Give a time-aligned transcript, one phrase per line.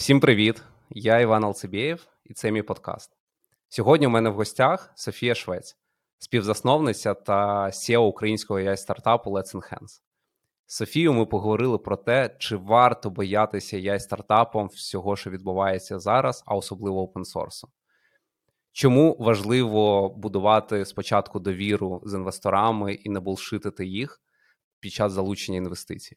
[0.00, 0.62] Всім привіт!
[0.90, 3.10] Я Іван Алцебєєв, і це мій подкаст.
[3.68, 5.76] Сьогодні у мене в гостях Софія Швець,
[6.18, 10.00] співзасновниця та CEO українського ai стартапу Let's Enhance.
[10.66, 16.42] З Софією ми поговорили про те, чи варто боятися ai стартапом всього, що відбувається зараз,
[16.46, 17.68] а особливо опенсорсу.
[18.72, 24.20] Чому важливо будувати спочатку довіру з інвесторами і не булшитити їх
[24.80, 26.16] під час залучення інвестицій?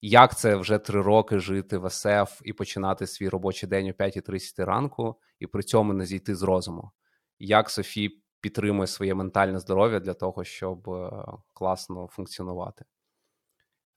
[0.00, 4.64] Як це вже три роки жити в СФ і починати свій робочий день о 5.30
[4.64, 6.90] ранку, і при цьому не зійти з розуму?
[7.38, 12.84] Як Софі підтримує своє ментальне здоров'я для того, щоб е, класно функціонувати?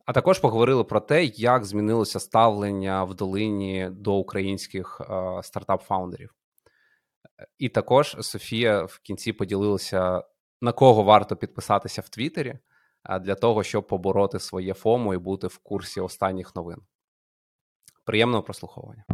[0.06, 6.30] А також поговорили про те, як змінилося ставлення в долині до українських е, стартап-фаундерів.
[7.58, 10.24] І також Софія в кінці поділилася,
[10.62, 12.60] на кого варто підписатися в Твіттері
[13.22, 16.78] для того, щоб побороти своє FOMO і бути в курсі останніх новин.
[18.06, 19.06] Приємного прослуховування.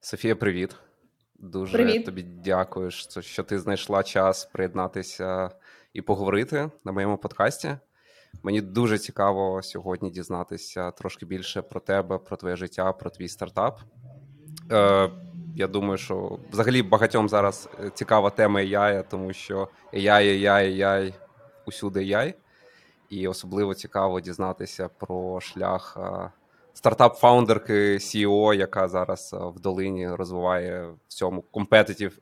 [0.00, 0.76] Софія, привіт.
[1.34, 2.04] Дуже привіт.
[2.04, 5.50] тобі дякую, що ти знайшла час приєднатися
[5.92, 7.76] і поговорити на моєму подкасті.
[8.42, 13.80] Мені дуже цікаво сьогодні дізнатися трошки більше про тебе, про твоє життя, про твій стартап.
[14.72, 15.10] Е,
[15.56, 21.14] я думаю, що взагалі багатьом зараз е, цікава тема AI, тому що AI, AI, AI,
[21.66, 22.34] усюди AI.
[23.08, 26.30] І особливо цікаво дізнатися про шлях е,
[26.74, 32.18] стартап-фаундерки CEO, яка зараз в долині розвиває в цьому компетитів.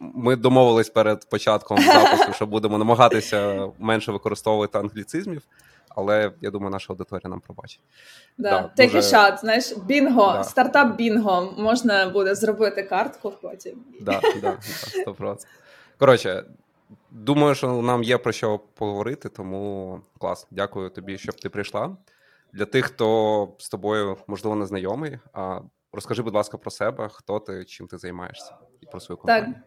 [0.00, 5.42] Ми домовились перед початком запису, що будемо намагатися менше використовувати англіцизмів
[5.96, 7.80] але я думаю, наша аудиторія нам пробачить.
[8.38, 8.50] Да.
[8.50, 8.98] Да, Take дуже...
[8.98, 10.44] a shot, знаєш, бінго, да.
[10.44, 11.54] стартап бінго.
[11.58, 13.84] Можна буде зробити картку потім.
[14.00, 14.58] Да, да,
[15.06, 15.36] да,
[15.98, 16.44] Коротше,
[17.10, 20.46] думаю, що нам є про що поговорити, тому клас.
[20.50, 21.96] Дякую тобі, щоб ти прийшла.
[22.52, 25.18] Для тих, хто з тобою, можливо, не знайомий,
[25.92, 29.54] розкажи, будь ласка, про себе, хто ти, чим ти займаєшся і про свою компанію.
[29.54, 29.62] Так.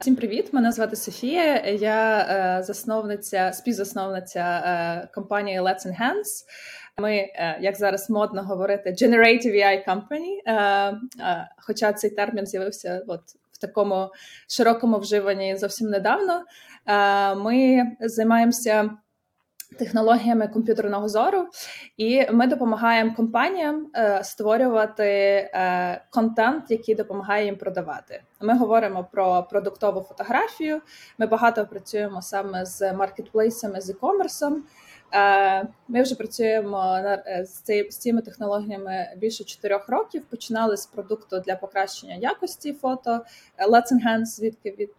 [0.00, 0.52] Всім привіт!
[0.52, 1.56] Мене звати Софія.
[1.64, 6.44] Я е, засновниця, співзасновниця е, компанії Let's Enhance.
[6.98, 10.40] Ми, е, як зараз модно говорити, Generative AI Company,
[11.58, 13.20] Хоча цей термін з'явився от
[13.52, 14.10] в такому
[14.48, 16.44] широкому вживанні зовсім недавно.
[17.44, 18.90] Ми займаємося
[19.76, 21.46] технологіями комп'ютерного зору,
[21.96, 28.22] і ми допомагаємо компаніям е, створювати е, контент, який допомагає їм продавати.
[28.40, 30.80] Ми говоримо про продуктову фотографію.
[31.18, 34.56] Ми багато працюємо саме з маркетплейсами, з e-commerce.
[35.14, 36.98] Е, ми вже працюємо
[37.42, 40.22] з цими технологіями більше чотирьох років.
[40.30, 43.20] Починали з продукту для покращення якості фото
[43.68, 44.90] Let's Enhance, звідки від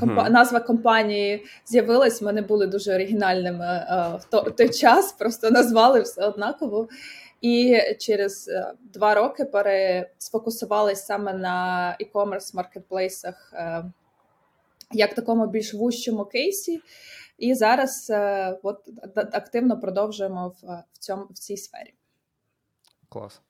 [0.00, 0.30] компа...
[0.30, 2.22] назва компанії з'явилась.
[2.22, 6.88] Ми не були дуже оригінальними а, в, то, той час, просто назвали все однаково.
[7.40, 13.52] І через а, два роки пересфокусувалися саме на e-commerce маркетплейсах
[14.92, 16.80] як такому більш вущому кейсі.
[17.38, 18.12] І зараз
[18.62, 21.94] от активно продовжуємо в, в цьому в цій сфері.
[23.08, 23.40] Клас.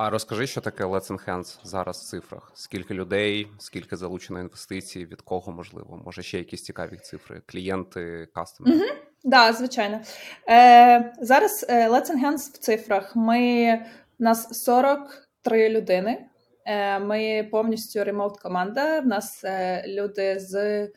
[0.00, 2.52] А розкажи, що таке Let's Enhance зараз в цифрах?
[2.54, 6.02] Скільки людей, скільки залучено інвестицій, від кого можливо?
[6.04, 7.42] Може ще якісь цікаві цифри?
[7.46, 8.78] Клієнти, кастомери?
[8.78, 8.98] Так, угу.
[9.24, 10.00] да, звичайно.
[10.48, 13.16] Е, Зараз е, Let's Enhance в цифрах.
[13.16, 13.72] Ми
[14.20, 16.26] у нас 43 людини.
[16.64, 19.00] Е, Ми повністю remote команда.
[19.00, 20.88] В нас е, люди з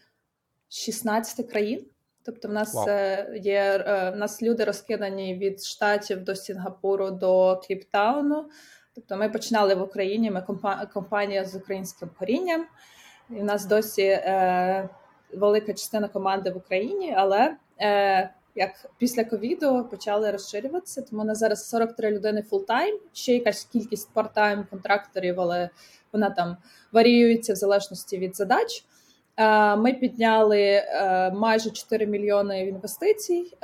[0.69, 1.85] 16 країн.
[2.25, 2.89] Тобто, в нас wow.
[2.89, 8.49] Е, є е, в нас люди розкидані від штатів до Сінгапуру до Кейптауну.
[8.95, 10.41] Тобто ми починали в Україні, ми
[10.93, 12.65] компанія з українським корінням,
[13.29, 14.89] і в нас досі е,
[15.33, 21.69] велика частина команди в Україні, але е, як після ковіду почали розширюватися, тому на зараз
[21.69, 25.69] 43 людини full-time, ще якась кількість part-time контракторів, але
[26.13, 26.57] вона там
[26.91, 28.85] варіюється в залежності від задач.
[29.37, 33.57] Е, ми підняли е, майже 4 мільйони інвестицій.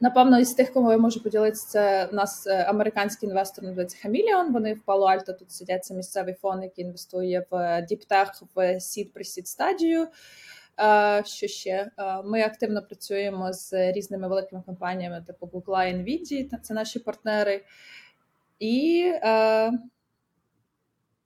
[0.00, 3.98] Е, Напевно, із тих, кому я можу поділитися, це у нас е, американський інвестор називається
[4.02, 4.52] Хаміліон.
[4.52, 5.84] Вони в Пало Альто тут сидять.
[5.84, 10.08] Це місцевий фонд, який інвестує в діптех в сід присід стадію.
[11.24, 11.90] Що ще?
[12.24, 17.64] Ми активно працюємо з різними великими компаніями, типу Google Nvidia, це наші партнери.
[18.58, 19.72] І е,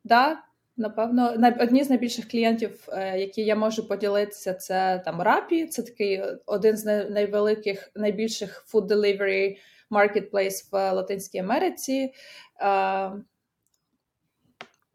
[0.04, 0.42] да,
[0.76, 5.66] Напевно, одні з найбільших клієнтів, е, які я можу поділитися, це там Rappi.
[5.66, 9.56] Це такий один з найвеликих, найбільших food delivery
[9.90, 12.12] marketplace в Латинській Америці.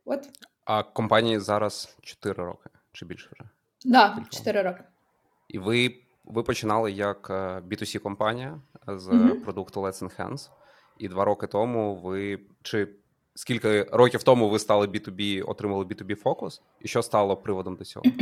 [0.05, 0.29] От.
[0.65, 3.49] А компанії зараз 4 роки чи більше вже?
[3.85, 4.83] Да, 4 роки.
[5.47, 5.95] І ви
[6.25, 7.29] ви починали як
[7.69, 9.43] B2C компанія з mm-hmm.
[9.43, 10.49] продукту Let's Enhance,
[10.97, 12.87] і два роки тому ви чи
[13.37, 18.05] скільки років тому ви стали B2B, отримали B2B фокус, і що стало приводом до цього?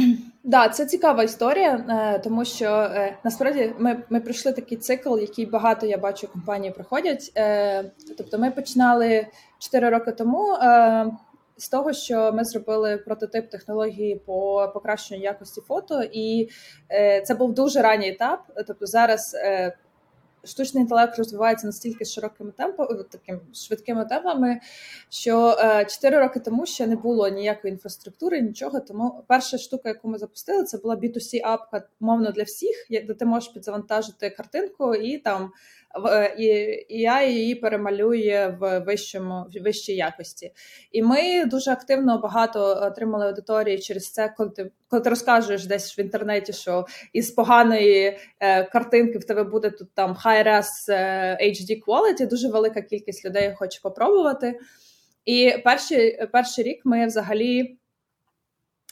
[0.48, 5.46] Да, це цікава історія, е, тому що е, насправді ми ми пройшли такий цикл, який
[5.46, 7.32] багато я бачу компанії проходять.
[7.38, 9.28] Е, тобто, ми починали
[9.60, 10.58] 4 роки тому.
[11.58, 16.50] З того, що ми зробили прототип технології по покращенню якості фото, і
[17.26, 18.40] це був дуже ранній етап.
[18.68, 19.36] Тобто зараз
[20.46, 24.60] штучний інтелект розвивається настільки широкими темпами, таким швидкими темпами,
[25.10, 25.58] що
[25.90, 28.80] 4 е, роки тому ще не було ніякої інфраструктури, нічого.
[28.80, 33.26] Тому перша штука, яку ми запустили, це була B2C апка мовно для всіх, де ти
[33.26, 35.52] можеш підзавантажити картинку і там
[35.85, 35.85] Е,
[36.38, 36.46] і
[36.90, 40.52] я її перемалює в вищому в вищій якості.
[40.92, 45.98] І ми дуже активно багато отримали аудиторії через це, коли ти коли ти розкажеш десь
[45.98, 51.82] в інтернеті, що із поганої е, картинки в тебе буде тут там high-res е, HD
[51.88, 54.60] quality, дуже велика кількість людей хоче попробувати.
[55.26, 57.78] І перший, перший рік ми взагалі.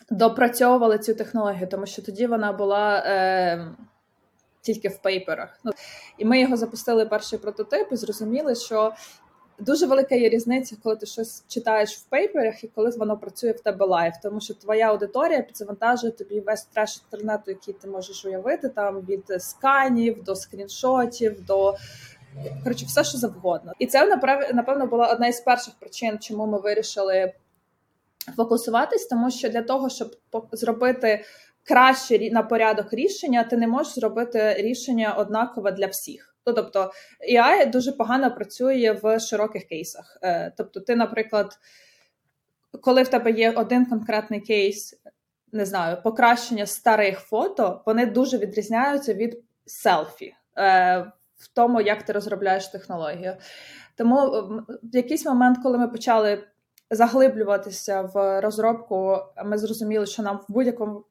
[0.09, 3.67] Допрацьовували цю технологію, тому що тоді вона була е,
[4.63, 5.59] тільки в papers-ах.
[5.63, 5.71] Ну
[6.17, 8.93] і ми його запустили перший прототип і зрозуміли, що
[9.59, 13.59] дуже велика є різниця, коли ти щось читаєш в пейперах і коли воно працює в
[13.59, 18.69] тебе live, тому що твоя аудиторія підзавантажує тобі весь треш інтернету, який ти можеш уявити,
[18.69, 21.75] там від сканів до скріншотів до.
[22.63, 24.05] Коротше, все, що завгодно, і це
[24.53, 27.33] напевно була одна із перших причин, чому ми вирішили
[28.35, 30.15] фокусуватись, тому що для того, щоб
[30.51, 31.25] зробити
[31.63, 36.35] краще на порядок рішення, ти не можеш зробити рішення однакове для всіх.
[36.45, 36.91] Ну, тобто
[37.33, 40.17] AI дуже погано працює в широких кейсах.
[40.21, 41.57] Е, тобто, ти, наприклад,
[42.81, 45.01] коли в тебе є один конкретний кейс,
[45.51, 52.13] не знаю, покращення старих фото, вони дуже відрізняються від селфі е, в тому, як ти
[52.13, 53.35] розробляєш технологію.
[53.97, 54.17] Тому
[54.83, 56.43] в якийсь момент, коли ми почали
[56.91, 61.05] заглиблюватися в розробку, ми зрозуміли, що нам в будь-якому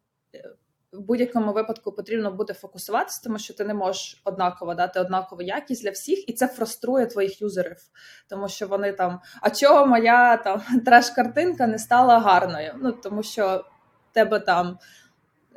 [0.93, 5.83] в будь-якому випадку потрібно буде фокусуватися, тому що ти не можеш однаково дати однакову якість
[5.83, 7.77] для всіх, і це фруструє твоїх юзерів,
[8.29, 12.75] тому що вони там, а чого моя там треш-картинка не стала гарною?
[12.81, 13.65] Ну тому що
[14.13, 14.79] тебе там.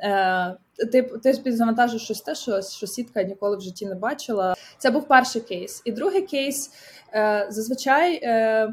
[0.00, 0.56] Е,
[0.92, 4.54] ти ти підзавантажиш щось те, що що сітка ніколи в житті не бачила.
[4.78, 5.82] Це був перший кейс.
[5.84, 6.70] І другий кейс
[7.14, 8.72] е, зазвичай е,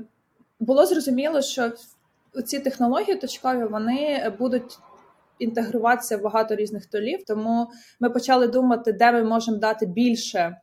[0.59, 1.71] було зрозуміло, що
[2.45, 4.79] ці технології точкові вони будуть
[5.39, 7.23] інтегруватися в багато різних толів.
[7.27, 7.67] Тому
[7.99, 10.57] ми почали думати, де ми можемо дати більше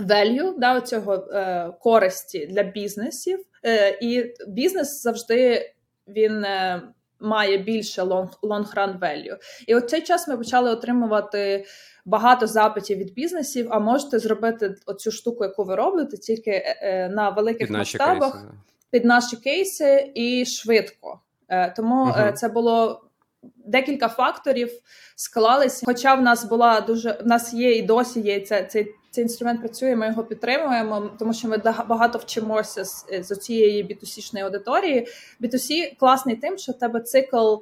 [0.00, 3.38] value, да, цього е, користі для бізнесів.
[3.64, 5.70] Е, І бізнес завжди
[6.08, 6.44] він.
[6.44, 6.82] Е,
[7.20, 9.36] Має більше long-run value.
[9.66, 11.64] І от цей час ми почали отримувати
[12.04, 13.66] багато запитів від бізнесів.
[13.70, 18.32] А можете зробити оцю штуку, яку ви робите, тільки е, е на великих під масштабах
[18.32, 18.46] кейси.
[18.90, 21.20] під наші кейси і швидко.
[21.48, 22.32] Е, Тому угу.
[22.34, 23.05] це було
[23.56, 24.70] декілька факторів
[25.16, 25.86] склалися.
[25.86, 28.94] Хоча в нас була дуже в нас є і досі є ця цей.
[29.10, 31.56] Цей інструмент працює, ми його підтримуємо, тому що ми
[31.88, 35.08] багато вчимося з, з цієї B2C-шної аудиторії.
[35.40, 37.54] B2C класний тим, що в тебе цикл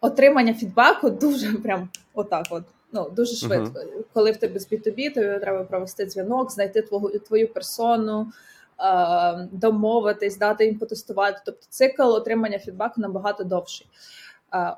[0.00, 2.46] отримання фідбеку дуже прям отак.
[2.50, 3.78] От ну дуже швидко.
[3.78, 4.04] Uh-huh.
[4.12, 8.32] Коли в тебе з B2B, тобі треба провести дзвінок, знайти твою твою персону,
[8.80, 11.40] е, домовитись, дати їм потестувати.
[11.44, 13.86] Тобто цикл отримання фідбеку набагато довший.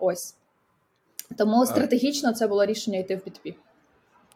[0.00, 0.34] Ось
[1.38, 3.54] тому стратегічно це було рішення йти в B2B.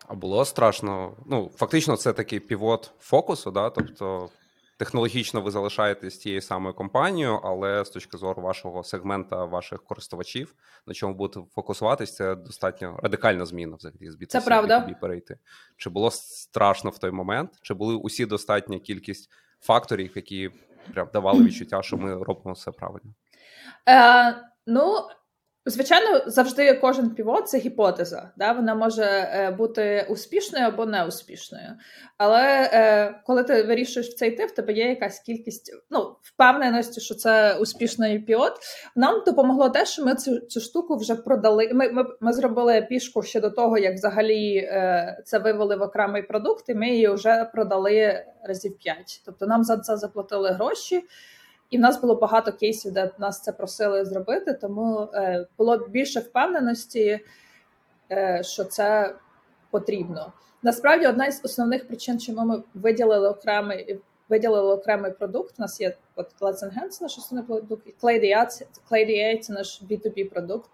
[0.06, 1.12] А було страшно.
[1.26, 3.70] Ну, фактично, це такий півот фокусу, да?
[3.70, 4.28] тобто
[4.76, 10.54] технологічно ви залишаєтесь тією самою компанією, але з точки зору вашого сегмента, ваших користувачів,
[10.86, 14.78] на чому будете фокусуватись, це достатньо радикальна зміна взагалі з B2C це правда.
[14.78, 15.38] B2B перейти.
[15.76, 17.50] Чи було страшно в той момент?
[17.62, 19.30] Чи були усі достатня кількість
[19.60, 20.50] факторів, які
[20.94, 23.14] прям давали відчуття, що ми робимо все правильно?
[23.88, 25.08] Е, Ну
[25.66, 28.30] Звичайно, завжди кожен півот це гіпотеза.
[28.36, 28.52] Да?
[28.52, 31.68] Вона може е, бути успішною або неуспішною.
[32.18, 37.00] Але е, коли ти вирішуєш в це йти, в тебе є якась кількість ну, впевненості,
[37.00, 38.52] що це успішний півот.
[38.96, 41.70] Нам допомогло те, що ми цю цю штуку вже продали.
[41.72, 46.22] Ми ми, ми зробили пішку ще до того, як взагалі е, це вивели в окремий
[46.22, 49.22] продукт, і ми її вже продали разів п'ять.
[49.26, 51.02] Тобто нам за це заплатили гроші.
[51.70, 56.20] І в нас було багато кейсів, де нас це просили зробити, тому е, було більше
[56.20, 57.20] впевненості,
[58.10, 59.14] е, що це
[59.70, 60.32] потрібно.
[60.62, 64.00] Насправді, одна із основних причин, чому ми виділили окремий
[64.30, 65.54] виділили окремий продукт.
[65.58, 68.24] У нас є от Let's Enhance, наш основний продукт, і Clay
[68.90, 70.70] DA, це наш B2B продукт.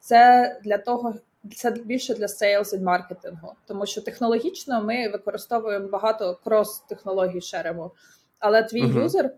[0.00, 1.14] це для того,
[1.56, 7.90] це більше для сейлс і маркетингу, тому що технологічно ми використовуємо багато крос-технологій шеремо,
[8.38, 9.02] але твій uh-huh.
[9.02, 9.30] юзер,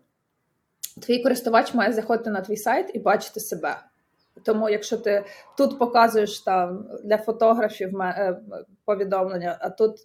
[1.01, 3.77] твій користувач має заходити на твій сайт і бачити себе.
[4.43, 5.25] Тому, якщо ти
[5.57, 8.41] тут показуєш там для фотографів е,
[8.85, 9.97] повідомлення, а тут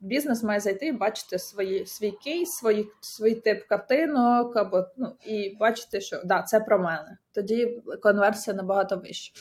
[0.00, 5.56] бізнес має зайти і бачити свої, свій кейс, свої, свій тип картинок, або ну і
[5.60, 7.18] бачити, що да, це про мене.
[7.32, 9.32] Тоді конверсія набагато вища.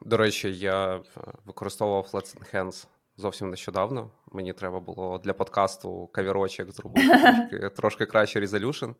[0.00, 1.00] До речі, я е,
[1.44, 4.10] використовував Let's Enhance зовсім нещодавно.
[4.32, 7.08] Мені треба було для подкасту кавірочок зробити
[7.50, 8.90] трошки, трошки краще резолюшн.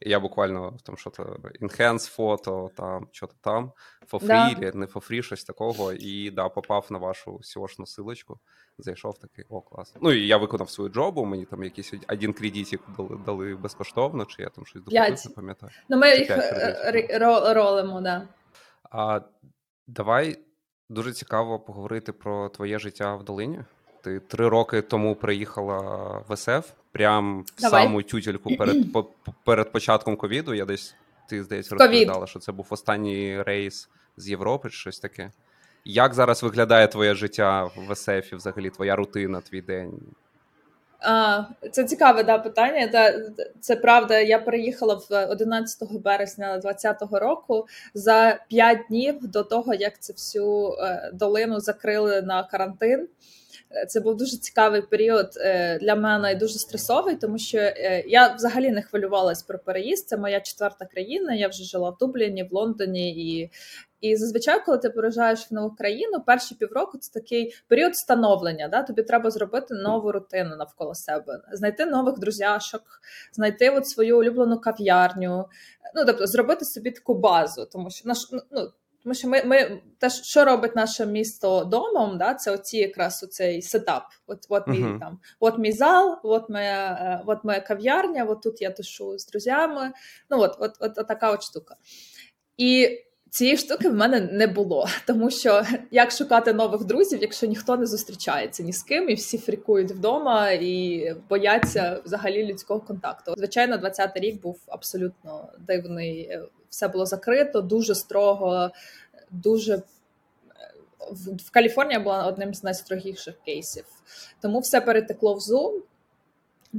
[0.00, 1.22] І я буквально там що то
[1.62, 3.72] enhance фото, там що то там,
[4.12, 4.78] for free, да.
[4.78, 5.92] не for free, щось такого.
[5.92, 8.38] І да, попав на вашу seo силочку.
[8.78, 9.94] Зайшов такий, о, клас.
[10.00, 14.42] Ну і я виконав свою джобу, мені там якийсь один кредитик дали дали безкоштовно, чи
[14.42, 15.72] я там щось докупив, не пам'ятаю.
[15.88, 17.18] Ну, ми їх е,
[17.54, 18.28] ролимо, да.
[18.90, 19.20] А
[19.86, 20.43] давай
[20.88, 23.58] дуже цікаво поговорити про твоє життя в долині.
[24.02, 25.78] Ти три роки тому приїхала
[26.28, 27.84] в СФ, прям в Давай.
[27.84, 29.10] саму тютельку перед по,
[29.44, 30.54] перед початком ковіду.
[30.54, 30.94] Я десь
[31.28, 35.30] ти здається розповідала, що це був останній рейс з Європи, чи щось таке.
[35.84, 40.00] Як зараз виглядає твоє життя в СФ і взагалі твоя рутина, твій день?
[41.72, 42.88] Це цікаве да, питання.
[42.88, 43.30] Це,
[43.60, 44.20] це правда.
[44.20, 50.72] Я переїхала в 11 березня 2020 року за 5 днів до того, як це всю
[50.72, 53.08] е, долину закрили на карантин.
[53.88, 58.34] Це був дуже цікавий період е, для мене і дуже стресовий, тому що е, я
[58.34, 60.08] взагалі не хвилювалась про переїзд.
[60.08, 61.34] Це моя четверта країна.
[61.34, 63.50] Я вже жила в Дубліні, в Лондоні, і
[64.04, 68.68] і зазвичай, коли ти переїжджаєш в нову країну, перші півроку це такий період становлення.
[68.68, 68.82] Да?
[68.82, 72.82] Тобі треба зробити нову рутину навколо себе, знайти нових друзяшок,
[73.32, 75.48] знайти от свою улюблену кав'ярню.
[75.94, 78.18] Ну тобто зробити собі таку базу, тому що наш
[78.50, 78.70] ну.
[79.02, 83.62] Тому що ми ми те, що робить наше місто домом, да, це оці якраз оцей
[83.62, 84.02] сетап.
[84.26, 85.00] От от мій uh-huh.
[85.00, 89.26] там, от мій зал, от моя е, от моя кав'ярня, от тут я тушу з
[89.26, 89.92] друзями.
[90.30, 91.76] Ну от, от, от, от така от штука.
[92.56, 93.03] І
[93.34, 97.86] цієї штуки в мене не було, тому що як шукати нових друзів, якщо ніхто не
[97.86, 103.34] зустрічається ні з ким, і всі фрікують вдома і бояться взагалі людського контакту.
[103.36, 106.38] Звичайно, 20-й рік був абсолютно дивний.
[106.68, 108.70] Все було закрито, дуже строго,
[109.30, 109.82] дуже
[111.46, 113.84] в Каліфорнія була одним з найстрогіших кейсів,
[114.40, 115.80] тому все перетекло в Zoom.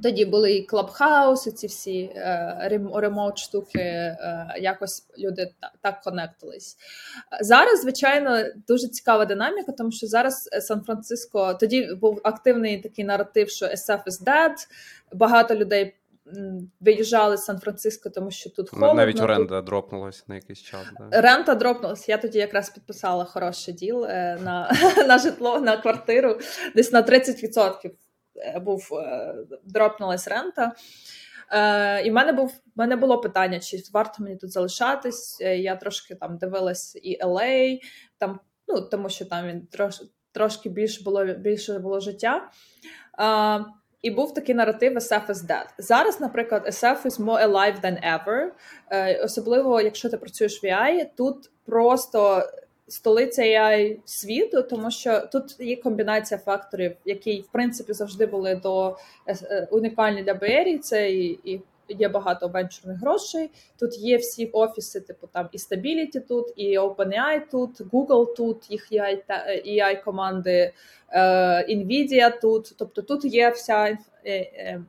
[0.04, 6.78] Тоді були і клабхауси, ці всі е, ремоут штуки, е, якось люди так конектились.
[7.42, 13.66] Зараз, звичайно, дуже цікава динаміка, тому що зараз Сан-Франциско тоді був активний такий наратив, що
[13.66, 14.56] SF is dead,
[15.14, 15.96] Багато людей
[16.80, 18.94] виїжджали з Сан-Франциско, тому що тут холодно.
[18.94, 19.66] Навіть оренда тут...
[19.66, 20.82] дропнулася на якийсь час.
[21.00, 21.22] Да.
[21.22, 22.06] Рента дропнулася.
[22.08, 24.72] Я тоді якраз підписала хороший діл е, на,
[25.08, 26.40] на житло, на квартиру,
[26.76, 27.92] десь на 30%.
[28.38, 30.72] Е, був е, дропнулась рента.
[31.52, 35.42] Е, І в мене був в мене було питання, чи варто мені тут залишатись.
[35.42, 37.80] Е, я трошки там дивилась і LA,
[38.18, 40.02] там, ну тому що там він трош,
[40.32, 42.50] трошки більше було більше було життя.
[43.20, 43.66] Е,
[44.02, 45.66] і був такий наратив SF is dead.
[45.78, 48.48] Зараз, наприклад, SF is more alive than ever.
[48.92, 52.44] Е, Особливо, якщо ти працюєш в AI, тут просто
[52.88, 59.38] столиця світу, тому що тут є комбінація факторів, які в принципі завжди були до е,
[59.44, 63.52] е, унікальні для BRI, Це і, і є багато венчурних грошей.
[63.80, 68.92] Тут є всі офіси, типу там і Stability тут, і OpenAI тут, Google тут, їх
[68.92, 69.18] AI,
[69.68, 70.74] AI команди,
[71.70, 72.76] Nvidia тут.
[72.78, 74.82] Тобто тут є вся е,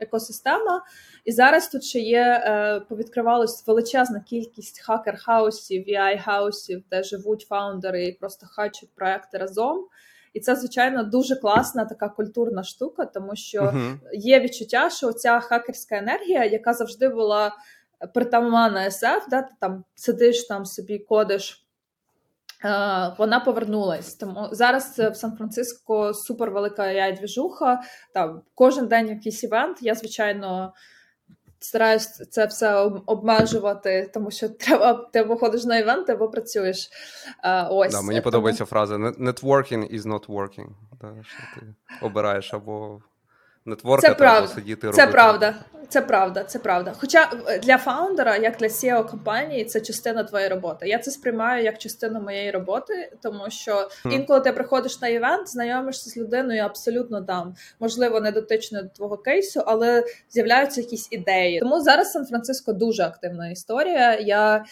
[0.00, 0.84] екосистема.
[1.24, 8.12] І зараз тут ще є е, повідкривалась величезна кількість хакер-хаусів, VI-хаусів, де живуть фаундери і
[8.12, 9.86] просто хачуть проекти разом.
[10.32, 13.96] І це, звичайно, дуже класна така культурна штука, тому що uh-huh.
[14.12, 17.52] є відчуття, що ця хакерська енергія, яка завжди була
[18.14, 21.66] притаманна SF, да, ти там сидиш там собі кодиш.
[22.64, 24.14] Е, вона повернулась.
[24.14, 27.80] Тому зараз в Сан-Франциско супер велика двіжуха
[28.14, 29.78] Там кожен день якийсь івент.
[29.80, 30.72] Я звичайно
[31.60, 32.74] стараюсь це все
[33.06, 36.90] обмежувати, тому що треба ти або ходиш на івент, або працюєш.
[37.44, 38.24] Е, ось да, мені тому...
[38.24, 40.68] подобається фраза networking is not working.
[41.00, 43.00] Да, що ти обираєш або
[43.66, 45.02] нетворка, це треба сидіти робити.
[45.02, 45.54] Це правда.
[45.88, 46.92] Це правда, це правда.
[47.00, 50.88] Хоча е, для фаундера, як для seo компанії, це частина твоєї роботи.
[50.88, 56.10] Я це сприймаю як частину моєї роботи, тому що інколи ти приходиш на івент, знайомишся
[56.10, 61.60] з людиною абсолютно там, можливо, не дотично до твого кейсу, але з'являються якісь ідеї.
[61.60, 64.18] Тому зараз Сан-Франциско дуже активна історія.
[64.18, 64.64] Я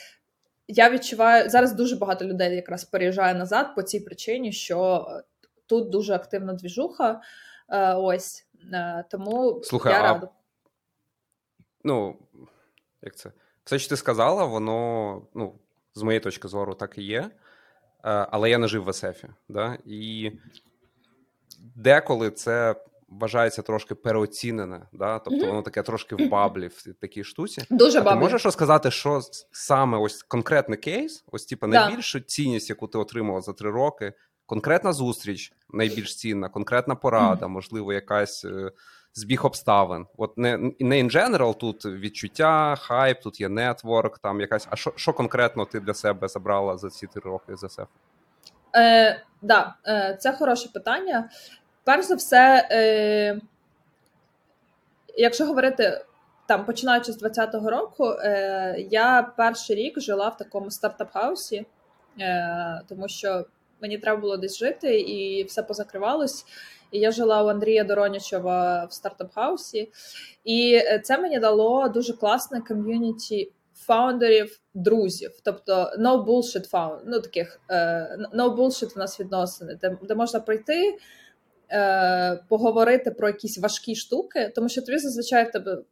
[0.68, 5.06] я відчуваю зараз дуже багато людей якраз переїжджає назад по цій причині, що
[5.66, 7.20] тут дуже активна двіжуха.
[7.70, 8.46] Е, ось
[9.10, 10.02] тому Слухай, я а...
[10.02, 10.28] рада.
[11.84, 12.16] Ну,
[13.02, 13.32] як це?
[13.64, 15.58] Все, що ти сказала, воно, ну,
[15.94, 17.30] з моєї точки зору, так і є.
[18.02, 19.28] Але я не жив в СФі.
[19.48, 19.78] Да?
[19.84, 20.32] І
[21.74, 22.74] деколи це
[23.08, 25.18] вважається трошки переоцінене, да?
[25.18, 27.64] тобто воно таке трошки в bubble-і в такій штуці.
[27.70, 28.18] Дуже а bubble-і.
[28.18, 29.20] Ти можеш розказати, що
[29.52, 32.24] саме ось конкретний кейс, ось типу, найбільшу да.
[32.24, 34.12] цінність, яку ти отримала за три роки,
[34.48, 37.48] конкретна зустріч найбільш цінна, конкретна порада, mm-hmm.
[37.48, 38.70] можливо, якась е,
[39.14, 40.06] збіг обставин.
[40.16, 44.68] От не не in general, тут відчуття, хайп, тут є нетворк, там якась.
[44.70, 47.86] А що що конкретно ти для себе забрала за ці три роки з СФ?
[48.76, 51.30] Е, да, е, це хороше питання.
[51.84, 53.40] Перш за все, е,
[55.16, 56.04] якщо говорити
[56.46, 61.66] там, починаючи з 20-го року, е, я перший рік жила в такому стартап-хаусі,
[62.20, 63.44] е, тому що
[63.82, 66.44] мені треба було десь жити, і все позакривалось.
[66.90, 69.88] І я жила у Андрія Доронячова в стартап-хаусі,
[70.44, 76.98] і це мені дало дуже класне ком'юніті фаундерів, друзів, тобто no bullshit found...
[77.06, 77.60] ну таких
[78.34, 80.98] no bullshit в нас відносини, де, де можна прийти
[81.70, 85.82] е, поговорити про якісь важкі штуки, тому що тобі зазвичай в тебе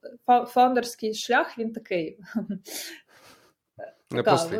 [0.47, 2.19] фаундерський шлях він такий.
[4.11, 4.59] Непростий.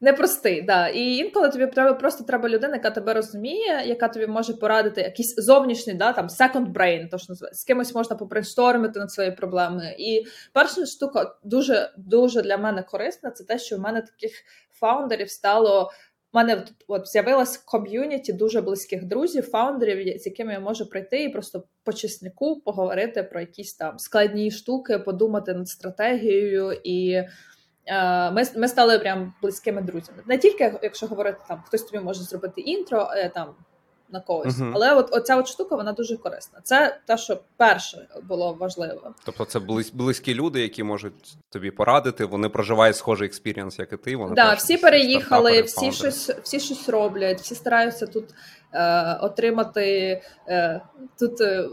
[0.00, 0.88] Непростий, да.
[0.88, 5.34] І інколи тобі треба просто треба людина, яка тебе розуміє, яка тобі може порадити якийсь
[5.36, 7.62] зовнішній, да, там second brain, то що називається.
[7.62, 9.96] з кимось можна попрейнштормити над свої проблеми.
[9.98, 14.32] І перша штука дуже дуже для мене корисна, це те, що в мене таких
[14.72, 15.90] фаундерів стало
[16.32, 21.28] у мене от з'явилась ком'юніті дуже близьких друзів, фаундерів, з якими я можу прийти і
[21.28, 27.22] просто по чеснику поговорити про якісь там складні штуки, подумати над стратегією і.
[27.86, 30.18] Е, ми ми стали прям близькими друзями.
[30.26, 33.54] Не тільки якщо говорити там, хтось тобі може зробити інтро, е, там
[34.10, 34.54] на когось.
[34.54, 34.72] Uh-huh.
[34.74, 36.60] Але от оця от штука вона дуже корисна.
[36.62, 39.14] Це те, що перше було важливо.
[39.24, 39.58] Тобто, це
[39.92, 42.24] близькі люди, які можуть тобі порадити.
[42.24, 44.16] Вони проживають схожий experience, як і ти.
[44.16, 48.24] Вони да, всі переїхали, всі щось, всі щось роблять, всі стараються тут
[48.72, 50.80] е, отримати е,
[51.18, 51.40] тут.
[51.40, 51.68] Е,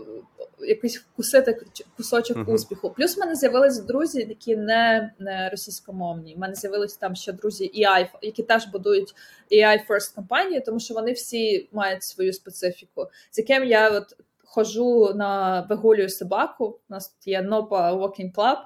[0.66, 1.66] якийсь вкусити
[1.98, 2.54] кусочок uh-huh.
[2.54, 2.90] успіху.
[2.90, 6.36] Плюс в мене з'явились друзі, які не, не російськомовні.
[6.36, 9.16] У мене з'явились там ще друзі AI, які теж будують
[9.52, 14.04] AI First компанії, тому що вони всі мають свою специфіку, з яким я от.
[14.46, 16.66] Хожу на вигулюю собаку.
[16.66, 18.58] У нас тут є Noppa Walking Club,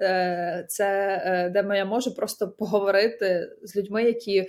[0.00, 4.48] е, це е, де я можу просто поговорити з людьми, які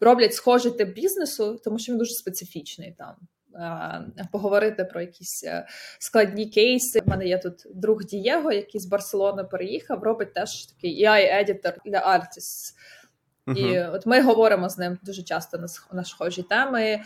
[0.00, 3.14] роблять схожий тип бізнесу, тому що він дуже специфічний там
[4.32, 5.66] поговорити про якісь е,
[5.98, 7.02] складні кейси.
[7.06, 11.98] У мене є тут друг Дієго, який з Барселони переїхав, робить теж такий AI-едітор для
[11.98, 12.74] artists.
[13.56, 15.58] І от ми говоримо з ним дуже часто
[15.92, 17.00] на, схожі теми.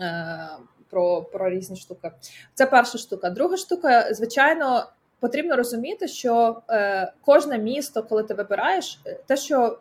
[0.00, 0.48] Е,
[0.90, 2.12] про про різні штуки.
[2.54, 3.30] Це перша штука.
[3.30, 4.86] Друга штука, звичайно,
[5.20, 9.78] потрібно розуміти, що е, кожне місто, коли ти вибираєш, е, те, що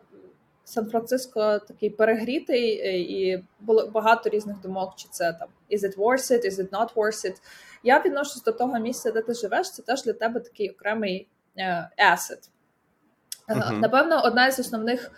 [0.65, 6.31] Сан-Франциско такий перегрітий, е, і було багато різних думок, чи це там is it worth
[6.31, 7.35] it, is it not worth it.
[7.83, 11.89] Я відношусь до того місця, де ти живеш, це теж для тебе такий окремий е,
[12.13, 12.49] asset.
[13.49, 13.79] Uh-huh.
[13.79, 15.11] Напевно, одна із основних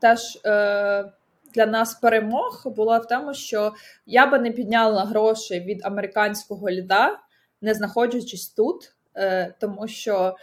[0.00, 1.12] теж е,
[1.54, 3.74] для нас перемог була в тому, що
[4.06, 7.18] я би не підняла гроші від американського ліда,
[7.60, 10.36] не знаходячись тут, е, тому що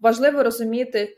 [0.00, 1.14] важливо розуміти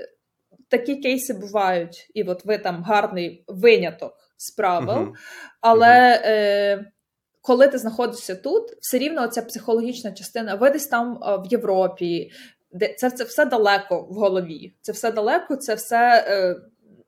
[0.69, 5.13] такі кейси бувають, і от ви там гарний виняток з правил, uh-huh.
[5.61, 6.93] але е,
[7.41, 12.31] коли ти знаходишся тут, все рівно ця психологічна частина, ви десь там в Європі,
[12.73, 14.75] де це це все далеко в голові.
[14.81, 16.25] Це все далеко, це все.
[16.29, 16.57] Е,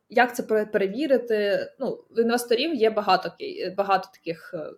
[0.08, 1.68] як це перевірити?
[1.78, 3.32] Ну, в інвесторів є багато
[3.76, 4.70] багато таких е,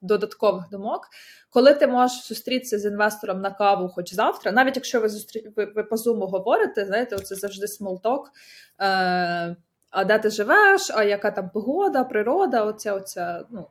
[0.00, 1.08] додаткових думок.
[1.50, 5.52] Коли ти можеш зустрітися з інвестором на каву, хоч завтра, навіть якщо ви зустрі...
[5.56, 8.32] ви, ви по зуму говорите, знаєте, це завжди small talk.
[8.80, 9.56] Е...
[9.90, 13.66] А де ти живеш, а яка там погода, природа, оця оця, ну.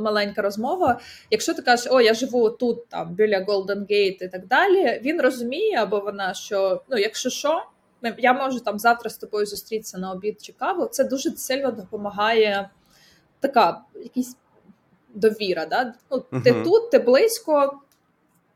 [0.00, 1.00] Маленька розмова.
[1.30, 5.20] Якщо ти кажеш, о, я живу тут, там біля Golden Gate і так далі, він
[5.20, 7.62] розуміє або вона, що ну, якщо що,
[8.18, 10.86] я можу там завтра з тобою зустрітися на обід чи каву.
[10.86, 12.70] Це дуже сильно допомагає
[13.40, 14.36] така якісь
[15.14, 15.66] довіра.
[15.66, 15.94] Да?
[16.10, 16.42] Ну, угу.
[16.42, 17.80] Ти тут, ти близько.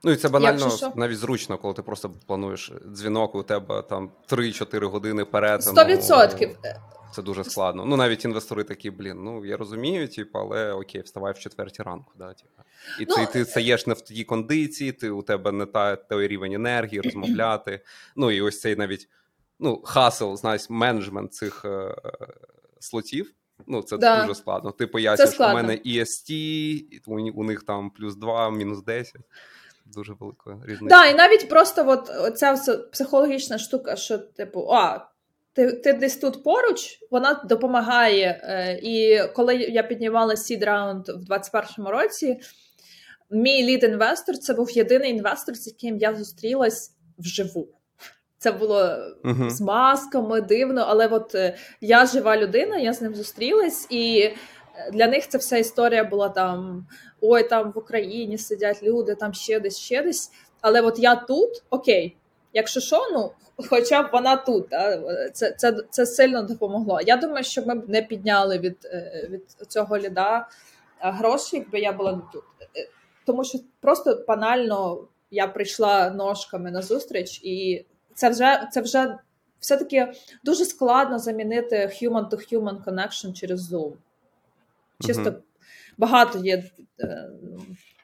[0.04, 4.84] Ну і це банально навіть зручно, коли ти просто плануєш дзвінок, у тебе там 3-4
[4.84, 5.60] години перед.
[5.60, 6.54] 100%.
[6.64, 6.72] Ну,
[7.14, 7.84] це дуже складно.
[7.84, 12.12] Ну навіть інвестори такі, блін, ну я розумію, типу, але окей, вставай в четвертій ранку.
[12.18, 12.62] Да, типу.
[13.00, 16.28] І ну, ти ти стаєш не в тій кондиції, ти у тебе не та той
[16.28, 17.80] рівень енергії, розмовляти.
[18.16, 19.08] Ну і ось цей навіть
[19.58, 21.94] ну, хасл, знаєш, менеджмент цих е,
[22.80, 23.32] слотів.
[23.66, 24.20] Ну, це да.
[24.20, 24.70] дуже складно.
[24.70, 29.16] Ти пояснюєш, що у мене EST, у, у них там плюс 2, мінус 10.
[29.87, 30.96] Дуже велика різниця.
[30.96, 35.09] Да, і навіть просто от ця психологічна штука, що, типу, а,
[35.52, 38.40] ти ти десь тут поруч, вона допомагає.
[38.42, 42.40] Е, і коли я піднімала Seed Round в 2021 році,
[43.31, 47.68] мій лід-інвестор це був єдиний інвестор, з яким я зустрілась вживу.
[48.38, 48.81] Це було
[49.25, 49.51] uh-huh.
[49.51, 54.35] з масками дивно, але от е, я жива людина, я з ним зустрілась, і е,
[54.92, 56.87] для них ця вся історія була там:
[57.20, 60.31] ой, там в Україні сидять люди, там ще десь, ще десь.
[60.61, 62.16] Але от я тут, окей,
[62.53, 63.31] якщо що, ну
[63.68, 64.99] хоча б вона тут, да?
[65.33, 67.01] це це, це сильно допомогло.
[67.01, 70.49] Я думаю, що ми б не підняли від е, від цього ліда
[71.01, 72.44] гроші, якби я була не тут.
[73.27, 77.85] Тому що просто банально я прийшла ножками на зустріч і
[78.16, 79.18] це вже це вже
[79.61, 80.12] все-таки
[80.44, 83.92] дуже складно замінити human-to-human connection через Zoom.
[85.07, 85.40] Чисто uh-huh.
[85.98, 86.64] багато є
[87.00, 87.31] е,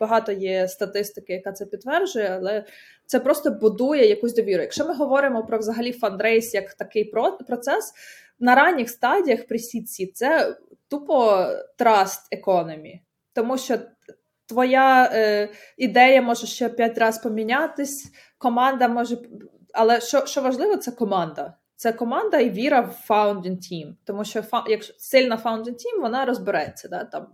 [0.01, 2.65] багато є статистики, яка це підтверджує, але
[3.07, 4.63] це просто будує якусь довіру.
[4.63, 7.13] Якщо ми говоримо про взагалі fundraise як такий
[7.47, 7.93] процес,
[8.41, 10.57] на ранніх стадіях pre-seed-і це
[10.89, 13.03] тупо trust economy,
[13.33, 13.79] тому що
[14.47, 19.17] твоя е, ідея може ще п'ять разів помінятись, команда може
[19.73, 21.55] але що що важливо, це команда.
[21.77, 23.95] Це команда і віра в founding team.
[24.05, 26.89] Тому що якщо сильна founding team, вона розбереться.
[26.89, 27.05] Да?
[27.05, 27.27] Там,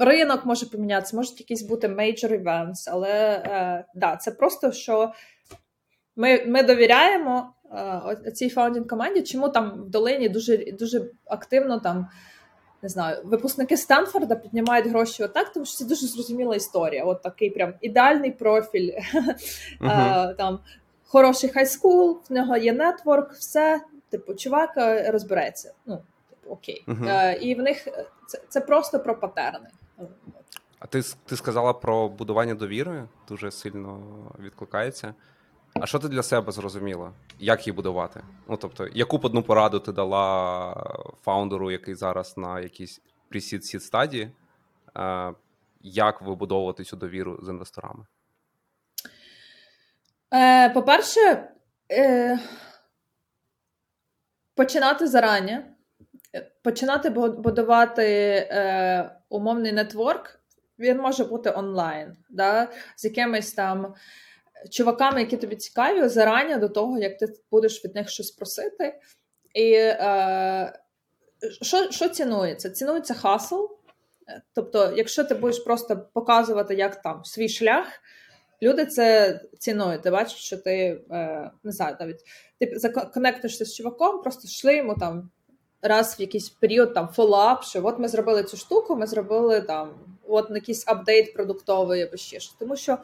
[0.00, 3.10] Ринок може помінятися, можуть якісь бути major events, але
[3.46, 5.12] е, да, це просто що
[6.16, 7.54] ми ми довіряємо
[8.26, 12.08] е, цій founding команді, чому там в долині дуже дуже активно там.
[12.82, 17.04] Не знаю, випускники Стенфорда піднімають гроші отак, тому що це дуже зрозуміла історія.
[17.04, 18.92] От такий прям ідеальний профіль.
[19.80, 20.36] Uh-huh.
[20.36, 20.58] Там
[21.08, 23.80] хороший high school, в нього є нетворк, все.
[24.10, 25.74] Типу, чувак е, розбереться.
[25.86, 26.84] Ну, типу, окей.
[26.86, 27.08] Uh-huh.
[27.08, 29.68] Е, І в них е, це це просто про патерни.
[30.78, 34.00] А ти ти сказала про будування довіри, дуже сильно
[34.38, 35.14] відкликається.
[35.74, 37.12] А що ти для себе зрозуміла?
[37.38, 38.22] Як її будувати?
[38.48, 40.74] Ну тобто, яку б одну пораду ти дала
[41.22, 44.30] фаундеру, який зараз на якійсь пресід сід стадії?
[44.96, 45.34] Е,
[45.82, 48.04] як вибудовувати цю довіру з інвесторами?
[50.34, 51.48] Е, По-перше,
[51.92, 52.38] е,
[54.54, 55.60] починати зарані,
[56.62, 58.04] починати будувати
[58.50, 60.40] е, умовний нетворк,
[60.78, 63.94] він може бути онлайн, да, з якимись там
[64.70, 69.00] чуваками, які тобі цікаві, зарані до того, як ти будеш від них щось просити.
[69.54, 70.78] І е,
[71.62, 72.70] що що цінується?
[72.70, 73.64] Цінується хасл.
[74.54, 77.86] Тобто, якщо ти будеш просто показувати, як там свій шлях.
[78.62, 80.02] Люди це цінують.
[80.02, 82.20] Ти бачиш, що ти е, не знаю, навіть
[82.60, 85.30] ти законектишся з чуваком, просто йшли йому там
[85.82, 89.94] раз в якийсь період там фоллап, що от ми зробили цю штуку, ми зробили там
[90.28, 92.56] от якийсь апдейт продуктовий або ще щось.
[92.58, 92.98] Тому що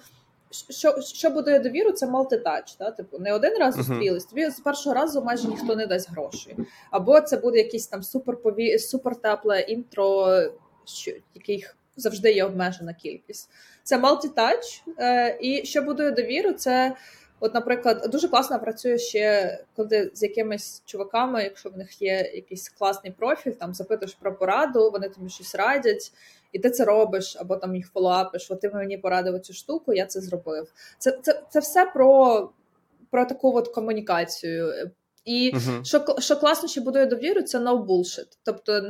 [0.71, 2.77] що що будує довіру, це малтитач.
[2.79, 2.91] Да?
[2.91, 6.57] Типу, не один раз зустрілись, тобі з першого разу майже ніхто не дасть гроші.
[6.91, 10.41] Або це буде якийсь там суперпові, супертепле інтро,
[10.85, 13.51] що яких завжди є обмежена кількість.
[13.83, 16.97] Це multi-touch, е, і що будує довіру, це.
[17.41, 22.69] От, наприклад, дуже класно працює ще коли з якимись чуваками, якщо в них є якийсь
[22.69, 26.13] класний профіль, там запитуєш про пораду, вони тобі щось радять,
[26.53, 29.93] і ти це робиш, або там їх follow up-иш, от ти мені порадив цю штуку,
[29.93, 30.73] я це зробив.
[30.99, 32.51] Це це, це все про
[33.11, 34.91] про таку от комунікацію.
[35.25, 35.85] І uh-huh.
[35.85, 38.39] що що класно, що будує довіру, це no bullshit.
[38.43, 38.83] Тобто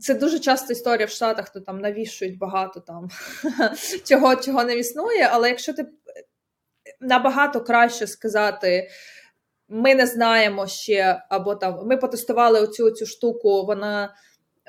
[0.00, 3.08] це дуже часто історія в Штатах, то там навішують багато там
[4.04, 5.28] чого чого не існує.
[5.32, 5.86] Але якщо ти
[7.00, 8.88] набагато краще сказати,
[9.68, 14.14] ми не знаємо ще, або там ми потестували оцю цю штуку, вона.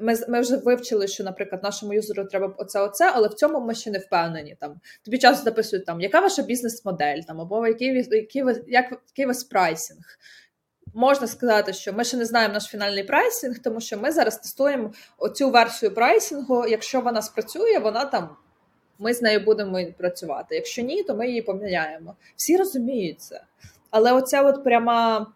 [0.01, 3.75] Ми ми вже вивчили, що, наприклад, нашому юзеру треба оце, оце, але в цьому ми
[3.75, 4.57] ще не впевнені.
[4.59, 9.43] Там тобі часто записують там, яка ваша бізнес-модель, там або який який, як, який вас
[9.43, 10.05] прайсинг
[10.95, 14.91] можна сказати, що ми ще не знаємо наш фінальний прайсинг, тому що ми зараз тестуємо
[15.17, 16.67] оцю версію прайсингу.
[16.67, 18.29] Якщо вона спрацює, вона там.
[18.99, 20.55] Ми з нею будемо працювати.
[20.55, 22.15] Якщо ні, то ми її поміняємо.
[22.35, 23.43] Всі розуміють це.
[23.89, 25.27] Але оця от пряма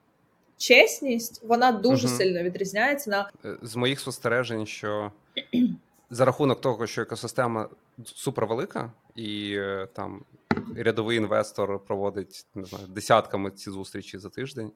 [0.58, 2.18] чесність, вона дуже угу.
[2.18, 5.12] сильно відрізняється на е, з моїх спостережень, що
[6.10, 7.70] за рахунок того, що екосистема
[8.06, 10.22] супервелика, і е, там
[10.76, 14.72] рядовий інвестор проводить не знаю десятками ці зустрічі за тиждень.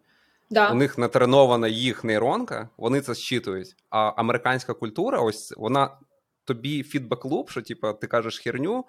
[0.49, 0.71] Да.
[0.71, 3.75] У них натренована їх нейронка, вони це зчитують.
[3.89, 5.97] А американська культура, ось вона
[6.45, 8.85] тобі фідбек луп що типу, ти кажеш херню,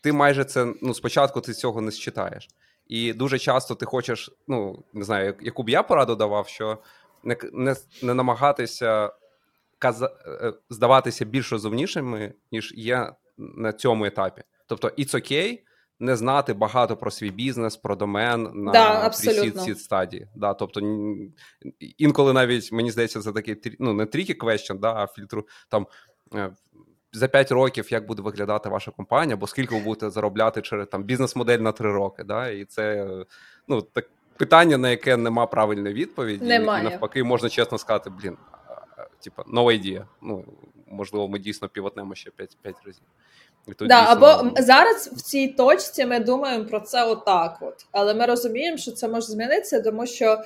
[0.00, 2.48] ти майже це ну, спочатку ти цього не считаєш.
[2.86, 6.78] І дуже часто ти хочеш, ну не знаю, яку б я пораду давав, що
[7.24, 9.12] не не, не намагатися
[9.78, 14.42] каза, е, здаватися більш розумнішими, ніж є на цьому етапі.
[14.66, 15.58] Тобто, it's okay
[16.00, 20.28] не знати багато про свій бізнес, про домен на да, сід стадії.
[20.34, 20.80] Да, Тобто
[21.98, 25.86] інколи навіть мені здається, це такий ну, не трікі question, да, а фільтру там.
[26.34, 26.50] Е,
[27.12, 31.04] за 5 років як буде виглядати ваша компанія, або скільки ви будете заробляти через там
[31.04, 32.24] бізнес-модель на 3 роки.
[32.24, 32.48] Да?
[32.48, 33.08] І це
[33.68, 36.86] ну так питання, на яке нема правильної відповіді, Немає.
[36.86, 38.36] і навпаки, можна чесно сказати, блін,
[39.20, 40.04] типа no idea.
[40.22, 40.44] Ну
[40.86, 43.04] можливо, ми дійсно півотнемо ще 5, 5 разів.
[43.80, 44.04] Да.
[44.08, 48.92] Або зараз в цій точці ми думаємо про це отак, от але ми розуміємо, що
[48.92, 50.42] це може змінитися, тому що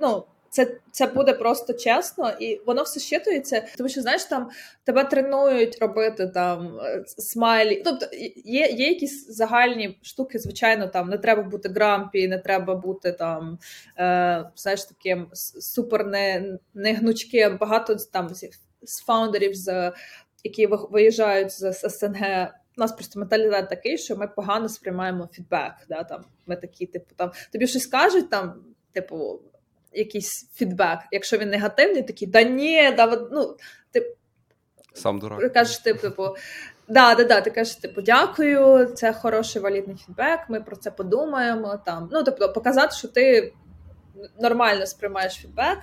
[0.00, 4.50] ну це це буде просто чесно, і воно все щитується, тому що знаєш, там
[4.84, 7.82] тебе тренують робити там е, смайлі.
[7.84, 8.06] Тобто
[8.44, 13.58] є є якісь загальні штуки, звичайно, там не треба бути грампі, не треба бути там
[13.98, 15.28] е, знаєш, таким
[15.60, 17.56] супер не, не гнучким.
[17.56, 18.30] Багато там
[18.82, 19.92] з фаундерів, з
[20.44, 22.48] які виїжджають з СНГ.
[22.76, 25.72] У нас просто менталітет такий, що ми погано сприймаємо фідбек.
[25.88, 29.40] Да, там Ми такі, типу, там тобі щось кажуть, там, типу,
[29.92, 30.98] якийсь фідбек.
[31.12, 33.56] Якщо він негативний, такий да ні, да, ну,
[33.90, 34.16] ти
[34.94, 35.52] сам дурак.
[35.52, 36.36] кажеш, типу,
[36.88, 41.80] да, да, да, ти кажеш, типу, дякую, це хороший валідний фідбек, ми про це подумаємо.
[41.86, 42.08] Там.
[42.12, 43.52] Ну, тобто, показати, що ти
[44.40, 45.78] нормально сприймаєш фідбек,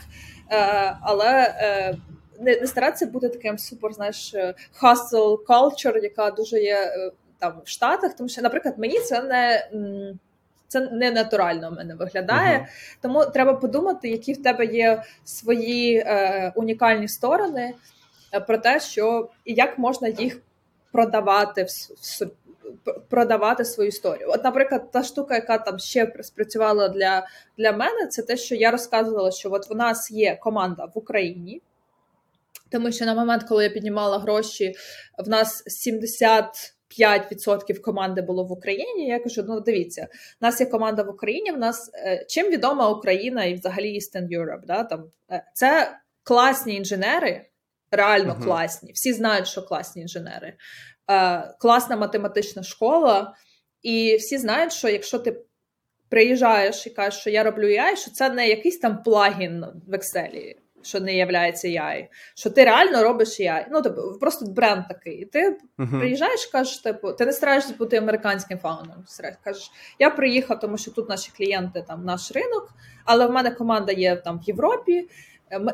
[0.51, 1.55] е, але.
[1.59, 1.97] Е,
[2.39, 7.61] не, не старатися бути таким супер, знаєш, е, hustle culture, яка дуже є е, там
[7.65, 9.69] в Штатах, тому що, наприклад, мені це не
[10.67, 12.57] це не натурально в мене виглядає.
[12.57, 12.97] Uh-huh.
[13.01, 17.73] Тому треба подумати, які в тебе є свої е, унікальні сторони
[18.33, 20.41] е, про те, що і як можна їх
[20.91, 22.31] продавати в, в
[23.09, 24.29] продавати свою історію.
[24.31, 28.71] От, наприклад, та штука, яка там ще спрацювала для для мене, це те, що я
[28.71, 31.61] розказувала, що от в нас є команда в Україні.
[32.71, 34.73] Тому що на момент, коли я піднімала гроші,
[35.25, 39.07] в нас 70 5% команди було в Україні.
[39.07, 40.07] Я кажу: ну дивіться,
[40.41, 41.51] у нас є команда в Україні.
[41.51, 46.75] В нас е, чим відома Україна і взагалі Eastern Europe, да, там е, це класні
[46.75, 47.45] інженери,
[47.91, 48.43] реально uh-huh.
[48.43, 48.91] класні.
[48.91, 50.53] Всі знають, що класні інженери,
[51.11, 53.33] е, класна математична школа,
[53.81, 55.41] і всі знають, що якщо ти
[56.09, 60.55] приїжджаєш і кажеш, що я роблю AI, що це не якийсь там плагін в Excel
[60.87, 63.65] що не являється AI, що ти реально робиш AI.
[63.71, 65.13] Ну, тобто, просто бренд такий.
[65.13, 65.99] І ти uh-huh.
[65.99, 69.03] приїжджаєш, кажеш, типу, ти не стараєшся бути американським фаундером.
[69.43, 72.69] Кажеш, я приїхав, тому що тут наші клієнти, там наш ринок,
[73.05, 75.09] але в мене команда є там в Європі.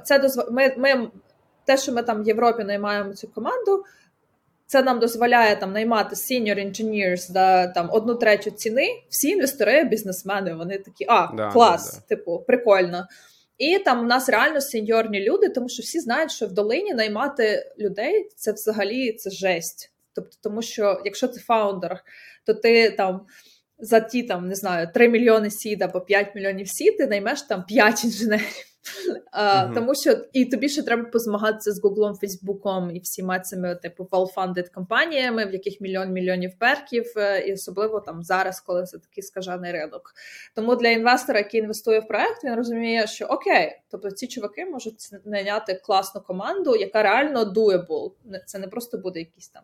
[0.03, 0.51] Це дозв...
[0.51, 1.11] ми, ми,
[1.65, 3.83] Те, що ми там в Європі наймаємо цю команду.
[4.65, 8.87] Це нам дозволяє там наймати senior engineers за там одну третю ціни.
[9.09, 12.15] Всі інвестори, бізнесмени, вони такі, а да, клас, да, да.
[12.15, 13.07] типу, прикольно.
[13.57, 17.71] І там у нас реально сеньорні люди, тому що всі знають, що в долині наймати
[17.79, 19.91] людей це взагалі це жесть.
[20.15, 22.03] Тобто, тому що якщо ти фаундер,
[22.45, 23.25] то ти там
[23.79, 27.65] за ті там не знаю 3 мільйони сід або 5 мільйонів сід, ти наймеш там
[27.65, 28.72] 5 інженерів.
[29.33, 29.73] Uh-huh.
[29.73, 34.71] Тому що і тобі ще треба позмагатися з Гуглом, Фейсбуком і всіма цими типу well-funded
[34.73, 39.71] компаніями, в яких мільйон мільйонів перків, е, і особливо там зараз, коли це такий скажений
[39.71, 40.13] ринок.
[40.55, 45.09] Тому для інвестора, який інвестує в проект, він розуміє, що окей, тобто ці чуваки можуть
[45.25, 48.11] найняти класну команду, яка реально doable.
[48.45, 49.63] Це не просто буде якийсь там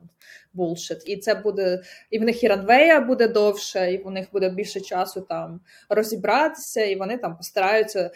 [0.55, 1.03] bullshit.
[1.05, 4.81] І це буде і в них і ранвея буде довше, і в них буде більше
[4.81, 8.11] часу там розібратися, і вони там постараються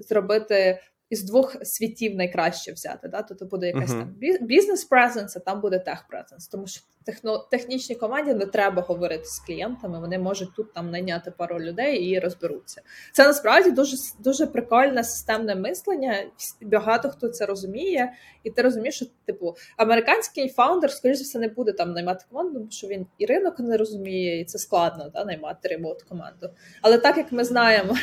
[0.00, 3.08] зробити із двох світів найкраще взяти.
[3.08, 3.22] Да?
[3.22, 4.38] Тобто буде якась uh-huh.
[4.38, 6.48] там бізнес презенс, а там буде тех презенс.
[6.48, 10.00] Тому що техно, технічній команді не треба говорити з клієнтами.
[10.00, 12.82] Вони можуть тут там найняти пару людей і розберуться.
[13.12, 16.24] Це насправді дуже дуже прикольне системне мислення.
[16.62, 18.12] Багато хто це розуміє,
[18.44, 22.54] і ти розумієш, що типу американський фаундер, скоріш за все, не буде там наймати команду,
[22.54, 26.50] тому що він і ринок не розуміє, і це складно да, наймати remote команду.
[26.82, 27.96] Але так як ми знаємо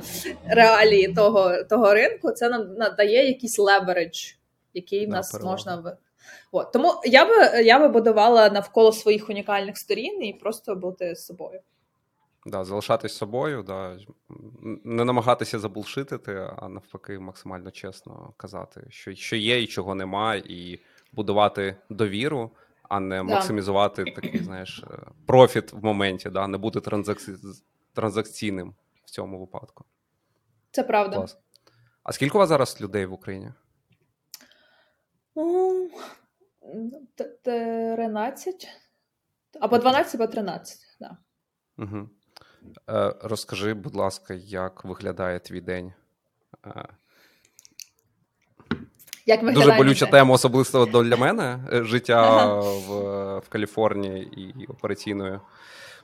[0.46, 4.32] реалії того того ринку, це нам надає якийсь leverage,
[4.74, 5.96] який в нас можна
[6.52, 6.72] От.
[6.72, 11.60] Тому я би я би будувала навколо своїх унікальних сторін і просто бути з собою.
[12.46, 13.98] Да, залишатись собою, да,
[14.84, 20.80] не намагатися забулшитити, а навпаки, максимально чесно казати, що що є і чого нема, і
[21.12, 22.50] будувати довіру,
[22.82, 23.22] а не да.
[23.22, 27.32] максимізувати такий, знаєш, е, профіт в моменті, да, не бути транзакці...
[27.94, 29.84] транзакційним в цьому випадку.
[30.70, 31.16] Це правда.
[31.16, 31.38] Клас.
[32.02, 33.52] А скільки у вас зараз людей в Україні?
[37.44, 38.68] 13.
[39.60, 41.16] Або 12, або 13, да.
[41.78, 42.08] Угу.
[42.88, 45.92] Е, розкажи, будь ласка, як виглядає твій день?
[49.26, 52.60] Як Дуже болюча тема, особливо для мене життя ага.
[52.60, 55.40] в в Каліфорнії і операційною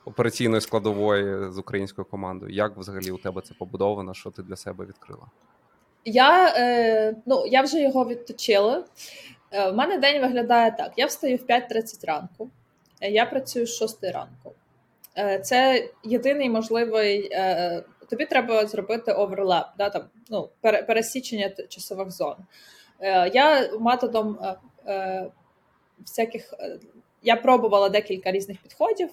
[0.04, 2.54] операційної складової з українською командою.
[2.54, 4.14] Як взагалі у тебе це побудовано?
[4.14, 5.26] Що ти для себе відкрила?
[6.04, 8.84] Я е, ну, я вже його відточила.
[9.50, 12.50] Е, У мене день виглядає так: я встаю в 5.30 ранку,
[13.00, 14.52] е, я працюю з 6 ранку.
[15.18, 17.28] Е, Це єдиний можливий.
[17.32, 22.34] Е, Тобі треба зробити оверлеп, да, там, ну, пересічення часових зон.
[23.00, 24.56] Е, Я методом е,
[24.92, 25.30] е,
[26.00, 26.54] всяких.
[26.60, 26.78] Е,
[27.22, 29.08] я пробувала декілька різних підходів,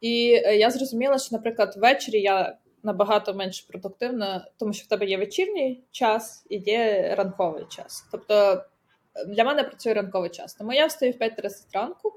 [0.00, 0.24] і
[0.58, 2.56] я зрозуміла, що, наприклад, ввечері я
[2.86, 8.08] набагато менш продуктивно, тому що в тебе є вечірній час і є ранковий час.
[8.12, 8.64] Тобто
[9.26, 10.54] для мене працює ранковий час.
[10.54, 12.12] Тому я встаю в 5.30 ранку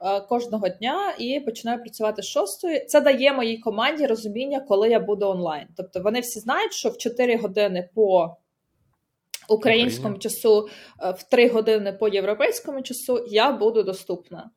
[0.00, 2.88] е, кожного дня і починаю працювати 6.
[2.88, 5.66] Це дає моїй команді розуміння, коли я буду онлайн.
[5.76, 8.36] Тобто вони всі знають, що в 4 години по
[9.48, 10.20] українському Україні.
[10.20, 10.68] часу
[11.02, 14.50] е, в 3 години по європейському часу я буду доступна.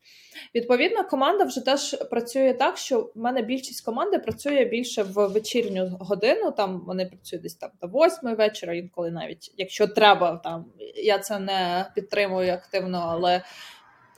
[0.56, 5.98] Відповідно, команда вже теж працює так, що в мене більшість команди працює більше в вечірню
[6.00, 6.52] годину.
[6.52, 11.40] Там вони працюють десь там до восьмої вечора, інколи навіть якщо треба, там я це
[11.40, 13.42] не підтримую активно, але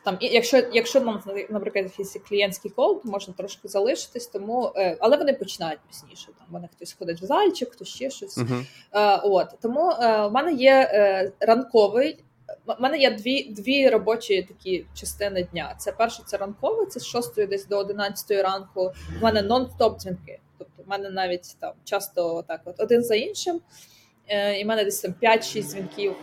[0.03, 5.17] там, якщо якщо нам наприклад, якийсь клієнтський кол, то можна трошки залишитись, тому е, але
[5.17, 6.25] вони починають пізніше.
[6.25, 8.37] Там вони хтось ходить в зальчик, хтось ще щось.
[8.37, 9.19] Uh-huh.
[9.23, 12.19] От тому е, в мене є ранковий.
[12.67, 15.75] У мене є дві дві робочі такі частини дня.
[15.77, 18.91] Це перше, це ранкове, це з 6 десь до 11 ранку.
[19.21, 20.39] У мене нон-стоп дзвінки.
[20.57, 23.61] Тобто в мене навіть там часто так от один за іншим.
[24.59, 26.15] І в мене десь там 5-6 дзвінків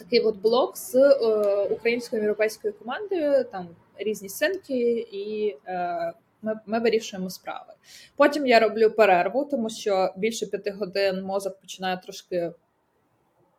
[0.00, 6.78] такий от блок з е, українською європейською командою, там різні синки, і е, ми ми
[6.78, 7.72] вирішуємо справи.
[8.16, 12.52] Потім я роблю перерву, тому що більше п'яти годин мозок починає трошки.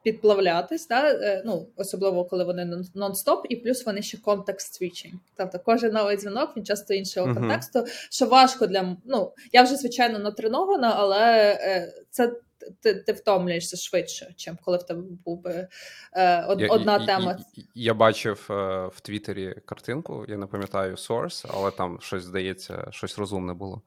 [0.03, 1.11] Підплавлятись, да?
[1.11, 5.13] Е, ну, особливо коли вони нон-стоп, і плюс вони ще контекст свічинг.
[5.37, 7.33] Тобто кожен новий дзвінок він часто іншого uh-huh.
[7.33, 12.33] контексту, що важко для ну я вже звичайно натренована, але е, це
[12.81, 15.67] ти ти втомлюєшся швидше, чим коли в тебе був би
[16.13, 17.37] е, од, одна я, тема.
[17.55, 18.53] Я, я бачив е,
[18.87, 23.81] в Твіттері картинку, я не пам'ятаю source, але там щось здається, щось розумне було.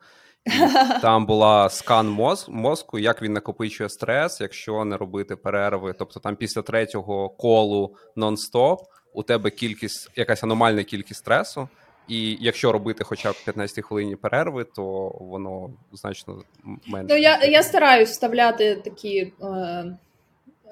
[0.47, 0.51] І
[1.03, 5.95] там була скан моз, мозку, як він накопичує стрес, якщо не робити перерви.
[5.99, 8.79] Тобто, там після третього колу нон-стоп
[9.13, 11.69] у тебе кількість, якась аномальна кількість стресу.
[12.09, 16.43] І якщо робити хоча б 15 хвилинні перерви, то воно значно
[16.87, 17.07] менше.
[17.11, 19.97] Ну я я стараюсь вставляти такі е,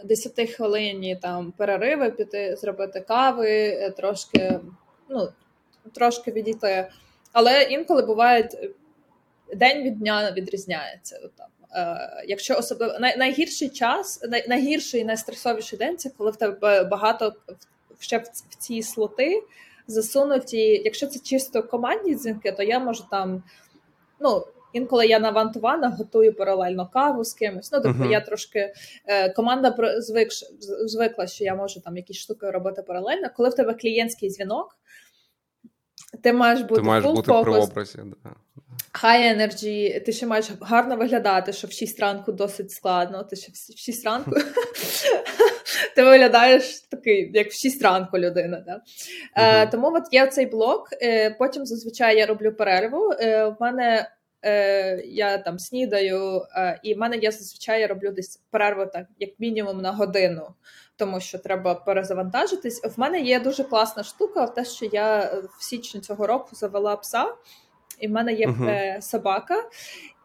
[0.05, 4.61] 10 хвилинні там перериви, піти зробити кави, е, трошки
[5.09, 5.29] ну,
[5.95, 6.90] трошки відійти.
[7.33, 8.49] Але інколи буває
[9.57, 11.21] день від дня відрізняється.
[11.37, 11.49] Там.
[11.75, 16.85] Е, Якщо особливо най, найгірший час, най, найгірший і найстресовіший день це коли в тебе
[16.85, 17.35] багато
[18.01, 19.42] ще в, в ці слоти
[19.92, 20.83] засунуті.
[20.85, 23.42] Якщо це чисто командні дзвінки, то я можу там.
[24.20, 27.72] ну, Інколи я на вантувана готую паралельно каву з кимось.
[27.72, 28.11] Ну, тобто uh-huh.
[28.11, 28.72] я трошки
[29.07, 30.28] е, команда звик,
[30.87, 33.28] звикла, що я можу там якісь штуки робити паралельно.
[33.37, 34.78] Коли в тебе клієнтський дзвінок,
[36.22, 37.98] ти маєш бути ти маєш бути при образі.
[38.24, 38.31] Да.
[39.02, 43.24] High energy, ти ще маєш гарно виглядати, що в 6 ранку досить складно.
[43.24, 44.31] Ти ще в 6 ранку
[45.97, 48.64] ти виглядаєш такий, як в 6 ранку людина.
[48.66, 48.73] Да?
[48.73, 49.62] Uh-huh.
[49.62, 50.88] Е, Тому от є цей блок.
[51.03, 53.12] Е, Потім зазвичай я роблю перерву.
[53.21, 54.11] Е, В мене
[54.45, 59.07] е, я там снідаю, е, і в мене я зазвичай я роблю десь перерву так,
[59.18, 60.49] як мінімум на годину.
[60.97, 62.85] Тому що треба перезавантажитись.
[62.85, 67.27] В мене є дуже класна штука, те, що я в січні цього року завела пса,
[68.01, 69.01] і в мене є uh-huh.
[69.01, 69.55] собака,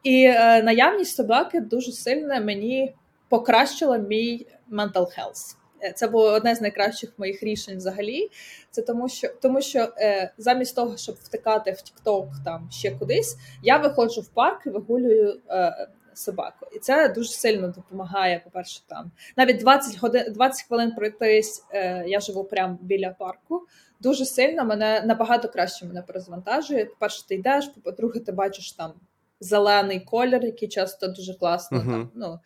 [0.03, 2.95] і е, наявність собаки дуже сильно мені
[3.29, 5.55] покращила мій mental health.
[5.83, 8.29] Е, це було одне з найкращих моїх рішень взагалі.
[8.71, 13.37] Це тому, що тому що е, замість того, щоб втикати в TikTok там ще кудись,
[13.63, 16.65] я виходжу в парк і вигулюю е, собаку.
[16.75, 18.41] І це дуже сильно допомагає.
[18.43, 21.65] По-перше, там навіть 20 годин 20 хвилин пройтись.
[21.71, 23.67] Е, я живу прямо біля парку.
[23.99, 26.85] Дуже сильно мене набагато краще мене перезвантажує.
[26.85, 28.93] По перше, ти йдеш, по-друге, ти бачиш там
[29.39, 31.91] зелений колір, який часто дуже класно uh-huh.
[31.91, 32.39] там ну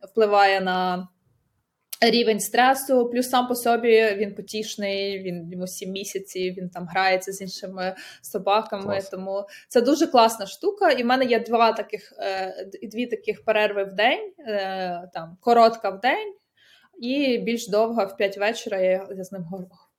[0.00, 1.08] впливає на
[2.02, 3.10] рівень стресу.
[3.10, 7.94] Плюс сам по собі він потішний, він йому сім місяців, він там грається з іншими
[8.22, 8.84] собаками.
[8.84, 9.08] Клас.
[9.08, 10.90] Тому це дуже класна штука.
[10.90, 15.90] І в мене є два таких е, дві таких перерви в день, е, там коротка
[15.90, 16.34] в день
[16.98, 18.78] і більш довга в п'ять вечора.
[18.78, 19.46] Я, я з ним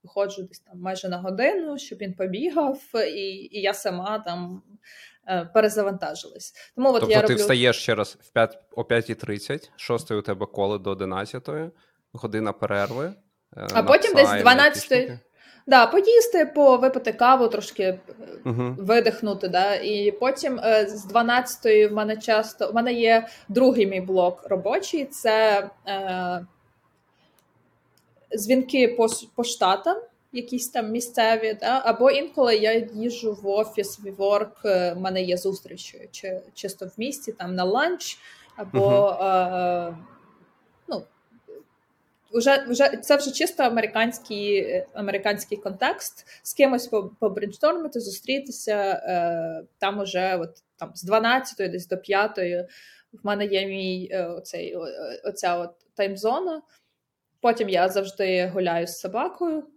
[0.03, 4.61] виходжу десь там майже на годину, щоб він побігав, і і я сама там
[5.27, 6.53] е, перезавантажились.
[6.75, 7.35] Тому от тобто я ти роблю...
[7.35, 11.49] встаєш ще раз в 5, о 5.30, 6 у тебе коло до 11,
[12.13, 13.13] година перерви.
[13.57, 15.11] Е, а потім десь 12
[15.67, 17.99] Да, поїсти, повипити каву, трошки
[18.45, 18.75] uh-huh.
[18.75, 19.47] видихнути.
[19.47, 19.75] Да?
[19.75, 25.05] І потім е, з 12-ї в мене часто в мене є другий мій блок робочий
[25.05, 26.45] це е,
[28.37, 29.97] дзвінки по по штатам,
[30.31, 31.81] якісь там місцеві, да?
[31.85, 36.91] або інколи я їжу в офіс, в ворк, в мене є зустрічі, чи чисто в
[36.97, 38.17] місті, там на ланч,
[38.55, 38.79] або.
[38.79, 39.89] Uh-huh.
[39.89, 39.95] Е,
[42.33, 50.35] вже вже це вже чисто американський американський контекст з кимось побрейнштормити, зустрітися е, там уже
[50.35, 52.37] от там з 12 десь до 5
[53.13, 54.75] в мене є мій е, оцей
[55.23, 56.61] оця от таймзона.
[57.41, 59.67] Потім я завжди гуляю з собакою,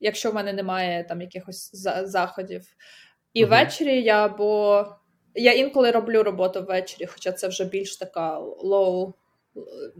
[0.00, 1.70] якщо в мене немає там якихось
[2.04, 2.62] заходів.
[3.32, 3.50] І угу.
[3.50, 4.86] ввечері я або
[5.34, 9.12] я інколи роблю роботу ввечері, хоча це вже більш така low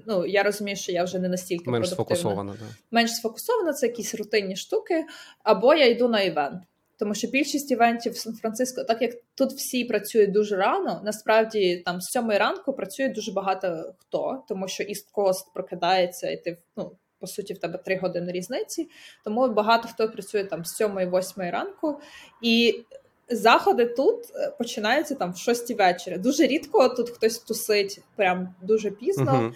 [0.07, 2.53] ну, я розумію, що я вже не настільки менш сфокусована.
[2.53, 2.67] Да.
[2.91, 5.05] Менш сфокусована, це якісь рутинні штуки,
[5.43, 6.63] або я йду на івент.
[6.99, 12.01] Тому що більшість івентів в Сан-Франциско, так як тут всі працюють дуже рано, насправді там
[12.01, 16.93] з сьомої ранку працює дуже багато хто, тому що East Coast прокидається, і ти ну,
[17.19, 18.89] по суті в тебе три години різниці.
[19.25, 22.01] Тому багато хто працює там з сьомої, восьмої ранку.
[22.43, 22.85] І
[23.29, 26.19] Заходи тут е, починаються там в шостій вечора.
[26.19, 29.53] Дуже рідко тут хтось тусить прям дуже пізно, uh-huh.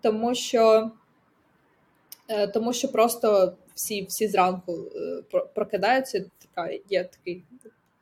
[0.00, 0.90] тому що
[2.28, 6.24] е, тому що просто всі всі зранку е, прокидаються.
[6.38, 7.44] Така є такий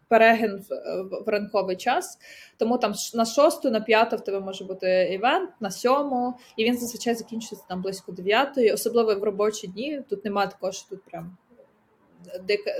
[0.09, 2.19] перегін в, в ранковий час.
[2.57, 6.79] Тому там на шосту, на п'яту в тебе може бути івент, на сьому, і він
[6.79, 10.03] зазвичай закінчується там близько дев'ятої, особливо в робочі дні.
[10.09, 11.37] Тут немає такого, що тут прям
[12.43, 12.71] дика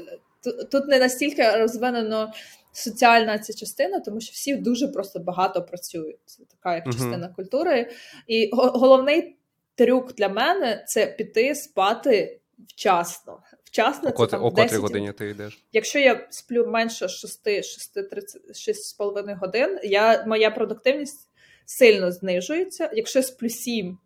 [0.71, 2.33] тут не настільки розвинено
[2.73, 6.19] соціальна ця частина, тому що всі дуже просто багато працюють.
[6.25, 7.35] Це така як частина uh-huh.
[7.35, 7.91] культури.
[8.27, 9.37] І головний
[9.75, 13.43] трюк для мене це піти спати вчасно.
[13.65, 15.65] Вчасно це там, О котрій годині ти йдеш?
[15.73, 21.29] Якщо я сплю менше 6-6,5 годин, я, моя продуктивність
[21.67, 22.91] сильно знижується.
[22.93, 23.99] Якщо я сплю 7,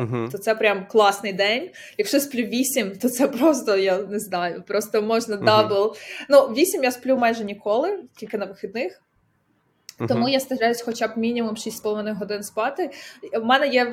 [0.00, 0.30] uh-huh.
[0.30, 1.70] то це прям класний день.
[1.98, 5.74] Якщо сплю 8, то це просто я не знаю, просто можна double.
[5.74, 5.96] Uh-huh.
[6.28, 9.02] Ну, 8 я сплю майже ніколи, тільки на вихідних.
[10.08, 10.30] Тому uh-huh.
[10.30, 12.90] я стараюсь хоча б мінімум 6,5 годин спати.
[13.42, 13.92] У мене є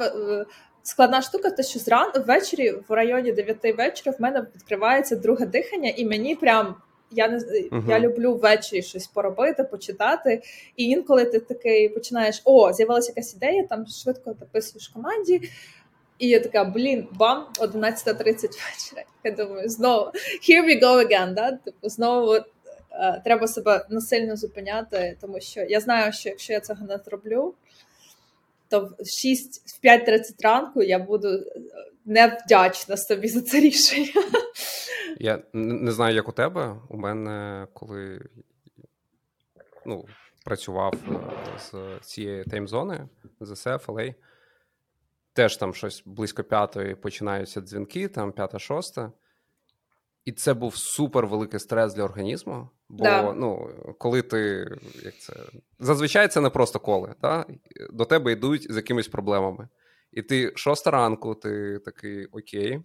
[0.83, 5.93] складна штука, те, що зран ввечері в районі 9 вечора в мене відкривається друге дихання,
[5.95, 6.75] і мені прям.
[7.11, 7.89] Я не uh-huh.
[7.89, 10.41] я люблю ввечері щось поробити, почитати.
[10.75, 15.41] І інколи ти такий починаєш: о, з'явилася якась ідея, там швидко дописуєш команді.
[16.20, 19.03] І я така, блін, бам, 11.30 вечора.
[19.24, 20.05] Я думаю, знову
[20.49, 21.51] here we go again, да?
[21.51, 22.43] Типу, знову е,
[23.24, 27.53] треба себе насильно зупиняти, тому що я знаю, що якщо я цього не зроблю,
[28.70, 31.43] то в 6, в 5.30 ранку я буду е,
[32.05, 34.24] невдячна собі за це рішення.
[35.20, 36.76] Я не знаю, як у тебе.
[36.89, 38.22] У мене коли
[39.86, 40.05] ну,
[40.45, 43.07] працював е, з цієї таймзони,
[43.39, 44.13] з SF, LA,
[45.36, 49.11] теж там щось близько п'ятої починаються дзвінки, там п'ята-шоста.
[50.25, 52.69] І це був супер великий стрес для організму.
[52.89, 53.33] Бо да.
[53.33, 54.67] ну, коли ти
[55.03, 55.33] як це
[55.79, 57.45] зазвичай це не просто коли, та?
[57.89, 59.67] до тебе йдуть з якимись проблемами.
[60.11, 62.81] І ти шоста ранку, ти такий окей,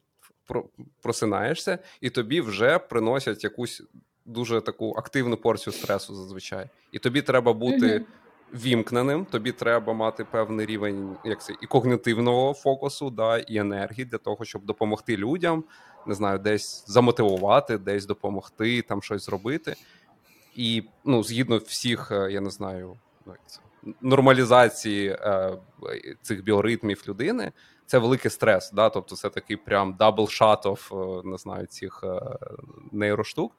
[1.03, 3.83] просинаєшся, і тобі вже приносять якусь
[4.25, 6.69] дуже таку активну порцію стресу зазвичай.
[6.93, 7.87] І тобі треба бути.
[7.87, 8.05] Mm-hmm
[8.55, 14.19] вімкненим, тобі треба мати певний рівень як це, і когнітивного фокусу, да, і енергії для
[14.19, 15.65] того, щоб допомогти людям,
[16.07, 19.75] не знаю, десь замотивувати, десь допомогти, там щось зробити.
[20.57, 22.97] І ну, згідно всіх, е, я не знаю,
[23.27, 23.35] ну,
[24.01, 25.59] нормалізації е,
[26.23, 27.53] цих біоритмів людини,
[27.87, 28.71] це великий стрес.
[28.71, 28.91] Да?
[28.91, 30.91] Тобто це такий прям double shot of,
[31.25, 32.21] не знаю, цих е,
[32.93, 33.53] нейроштук.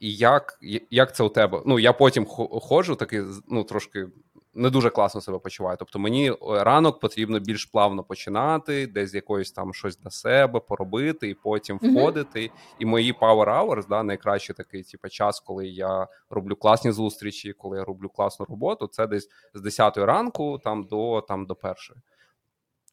[0.00, 0.58] І як
[0.90, 1.62] як це у тебе?
[1.66, 4.06] Ну я потім ходжу, такий ну трошки
[4.54, 5.76] не дуже класно себе почуваю.
[5.78, 11.28] Тобто мені е, ранок потрібно більш плавно починати, десь якоїсь там щось для себе поробити,
[11.28, 12.40] і потім входити.
[12.40, 12.50] Mm-hmm.
[12.78, 17.78] І мої power hours, да, найкращий такий типу, час, коли я роблю класні зустрічі, коли
[17.78, 18.86] я роблю класну роботу.
[18.86, 22.00] Це десь з 10 ранку там до там до першої.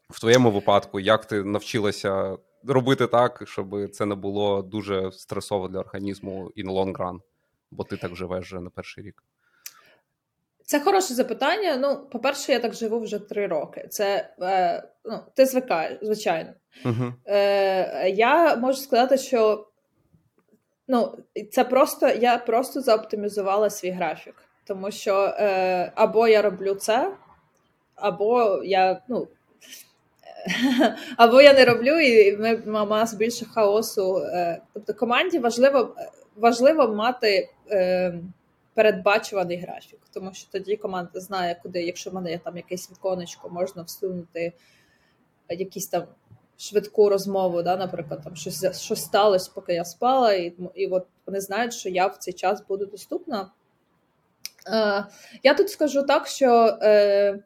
[0.09, 5.79] В твоєму випадку, як ти навчилася робити так, щоб це не було дуже стресово для
[5.79, 7.21] організму і на лонг ран,
[7.71, 9.23] бо ти так живеш вже на перший рік?
[10.67, 11.77] Це хороше запитання.
[11.77, 13.87] Ну, по-перше, я так живу вже три роки.
[13.89, 16.53] Це е, ну, ти звикаєш, звичайно.
[16.85, 19.67] uh Е, Я можу сказати, що
[20.87, 21.17] ну,
[21.51, 24.35] це просто я просто заоптимізувала свій графік.
[24.65, 27.13] Тому що е, або я роблю це,
[27.95, 29.27] або я ну,
[31.17, 34.17] або я не роблю, і ми мама більше хаосу.
[34.17, 35.95] Е, тобто команді важливо
[36.35, 38.19] важливо мати е,
[38.73, 43.49] передбачуваний графік, тому що тоді команда знає, куди, якщо в мене є там якесь віконечко,
[43.49, 44.53] можна всунути
[45.49, 46.03] якісь там
[46.57, 51.41] швидку розмову, да, наприклад, там щось щось сталося, поки я спала, і і от вони
[51.41, 53.51] знають, що я в цей час буду доступна.
[54.67, 55.05] Е,
[55.43, 57.39] Я тут скажу так, що е,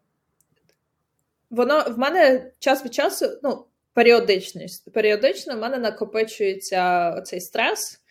[1.52, 4.94] воно в мене час від часу, ну, періодичність.
[4.94, 8.02] Періодично в мене накопичується цей стрес,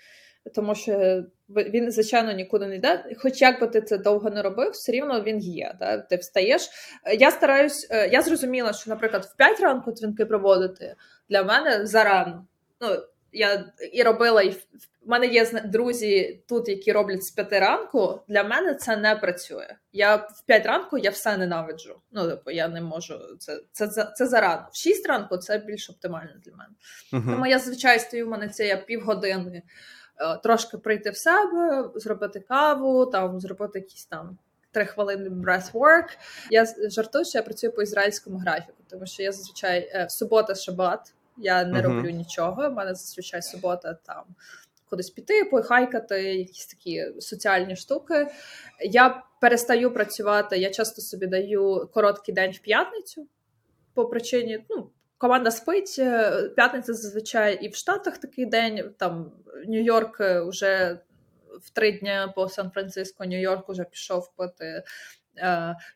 [0.55, 3.05] тому що він, звичайно, нікуди не йде.
[3.19, 5.75] Хоч як би ти це довго не робив, все рівно він є.
[5.79, 5.99] Да?
[5.99, 6.71] Ти встаєш.
[7.19, 10.95] Я стараюсь, е, я зрозуміла, що, наприклад, в 5 ранку дзвінки проводити
[11.29, 12.47] для мене зарано.
[12.81, 12.89] Ну,
[13.33, 18.21] я і робила, і в мене є друзі тут, які роблять з п'яти ранку.
[18.29, 19.77] Для мене це не працює.
[19.93, 22.01] Я в п'ять ранку я все ненавиджу.
[22.13, 23.19] Ну, типу, я не можу.
[23.39, 24.69] Це це, це, це зарано.
[24.73, 26.75] В шість ранку це більш оптимально для мене.
[27.13, 27.33] Uh-huh.
[27.33, 29.63] Тому я звичайно стою, в мене це я півгодини
[30.21, 34.39] е, трошки прийти в себе, зробити каву, там зробити якісь там.
[34.73, 36.09] Три хвилини breathwork.
[36.51, 40.55] Я жартую, що я працюю по ізраїльському графіку, тому що я зазвичай е, в субота
[40.55, 41.83] шабат я не uh-huh.
[41.83, 42.69] роблю нічого.
[42.69, 44.25] У мене зазвичай субота там
[44.91, 48.27] кудись піти, похайкати, якісь такі соціальні штуки.
[48.81, 50.59] Я перестаю працювати.
[50.59, 53.27] Я часто собі даю короткий день в п'ятницю
[53.95, 54.65] по причині.
[54.69, 58.95] ну, Команда спить, е, п'ятниця зазвичай і в Штатах такий день.
[58.99, 59.33] Там
[59.69, 60.99] Нью-Йорк вже
[61.63, 64.83] в три дні по Сан-Франциско, Нью-Йорк вже пішов пити Е,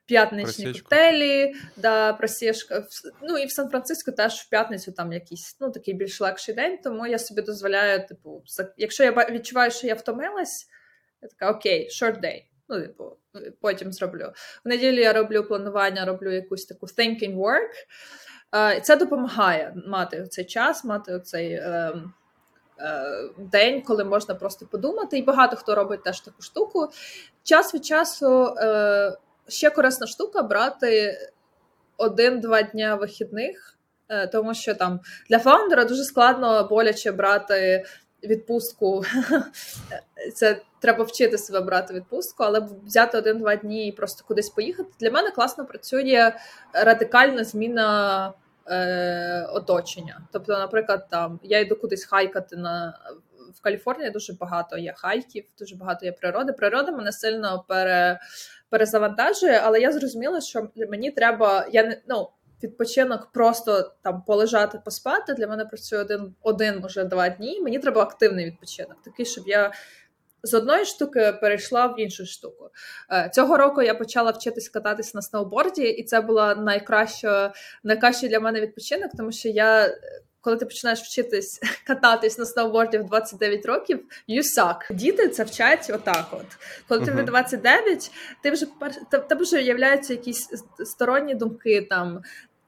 [0.07, 0.89] п'ятничні Просічку.
[0.89, 2.85] коктейлі, да, просішка.
[3.23, 7.07] Ну і в Сан-Франциско теж в п'ятницю там якийсь ну, такий більш легший день, тому
[7.07, 8.43] я собі дозволяю, типу,
[8.77, 10.67] якщо я відчуваю, що я втомилась,
[11.23, 12.43] я така окей, short day.
[12.69, 13.17] Ну, типу,
[13.61, 14.33] потім зроблю.
[14.65, 17.71] В неділю я роблю планування, роблю якусь таку thinking work.
[18.53, 22.03] Uh, це допомагає мати цей час, мати цей uh,
[22.85, 25.19] uh, день, коли можна просто подумати.
[25.19, 26.89] І багато хто робить теж таку штуку.
[27.43, 28.55] Час від часу
[29.49, 31.19] ще корисна штука брати
[31.97, 33.79] один-два дня вихідних,
[34.09, 37.85] е, тому що там для фаундера дуже складно боляче брати
[38.23, 39.05] відпустку.
[40.35, 44.89] Це треба вчити себе брати відпустку, але взяти один-два дні і просто кудись поїхати.
[45.01, 46.33] Для мене класно працює
[46.73, 48.33] радикальна зміна.
[48.67, 50.21] Е, оточення.
[50.33, 52.99] Тобто, наприклад, там я йду кудись хайкати на
[53.55, 56.53] в Каліфорнії дуже багато є хайків, дуже багато є природи.
[56.53, 58.21] Природа мене сильно пере,
[58.75, 61.69] перезавантажує, але я зрозуміла, що мені треба.
[61.73, 62.29] Я не ну.
[62.63, 65.35] Відпочинок просто там полежати, поспати.
[65.35, 67.61] Для мене працює один, один може два дні.
[67.61, 69.73] Мені треба активний відпочинок, такий, щоб я
[70.43, 72.71] з одної штуки перейшла в іншу штуку.
[73.13, 77.53] Е, цього року я почала вчитись кататись на сноуборді, і це була найкраща,
[77.85, 79.99] найкращий для мене відпочинок, тому що я
[80.45, 84.93] коли ти починаєш вчитись кататись на сноуборді в 29 років, you suck.
[84.93, 86.27] Діти це вчать отак.
[86.33, 86.47] От
[86.89, 88.11] коли тобі 29,
[88.43, 88.67] ти вже
[89.11, 90.49] тебе вже являються якісь
[90.85, 92.23] сторонні думки там.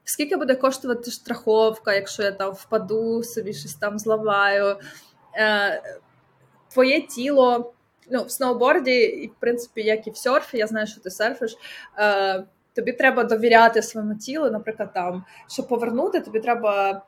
[0.05, 4.77] Скільки буде коштувати страховка, якщо я там впаду, собі щось там зламаю?
[5.35, 5.83] Е,
[6.73, 7.73] Твоє тіло
[8.11, 11.57] ну, в сноуборді, і в принципі, як і в серфі, я знаю, що ти серфиш.
[11.99, 17.03] Е, Тобі треба довіряти своєму тілу, наприклад, там, щоб повернути, тобі треба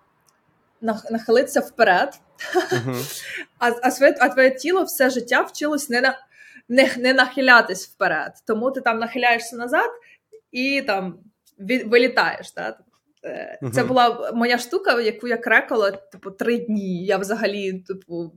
[0.80, 2.20] нахилитися вперед,
[2.54, 3.24] uh-huh.
[3.58, 6.18] а а, своє, а твоє тіло все життя вчилось не на,
[6.68, 8.32] не, не нахилятись вперед.
[8.46, 9.90] Тому ти там нахиляєшся назад
[10.52, 11.18] і там
[11.86, 12.50] вилітаєш.
[12.50, 12.80] Так?
[13.62, 13.70] Uh-huh.
[13.70, 17.04] Це була моя штука, яку я крекала типу, три дні.
[17.04, 18.32] Я взагалі, типу.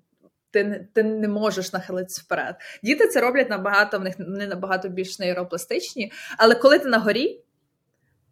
[0.53, 2.55] Ти ти не можеш нахилитися вперед.
[2.83, 7.41] Діти це роблять набагато, в них не набагато більш нейропластичні, але коли ти на горі,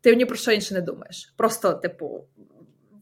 [0.02, 1.34] ти ні про що інше не думаєш.
[1.38, 2.26] Просто, типу,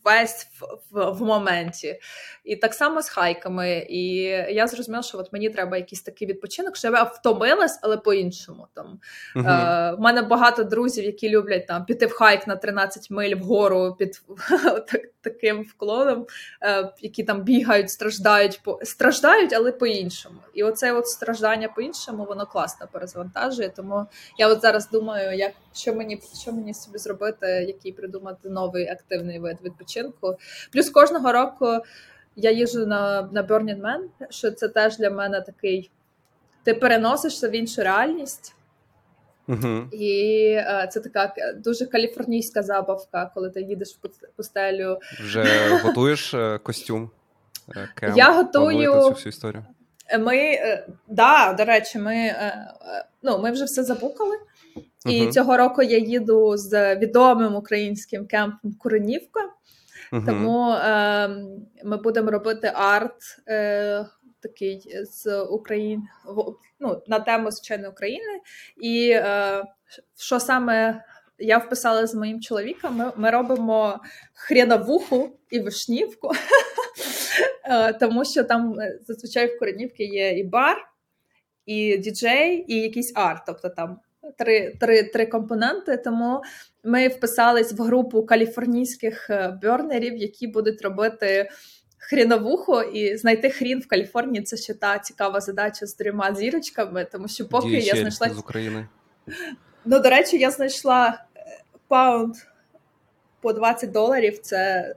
[0.07, 1.99] весь в, в, в моменті.
[2.43, 3.85] І так само з хайками.
[3.89, 4.13] І
[4.49, 8.67] я зрозуміла, що от мені треба якийсь такий відпочинок, що я втомилась, але по-іншому.
[8.73, 8.99] Там
[9.35, 13.35] uh е, У мене багато друзів, які люблять там піти в хайк на 13 миль
[13.35, 14.21] вгору під
[14.87, 16.25] так, таким вклоном,
[16.61, 20.39] е, які там бігають, страждають по страждають, але по-іншому.
[20.53, 23.69] І оце от страждання по-іншому, воно класно перезвантажує.
[23.69, 24.05] Тому
[24.37, 29.39] я от зараз думаю, як що мені що мені собі зробити, який придумати новий активний
[29.39, 29.96] вид відпочинку.
[30.71, 31.79] Плюс кожного року.
[32.39, 35.91] Я їжу на на Burning Man, що це теж для мене такий.
[36.63, 38.55] Ти переносишся в іншу реальність,
[39.47, 44.99] uh і е, це така дуже каліфорнійська забавка, коли ти їдеш в пустелю.
[45.23, 45.45] Вже
[45.83, 47.09] готуєш е, костюм?
[47.75, 49.65] Е, кем, я готую цю всю історію.
[50.19, 50.57] Ми
[51.07, 52.35] да, до речі, ми
[53.23, 54.37] ну, ми вже все забукали.
[55.05, 59.39] І uh цього року я їду з відомим українським кемпом Куренівка.
[60.11, 61.27] Uh Тому е,
[61.83, 64.05] ми будемо робити арт е,
[64.41, 66.03] такий з України
[66.79, 68.41] ну, на тему звичайно України.
[68.81, 69.63] І е,
[70.17, 71.03] що саме
[71.39, 73.99] я вписала з моїм чоловіком, ми, ми робимо
[74.33, 76.31] хріновуху і вишнівку,
[77.69, 80.77] е, тому що там е, зазвичай в Коренівці є і бар,
[81.65, 83.43] і діджей, і якийсь арт.
[83.45, 83.99] Тобто там
[84.37, 85.97] три три, три компоненти.
[85.97, 86.41] Тому
[86.83, 91.49] ми вписались в групу каліфорнійських е, бьорнерів, які будуть робити.
[91.99, 97.27] Хріновуху і знайти хрін в Каліфорнії це ще та цікава задача з трьома зірочками, тому
[97.27, 98.87] що поки Діючель я знайшла з України.
[99.85, 101.39] Ну, до речі, я знайшла е,
[101.87, 102.35] паунд
[103.41, 104.39] по 20 доларів.
[104.39, 104.95] Це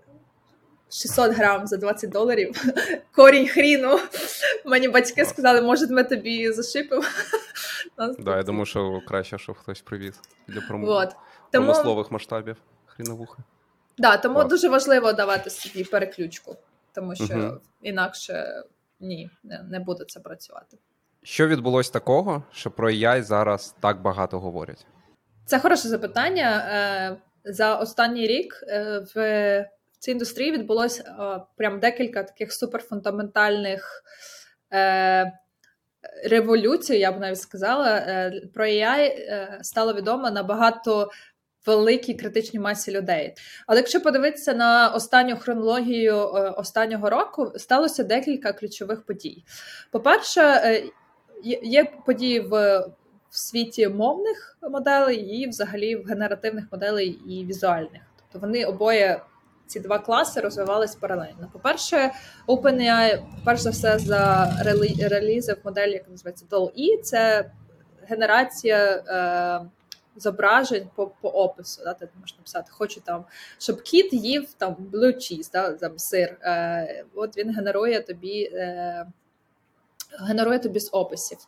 [0.90, 2.64] 600 грам за 20 доларів.
[3.12, 4.00] Корінь хріну.
[4.64, 7.02] Мені батьки сказали, може, ми тобі зашипимо.
[8.18, 10.84] Да, я думаю, що краще, щоб хтось привіз для пром...
[10.84, 11.08] Вот.
[11.52, 13.42] промислових масштабів хріновухи.
[13.98, 14.48] Да, тому Клас.
[14.48, 16.56] дуже важливо давати собі переключку,
[16.94, 17.60] тому що угу.
[17.82, 18.62] інакше
[19.00, 20.78] ні, не, не буде це працювати.
[21.22, 24.86] Що відбулось такого, що про AI зараз так багато говорять?
[25.44, 26.68] Це хороше запитання.
[26.72, 34.02] Е, за останній рік е, в цій індустрії відбулося е, прям декілька таких суперфундаментальних
[36.24, 38.02] революцій, я б навіть сказала.
[38.54, 39.12] Про AI
[39.62, 41.10] стало відомо набагато
[41.66, 43.34] великій критичній масі людей.
[43.66, 46.16] Але якщо подивитися на останню хронологію
[46.56, 49.44] останнього року, сталося декілька ключових подій.
[49.90, 50.82] По-перше,
[51.62, 52.84] є події в
[53.30, 58.02] в світі мовних моделей і взагалі в генеративних моделей і візуальних.
[58.16, 59.20] Тобто вони обоє.
[59.70, 61.50] Ці два класи розвивались паралельно.
[61.52, 62.10] По-перше,
[62.46, 64.52] OpenAI, перш за все, за
[65.08, 67.50] релізив моделі, яка називається DALL-E, це
[68.08, 69.70] генерація е,
[70.16, 71.82] зображень по по опису.
[71.84, 71.94] Да?
[71.94, 73.24] Ти можеш написати, хочу там,
[73.58, 75.72] щоб кіт їв там blue cheese, да?
[75.72, 76.36] там сир.
[76.42, 79.06] Е, От він генерує тобі е,
[80.18, 81.38] генерує тобі з описів.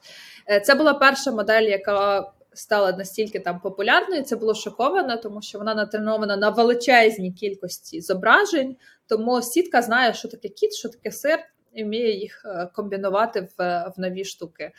[0.50, 4.22] Е, це була перша модель, яка стала настільки там популярною.
[4.22, 8.76] Це було шоковано, тому що вона натренована на величезній кількості зображень.
[9.06, 11.38] Тому сітка знає, що таке кіт, що таке сир,
[11.72, 14.72] і вміє їх е, комбінувати в, в нові штуки.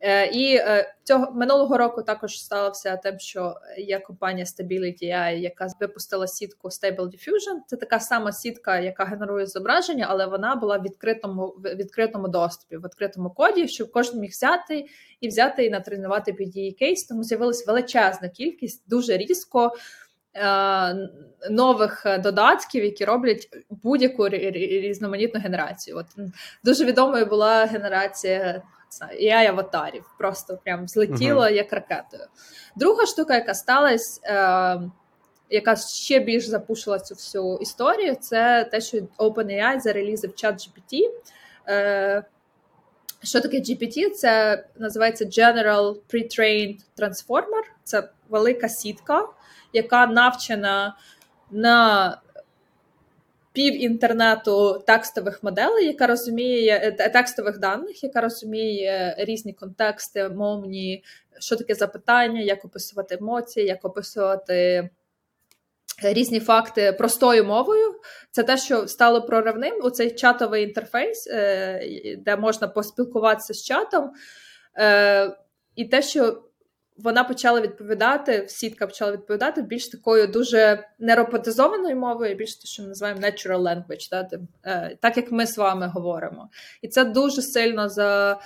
[0.00, 5.68] Е, і е, цього минулого року також сталося тим, що є компанія Stability AI, яка
[5.80, 7.58] випустила сітку Stable Diffusion.
[7.66, 12.76] Це така сама сітка, яка генерує зображення, але вона була в відкритому в відкритому доступі,
[12.76, 14.86] в відкритому коді, щоб кожен міг взяти
[15.20, 17.04] і взяти і натренувати під її кейс.
[17.04, 19.72] Тому з'явилась величезна кількість дуже різко.
[20.36, 21.08] Е,
[21.50, 25.96] нових додатків, які роблять будь-яку різноманітну генерацію.
[25.96, 26.06] От
[26.64, 28.62] Дуже відомою була генерація
[29.02, 31.52] AI аватарів, просто прям злетіло uh-huh.
[31.52, 32.22] як ракетою.
[32.76, 34.90] Друга штука, яка сталася, е,
[35.50, 41.00] яка ще більш запушила цю всю історію, це те, що OpenAI зарелізив чат GPT.
[41.68, 42.24] Е,
[43.22, 44.10] що таке GPT?
[44.10, 47.62] Це називається General Pre-trained Transformer.
[47.84, 49.28] Це велика сітка,
[49.74, 50.96] яка навчена
[51.50, 52.18] на
[53.54, 61.04] пів інтернету текстових моделей, яка розуміє е, текстових даних, яка розуміє різні контексти, мовні,
[61.38, 64.90] що таке запитання, як описувати емоції, як описувати.
[66.02, 67.94] Різні факти простою мовою.
[68.30, 69.80] Це те, що стало проривним.
[69.82, 74.12] у цей чатовий інтерфейс, е, де можна поспілкуватися з чатом,
[74.78, 75.36] е,
[75.76, 76.42] і те, що
[76.96, 82.88] вона почала відповідати, сітка почала відповідати більш такою дуже нероботизованою мовою, більш те, що ми
[82.88, 84.26] називаємо natural language, так,
[84.64, 86.48] е, так як ми з вами говоримо.
[86.82, 88.40] І це дуже сильно за.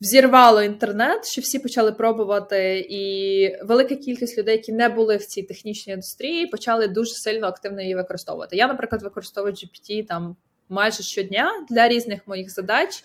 [0.00, 5.42] Взірвало інтернет, що всі почали пробувати, і велика кількість людей, які не були в цій
[5.42, 8.56] технічній індустрії, почали дуже сильно активно її використовувати.
[8.56, 10.36] Я, наприклад, використовую GPT там
[10.68, 13.04] майже щодня для різних моїх задач.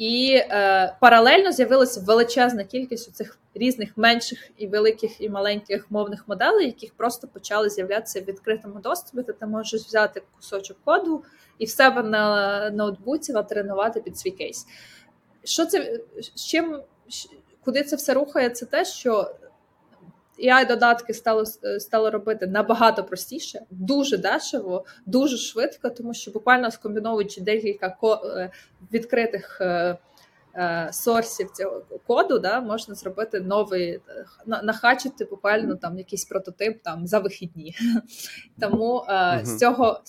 [0.00, 6.66] І е, паралельно з'явилася величезна кількість цих різних менших і великих і маленьких мовних моделей,
[6.66, 9.32] яких просто почали з'являтися в відкритому доступі.
[9.32, 11.24] Ти можеш взяти кусочок коду
[11.58, 14.66] і в себе на ноутбуці натренувати під свій кейс.
[15.44, 16.82] Що це з чим
[17.64, 18.50] куди це все рухає?
[18.50, 19.34] Це те, що
[20.48, 21.44] ai додатки стало
[21.78, 28.50] стало робити набагато простіше, дуже дешево, дуже швидко, тому що буквально скомбіновуючи декілька е,
[28.92, 29.98] відкритих е,
[30.54, 34.00] е, сорсів цього коду, да, можна зробити новий,
[34.46, 37.76] нахачити буквально там якийсь прототип там за вихідні.
[38.60, 39.04] Тому
[39.42, 40.00] з цього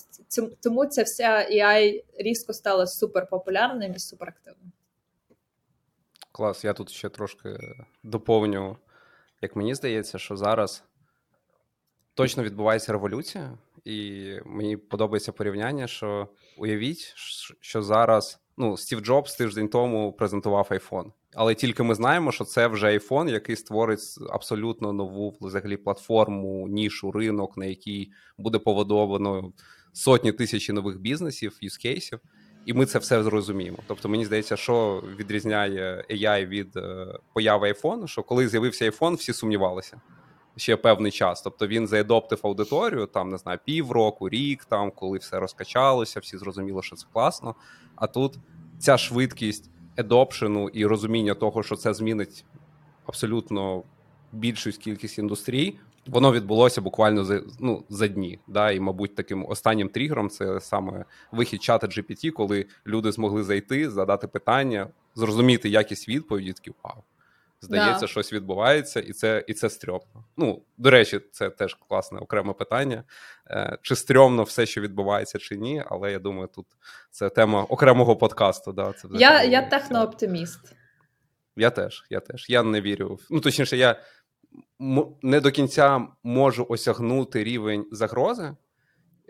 [0.63, 4.71] тому ця вся AI різко стала супер популярним і супер активним.
[6.31, 7.57] Клас, я тут ще трошки
[8.03, 8.77] доповню,
[9.41, 10.83] як мені здається, що зараз
[12.13, 16.27] точно відбувається революція, і мені подобається порівняння, що
[16.57, 17.13] уявіть,
[17.61, 21.11] що зараз ну, Стів Джобс тиждень тому презентував iPhone.
[21.33, 27.11] Але тільки ми знаємо, що це вже iPhone, який створить абсолютно нову взагалі платформу, нішу,
[27.11, 29.53] ринок, на якій буде поводовано
[29.93, 32.19] сотні тисяч нових бізнесів, юзкейсів.
[32.65, 33.77] І ми це все зрозуміємо.
[33.87, 39.33] Тобто, мені здається, що відрізняє AI від е, появи iPhone, що коли з'явився iPhone, всі
[39.33, 40.01] сумнівалися
[40.55, 41.41] ще певний час.
[41.41, 46.83] Тобто він заедоптив аудиторію, там не знаю, півроку, рік, там коли все розкачалося, всі зрозуміли,
[46.83, 47.55] що це класно.
[47.95, 48.39] А тут
[48.79, 52.45] ця швидкість едопшену і розуміння того, що це змінить
[53.05, 53.83] абсолютно
[54.31, 55.79] більшу кількість індустрій.
[56.07, 58.39] Воно відбулося буквально за ну, за дні.
[58.47, 58.71] Да?
[58.71, 64.27] І, мабуть, таким останнім тригером це саме вихід чата GPT, коли люди змогли зайти, задати
[64.27, 66.53] питання, зрозуміти якість відповіді.
[66.53, 67.03] Такі вау,
[67.61, 68.07] здається, да.
[68.07, 70.25] щось відбувається, і це і це стрьомно.
[70.37, 73.03] Ну, до речі, це теж класне окреме питання.
[73.49, 76.65] Е, Чи стрьомно все, що відбувається, чи ні, але я думаю, тут
[77.11, 78.71] це тема окремого подкасту.
[78.71, 80.73] Да, це Я я технооптиміст.
[81.55, 82.45] Я теж, я теж.
[82.49, 83.19] Я не вірю.
[83.29, 84.01] Ну, точніше, я
[85.21, 88.55] не до кінця можу осягнути рівень загрози.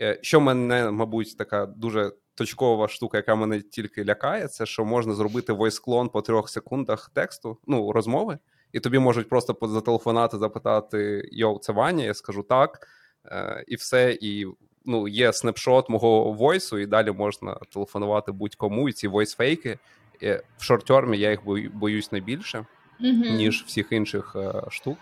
[0.00, 5.14] Е, що мене, мабуть, така дуже точкова штука, яка мене тільки лякає, це що можна
[5.14, 8.38] зробити войсклон по трьох секундах тексту, ну, розмови,
[8.72, 12.88] і тобі можуть просто зателефонати, запитати: Йоу, це Ваня, я скажу так,
[13.26, 14.18] е, і все.
[14.20, 14.46] І
[14.84, 18.88] ну, є снапшот мого войсу, і далі можна телефонувати будь-кому.
[18.88, 19.78] І ці войсфейки
[20.22, 21.40] е, в шорт-термі я їх
[21.74, 22.66] боюсь найбільше,
[23.00, 23.36] mm-hmm.
[23.36, 24.36] ніж всіх інших
[24.70, 24.98] штук.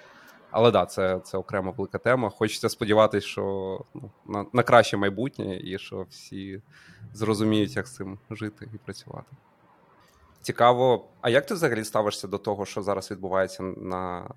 [0.51, 2.31] Але да, це це окрема велика тема.
[2.31, 6.63] Хочеться сподіватися, що ну, на на краще майбутнє, і що всі
[7.15, 9.37] зрозуміють, як з цим жити і працювати.
[10.43, 14.31] Цікаво, а як ти взагалі ставишся до того, що зараз відбувається на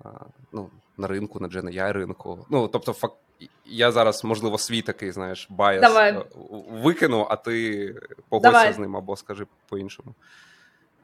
[0.52, 2.46] ну, на ринку, на GenAI ринку?
[2.50, 3.16] Ну, тобто, факт,
[3.64, 6.12] я зараз, можливо, свій такий, знаєш, bias Давай.
[6.12, 6.24] Е,
[6.70, 7.94] викину, а ти
[8.28, 10.14] погодься з ним або скажи по-іншому.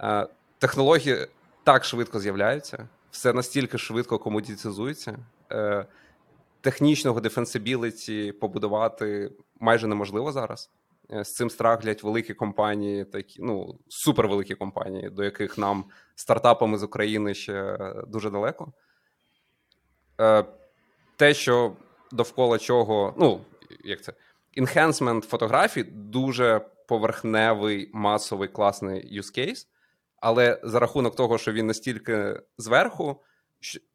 [0.00, 0.26] Е,
[0.58, 1.26] технології
[1.64, 5.18] так швидко з'являються все настільки швидко комодітизується.
[5.52, 5.86] Е,
[6.60, 10.70] Технічного defensibility побудувати майже неможливо зараз.
[11.12, 15.84] Е, з цим страглять великі компанії, такі ну супервеликі компанії, до яких нам
[16.14, 18.72] стартапами з України ще дуже далеко.
[20.20, 20.44] Е,
[21.16, 21.72] Те, що
[22.12, 23.40] довкола чого, ну
[23.84, 24.12] як це,
[24.56, 29.66] enhancement фотографій дуже поверхневий, масовий класний use case
[30.20, 33.20] але за рахунок того, що він настільки зверху,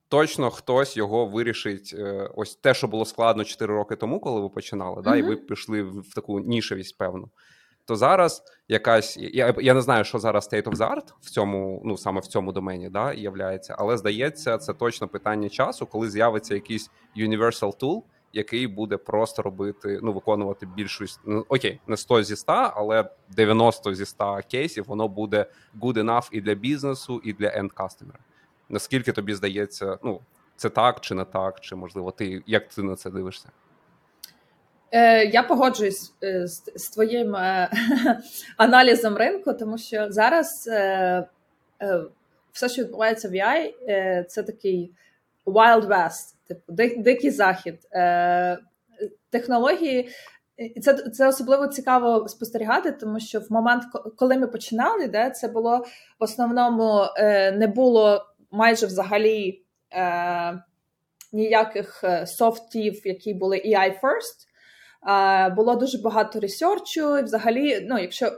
[0.07, 1.95] точно хтось його вирішить.
[1.97, 5.03] Е, ось те, що було складно 4 роки тому, коли ви починали, mm-hmm.
[5.03, 7.29] да, і ви пішли в таку нішевість, певну.
[7.87, 11.81] То зараз якась я я не знаю, що зараз state of the art в цьому,
[11.85, 16.53] ну саме в цьому домені, да, являється, але здається, це точно питання часу, коли з'явиться
[16.53, 18.01] якийсь universal tool,
[18.35, 23.95] який буде просто робити, ну виконувати більшість, ну окей, не 100 зі 100, але 90
[23.95, 25.45] зі 100 кейсів воно буде
[25.81, 28.15] good enough і для бізнесу, і для end customer.
[28.69, 30.21] Наскільки тобі здається, ну
[30.55, 33.49] це так чи не так, чи можливо ти як ти на це дивишся?
[34.91, 37.69] Е, Я погоджуюсь е, з, з твоїм е,
[38.57, 41.27] аналізом ринку, тому що зараз е,
[41.81, 42.01] е,
[42.51, 44.91] все, що відбувається в AI, е, це такий
[45.45, 47.79] Wild West типу дикий захід.
[47.91, 48.57] Е,
[49.29, 50.09] Технології.
[50.75, 53.83] І це це особливо цікаво спостерігати, тому що в момент,
[54.17, 55.77] коли ми починали, де це було
[56.19, 60.63] в основному е, не було майже взагалі е,
[61.33, 64.47] ніяких е, софтів, які були AI first.
[65.07, 68.31] Е, було дуже багато ресерчу, і взагалі, ну, якщо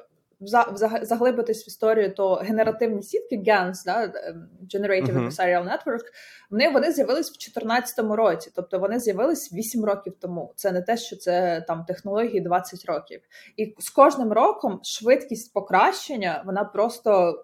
[1.02, 5.28] заглибитись в історію, то генеративні сітки GANs, да, ем, Generative uh-huh.
[5.28, 6.04] Adversarial Network,
[6.50, 10.54] вони вони з'явились в 2014 році, тобто вони з'явились 8 років тому.
[10.56, 13.22] Це не те, що це там технології 20 років.
[13.58, 17.44] І з кожним роком швидкість покращення вона просто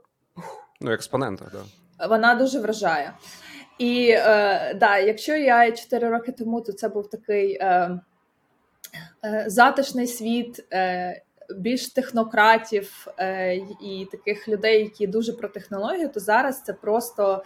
[0.82, 2.08] ну експонента, да.
[2.08, 3.14] Вона дуже вражає.
[3.78, 8.00] І е, да, якщо я 4 роки тому, то це був такий е,
[9.26, 10.66] е, затишний світ.
[10.74, 11.22] Е,
[11.58, 17.43] більш технократів е, і таких людей, які дуже про технологію, то зараз це просто.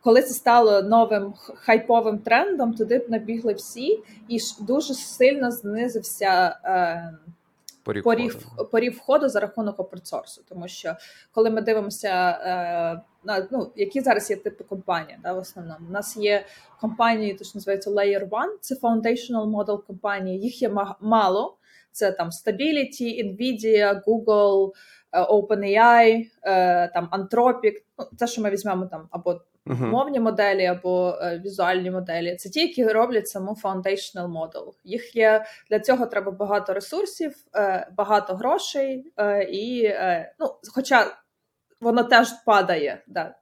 [0.00, 7.18] Коли це стало новим хайповим трендом, туди б набігли всі, і дуже сильно знизився е,
[7.84, 8.68] порів, порів, входу.
[8.70, 10.42] порів входу за рахунок опресорсу.
[10.48, 10.96] Тому що
[11.32, 15.92] коли ми дивимося е, на ну, які зараз є типи компаній, да, в основному у
[15.92, 16.46] нас є
[16.80, 20.40] компанії, то що називається Layer One, це foundational model компанії.
[20.40, 20.70] Їх є
[21.00, 21.56] мало.
[21.92, 24.70] Це там Stability, Nvidia, Google,
[25.12, 26.24] OpenAI,
[26.94, 29.30] там Anthropic, ну, це, що ми візьмемо там або
[29.66, 29.86] uh-huh.
[29.86, 32.36] мовні моделі, або візуальні моделі.
[32.36, 34.72] Це ті, які роблять саму foundational model.
[34.84, 37.34] Їх є для цього треба багато ресурсів,
[37.96, 39.12] багато грошей,
[39.50, 39.90] і
[40.38, 41.06] ну, хоча
[41.80, 43.02] воно теж падає.
[43.06, 43.34] Да.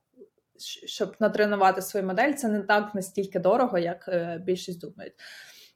[0.86, 5.14] Щоб натренувати свою модель, це не так настільки дорого, як е, більшість думають.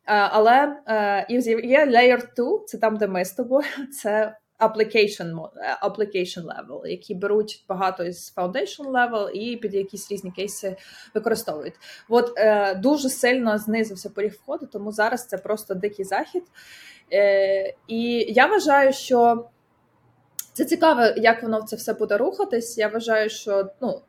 [0.07, 3.67] Е, але е, є Layer 2, це там, де ми з тобою,
[4.03, 5.49] це application
[5.83, 10.77] application level, які беруть багато із foundation level і під якісь різні кейси
[11.15, 11.75] використовують.
[12.09, 16.43] От е, дуже сильно знизився поріг входу, тому зараз це просто дикий захід.
[17.13, 19.49] Е, І я вважаю, що
[20.53, 22.79] це цікаво, як воно це все буде рухатись.
[22.79, 24.01] Я вважаю, що ну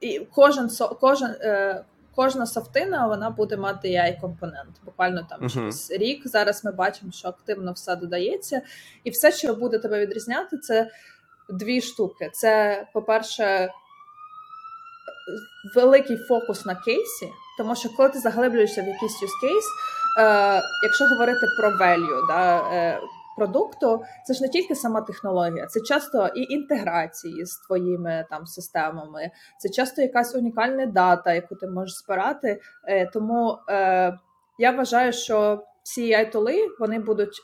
[0.00, 1.30] і кожен кожен.
[1.40, 1.84] Е,
[2.16, 5.54] Кожна софтина вона буде мати ai компонент Буквально там uh-huh.
[5.54, 6.28] через рік.
[6.28, 8.62] Зараз ми бачимо, що активно все додається,
[9.04, 10.90] і все, що буде тебе відрізняти, це
[11.48, 12.30] дві штуки.
[12.32, 13.70] Це, по-перше,
[15.74, 19.70] великий фокус на кейсі, тому що коли ти заглиблюєшся в якийсь use case,
[20.20, 23.00] е, якщо говорити про value, да, е,
[23.36, 29.30] продукту, це ж не тільки сама технологія, це часто і інтеграції з твоїми там системами,
[29.58, 32.60] це часто якась унікальна дата, яку ти можеш збирати.
[32.88, 34.18] Е, тому е,
[34.58, 37.42] я вважаю, що всі айтоли вони будуть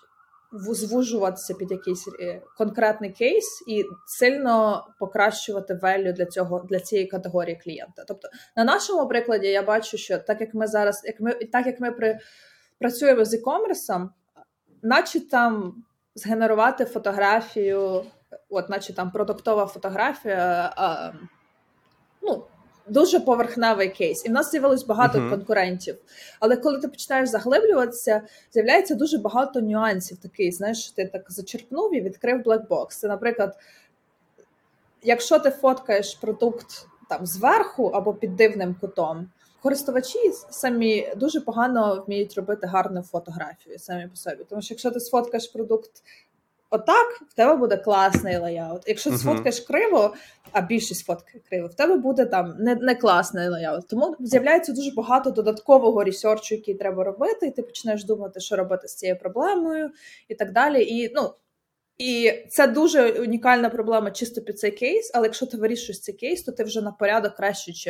[0.53, 7.61] звужуватися під якийсь е, конкретний кейс і сильно покращувати велю для цього для цієї категорії
[7.64, 8.05] клієнта.
[8.09, 11.80] Тобто, на нашому прикладі я бачу, що так як ми зараз, як ми так як
[11.80, 12.18] ми при
[12.78, 14.09] працюємо з e-commerce,
[14.83, 15.74] наче там
[16.14, 18.05] згенерувати фотографію,
[18.51, 21.12] от, наче там продуктова фотографія, а,
[22.22, 22.45] ну,
[22.89, 24.26] дуже поверхневий кейс.
[24.26, 25.30] І в нас з'явилось багато uh-huh.
[25.30, 25.97] конкурентів.
[26.41, 28.22] Але коли ти починаєш заглиблюватися,
[28.53, 30.18] з'являється дуже багато нюансів.
[30.18, 32.99] Такий, знаєш, ти так зачерпнув і відкрив блекбокс.
[32.99, 33.57] Це, наприклад,
[35.03, 39.28] якщо ти фоткаєш продукт там зверху або під дивним кутом.
[39.62, 40.18] Користувачі
[40.50, 44.44] самі дуже погано вміють робити гарну фотографію самі по собі.
[44.48, 45.90] Тому що якщо ти сфоткаєш продукт
[46.70, 48.82] отак, в тебе буде класний layout.
[48.86, 49.20] Якщо ти uh-huh.
[49.20, 50.14] сфоткаєш криво,
[50.52, 53.88] а більшість фоткає криво, в тебе буде там не не класний layout.
[53.88, 58.88] Тому з'являється дуже багато додаткового ресерчу, який треба робити, і ти почнеш думати, що робити
[58.88, 59.90] з цією проблемою,
[60.28, 60.84] і так далі.
[60.84, 61.34] І ну.
[61.98, 66.42] І це дуже унікальна проблема чисто під цей кейс, але якщо ти вирішуєш цей кейс,
[66.42, 67.88] то ти вже на порядок краще, ніж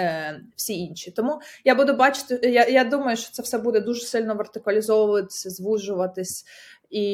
[0.00, 1.10] е, всі інші.
[1.10, 6.44] Тому я буду бачити, я я думаю, що це все буде дуже сильно вертикалізовуватися, звужуватись.
[6.90, 7.04] І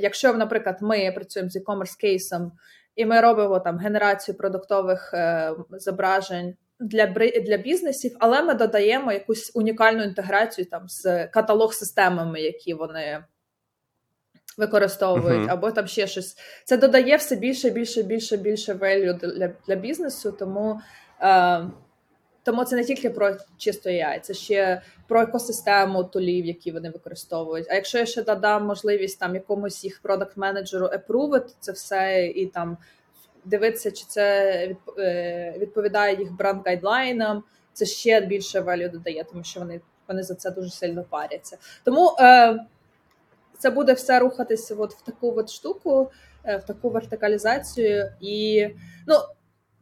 [0.00, 2.52] якщо, наприклад, ми працюємо з e-commerce кейсом,
[2.96, 6.54] і ми робимо там генерацію продуктових е, зображень.
[6.84, 7.06] Для
[7.46, 13.24] для бізнесів, але ми додаємо якусь унікальну інтеграцію там з каталог-системами, які вони
[14.56, 15.52] використовують, uh-huh.
[15.52, 16.36] або там ще щось.
[16.64, 20.32] Це додає все більше, більше, більше, більше value для для бізнесу.
[20.38, 20.80] Тому
[21.20, 21.64] е,
[22.42, 27.66] тому це не тільки про чисто AI, це ще про екосистему тулів, які вони використовують.
[27.70, 32.46] А якщо я ще додам можливість там якомусь їх продакт менеджеру епрувити це все і
[32.46, 32.76] там
[33.44, 34.54] дивитися, чи це
[34.98, 40.34] е, відповідає їх бренд гайдлайнам, це ще більше value додає, тому що вони вони за
[40.34, 41.58] це дуже сильно паряться.
[41.84, 42.58] Тому е,
[43.58, 46.10] це буде все рухатися от в таку от штуку,
[46.44, 48.68] е, в таку вертикалізацію, і
[49.06, 49.14] ну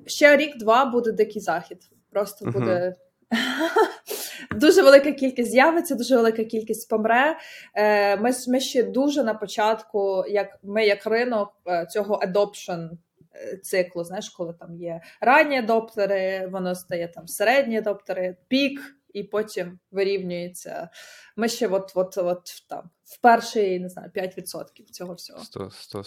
[0.07, 1.79] ще рік-два буде дикий захід.
[2.11, 2.95] Просто буде.
[4.55, 7.39] Дуже велика кількість з'явиться, дуже велика кількість помре.
[7.75, 12.91] Е, ми ми ще дуже на початку, як ми, як ринок, е, цього adoption
[13.35, 14.05] е, циклу.
[14.05, 18.81] Знаєш, коли там є ранні адоптери, воно стає там середні адоптери, пік,
[19.13, 20.89] і потім вирівнюється.
[21.37, 25.41] Ми ще от, от, от там в перший не знаю, 5% цього всього.
[25.41, 26.03] 100%, 100%,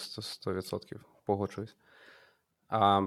[0.46, 0.96] 100%, 100%
[1.26, 1.76] погоджуюсь.
[2.68, 3.00] А,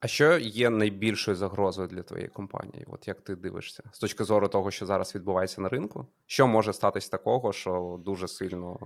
[0.00, 2.86] а що є найбільшою загрозою для твоєї компанії?
[2.90, 6.06] От як ти дивишся з точки зору того, що зараз відбувається на ринку?
[6.26, 8.78] Що може статись такого, що дуже сильно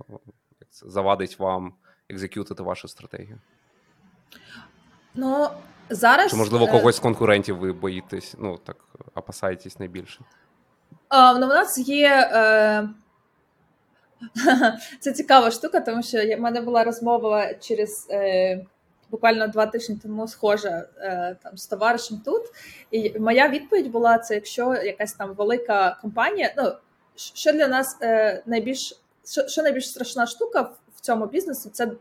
[0.71, 1.73] завадить вам
[2.09, 3.41] екзекютити вашу стратегію?
[5.13, 5.47] Ну
[5.89, 8.35] зараз Чи, можливо, е, когось з конкурентів ви боїтесь?
[8.39, 8.77] Ну так
[9.15, 10.19] опасаєтесь найбільше?
[11.09, 12.29] А, ну, У нас є.
[12.33, 12.89] Е...
[14.99, 18.07] Це цікава штука, тому що в мене була розмова через.
[18.11, 18.65] Е
[19.11, 22.41] буквально два тижні тому схожа е, там з товаришем тут.
[22.91, 26.71] І моя відповідь була: це якщо якась там велика компанія, ну
[27.15, 30.61] що для нас е, найбільш що, що найбільш страшна штука
[30.95, 31.91] в цьому бізнесі, це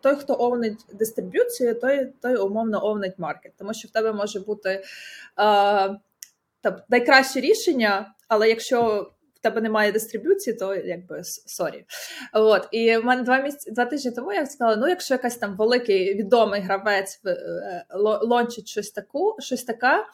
[0.00, 4.70] той, хто овнить дистриб'юцію, той той умовно овнить market, тому що в тебе може бути
[4.70, 4.82] е,
[6.60, 11.84] там найкраще рішення, але якщо в тебе немає дистриб'юції, то якби sorry.
[12.32, 15.56] От і в мене два місяці два тижні тому я сказала: ну, якщо якась там
[15.56, 17.86] великий відомий гравець е,
[18.22, 20.06] лончить щось таку, щось така.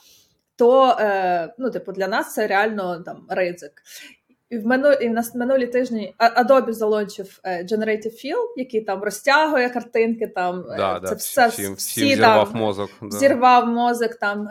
[0.56, 3.72] то е, ну, типу, для нас це реально там ризик.
[4.54, 9.70] І в минулі, і в минулі тижні Adobe залончив е, Generative Fill, який там розтягує
[9.70, 12.90] картинки, там е, да, це да, все всім, всім всі, зірвав там, мозок.
[13.02, 13.18] Да.
[13.18, 14.48] Зірвав мозок там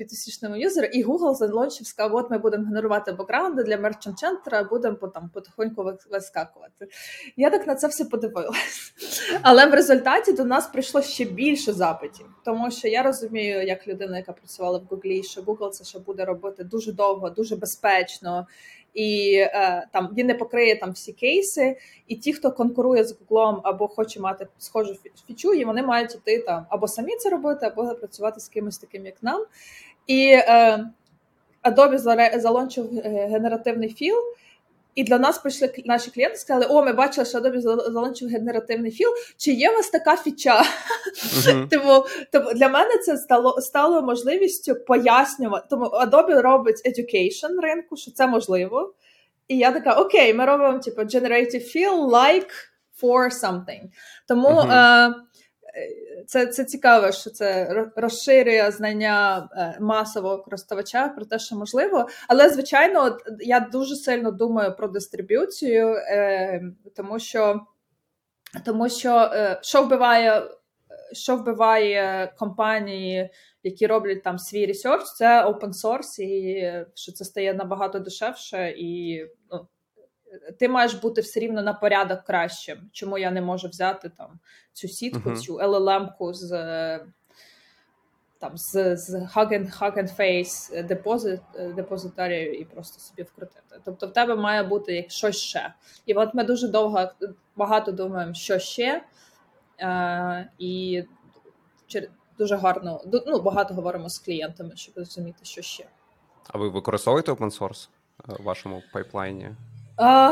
[0.00, 4.68] B2C-шному е, юзеру, і Google залончив, сказав, от ми будемо генерувати бекграунди для Merchant Center,
[4.68, 6.88] будемо там потихоньку вискакувати.
[7.36, 8.92] Я так на це все подивилась.
[9.42, 14.16] Але в результаті до нас прийшло ще більше запитів, тому що я розумію, як людина,
[14.16, 18.46] яка працювала в Google, що Google це ще буде робити дуже довго, дуже безпечно
[18.94, 21.76] і е, там він не покриє там всі кейси,
[22.08, 26.38] і ті, хто конкурує з Google або хоче мати схожу фічу, і вони мають іти
[26.38, 29.44] там або самі це робити, або працювати з кимось таким, як нам.
[30.06, 30.84] І е,
[31.64, 31.98] Adobe
[32.38, 34.16] залончив е, генеративний fill.
[34.94, 39.08] І для нас прийшли наші клієнти, сказали: О, ми бачили, що Adobe залончив генеративний fill.
[39.36, 40.62] Чи є у вас така фіча?
[40.62, 41.68] Uh-huh.
[41.70, 45.66] Тому, тому для мене це стало стало можливістю пояснювати.
[45.70, 48.94] Тому Adobe робить education ринку, що це можливо.
[49.48, 52.50] І я така: Окей, ми робимо типу, generative fill like
[53.02, 53.82] for something.
[54.28, 54.48] Тому.
[54.48, 55.10] Uh-huh.
[55.10, 55.29] Е-
[56.26, 62.08] це це цікаво, що це розширює знання е, масового користувача про те, що можливо.
[62.28, 66.62] Але, звичайно, я дуже сильно думаю про дистриб'юцію, е,
[66.96, 67.60] тому що
[68.64, 70.42] тому що е, що вбиває
[71.12, 73.30] що вбиває компанії,
[73.62, 79.20] які роблять там свій ресерч, це open source, і що це стає набагато дешевше і
[79.50, 79.68] ну,
[80.58, 82.78] ти маєш бути все рівно на порядок кращим.
[82.92, 84.40] Чому я не можу взяти там
[84.72, 85.40] цю сітку, uh-huh.
[85.40, 86.50] цю LLM-ку з
[88.38, 91.40] там з з Hug and Face депозит,
[91.76, 93.80] депозитарію і просто собі вкрутити.
[93.84, 95.74] Тобто в тебе має бути щось ще.
[96.06, 97.10] І от ми дуже довго
[97.56, 99.04] багато думаємо, що ще,
[99.80, 101.04] е, і
[102.38, 105.86] дуже гарно ну, багато говоримо з клієнтами, щоб розуміти, що ще.
[106.48, 107.88] А ви використовуєте open source
[108.26, 109.50] в вашому пайплайні?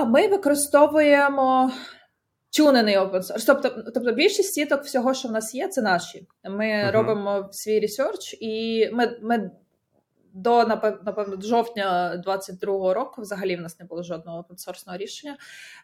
[0.06, 1.72] Ми використовуємо
[2.56, 3.44] тюнений open source.
[3.46, 6.26] Тобто, тобто більшість сіток всього, що в нас є, це наші.
[6.44, 6.90] Ми uh-huh.
[6.90, 9.50] робимо свій ресерч, і ми ми
[10.32, 15.36] до напевно до жовтня 22-го року взагалі в нас не було жодного опенсорсного рішення.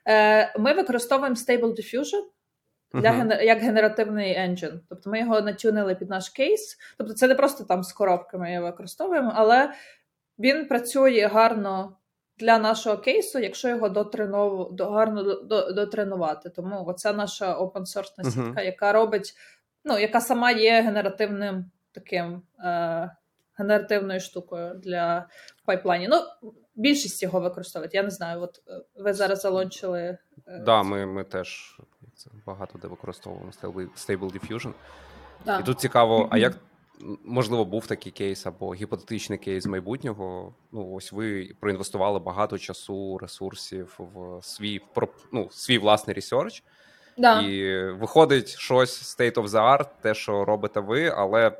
[0.08, 2.22] Е, Ми використовуємо Stable Diffusion.
[2.94, 3.42] Для uh-huh.
[3.42, 4.80] як генеративний engine.
[4.88, 6.78] Тобто ми його натюнили під наш кейс.
[6.98, 9.72] Тобто, це не просто там з коробки ми його використовуємо, але
[10.38, 11.96] він працює гарно
[12.38, 14.76] для нашого кейсу, якщо його дотренов...
[14.78, 15.34] гарно
[15.72, 16.50] дотренувати.
[16.50, 18.64] Тому це наша опенсорсна сітка, uh-huh.
[18.64, 19.34] яка робить,
[19.84, 23.10] ну, яка сама є генеративним таким е,
[23.58, 25.28] генеративною штукою для
[25.64, 26.08] пайплайні.
[26.08, 27.94] Ну, більшість його використовують.
[27.94, 30.18] Я не знаю, от е, ви зараз залончили.
[30.46, 31.78] Е, да, ми ми теж
[32.46, 33.50] багато де використовуємо
[33.96, 34.72] Stable Diffusion.
[35.46, 35.58] Да.
[35.58, 36.52] І тут цікаво, а як
[37.24, 40.54] можливо, був такий кейс або гіпотетичний кейс майбутнього.
[40.72, 44.80] Ну, ось ви проінвестували багато часу, ресурсів в свій
[45.32, 46.62] ну, свій власний ресерч.
[47.18, 47.40] Да.
[47.40, 51.58] І виходить щось state of the art, те, що робите ви, але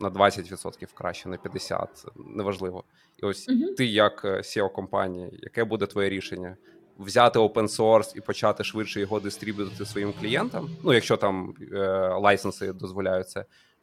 [0.00, 2.84] на 20% краще, на 50%, неважливо.
[3.22, 3.74] І ось угу.
[3.74, 6.56] ти, як CEO компанії, яке буде твоє рішення?
[6.98, 10.70] Взяти open source і почати швидше його дистриб'ютити своїм клієнтам.
[10.82, 11.78] Ну, якщо там е,
[12.08, 13.28] лайсенси дозволяють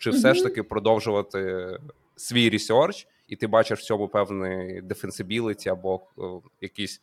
[0.01, 1.69] чи все ж таки продовжувати
[2.15, 6.21] свій ресерч, і ти бачиш в цьому певний defensibility або е,
[6.61, 7.01] якийсь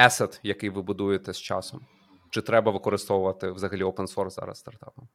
[0.00, 1.86] asset, який ви будуєте з часом?
[2.30, 5.08] Чи треба використовувати взагалі open source зараз стартапам?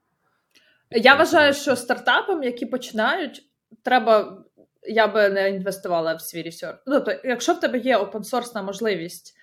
[0.91, 3.43] Я вважаю, що стартапам, які починають,
[3.84, 4.43] треба.
[4.88, 6.78] Я би не інвестувала в свій ресерч.
[6.86, 9.36] Ну, тобто, якщо в тебе є опенсорсна можливість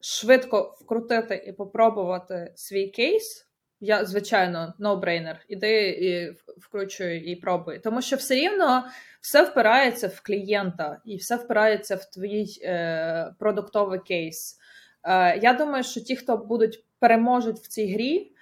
[0.00, 3.49] швидко вкрутити і попробувати свій кейс,
[3.80, 5.36] я, звичайно, no-brainer.
[5.48, 7.78] Іди і вкручуй і пробуй.
[7.78, 8.84] Тому що все рівно
[9.20, 14.58] все впирається в клієнта і все впирається в твій е, продуктовий кейс.
[15.04, 18.32] Е, Я думаю, що ті, хто будуть переможуть в цій грі,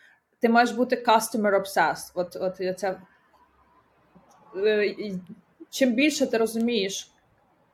[0.41, 2.13] ти маєш бути customer obsessed.
[2.15, 3.01] От, от це,
[4.57, 4.95] е,
[5.71, 7.11] Чим більше ти розумієш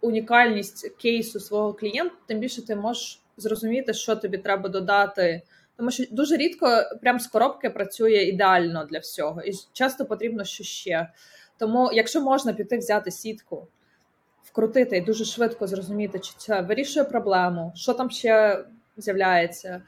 [0.01, 5.43] унікальність кейсу свого клієнта, тим більше ти можеш зрозуміти, що тобі треба додати.
[5.77, 10.65] Тому що дуже рідко прям з коробки працює ідеально для всього, і часто потрібно що
[10.65, 11.11] ще.
[11.59, 13.69] Тому, якщо можна піти взяти сітку,
[14.43, 18.65] вкрутити і дуже швидко зрозуміти, чи це вирішує проблему, що там ще
[18.97, 19.83] з'являється,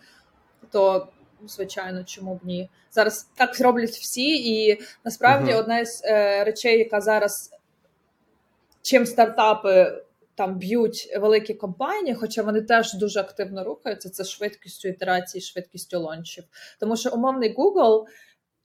[0.71, 1.09] то
[1.47, 2.71] звичайно, чому б ні.
[2.91, 5.59] Зараз так роблять всі, і насправді uh-huh.
[5.59, 7.51] одна з е, речей, яка зараз
[8.83, 10.03] чим стартапи
[10.37, 14.11] там б'ють великі компанії, хоча вони теж дуже активно рухаються.
[14.11, 16.45] Це швидкістю ітерації, швидкістю лончів.
[16.81, 18.05] Тому що умовний Google,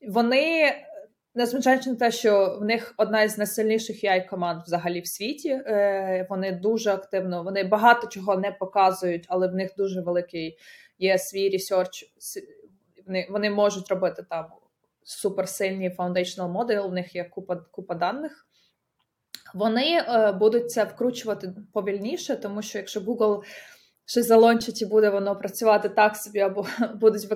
[0.07, 0.73] вони.
[1.35, 6.27] Незважаючи на те, що в них одна із найсильніших ai команд взагалі в світі, е,
[6.29, 10.57] вони дуже активно, вони багато чого не показують, але в них дуже великий
[10.99, 12.13] є свій ресерч.
[13.29, 14.45] Вони можуть робити там
[15.03, 18.47] суперсильні foundational модель, у них є купа купа даних.
[19.53, 23.43] Вони е, будуть це вкручувати повільніше, тому що якщо Google
[24.05, 27.27] щось залончить і буде воно працювати так собі, або будуть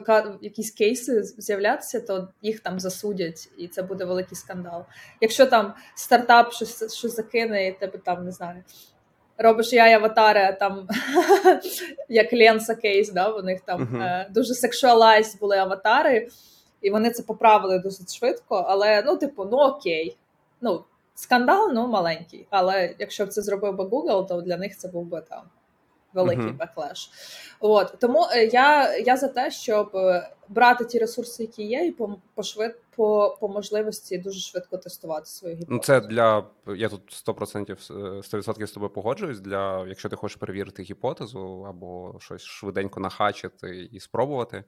[0.42, 4.86] якісь кейси з'являтися, то їх там засудять, і це буде великий скандал.
[5.22, 8.64] Якщо там стартап щось щось закине, і тебе там не знаю.
[9.38, 10.88] Робиш я аватари, а там
[12.10, 14.04] як Ленса кейс, да, у них там uh-huh.
[14.04, 16.28] е, дуже sexualized були аватари,
[16.82, 20.18] і вони це поправили досить швидко, але ну, типу, ну окей.
[20.62, 20.84] Ну,
[21.16, 22.48] скандал, ну маленький.
[22.50, 25.42] Але якщо б це зробив би Google, то для них це був би там
[26.16, 26.58] великий uh-huh.
[26.58, 27.12] беклеш.
[27.60, 31.92] От тому е, я я за те, щоб е, брати ті ресурси, які є, і
[31.92, 32.44] по по,
[32.96, 35.74] по, по можливості дуже швидко тестувати свою гіпотезу.
[35.74, 37.90] Ну це для я тут 100%
[38.22, 39.40] 100% е, з тобою погоджуюсь.
[39.40, 44.64] Для якщо ти хочеш перевірити гіпотезу або щось швиденько нахачити і спробувати.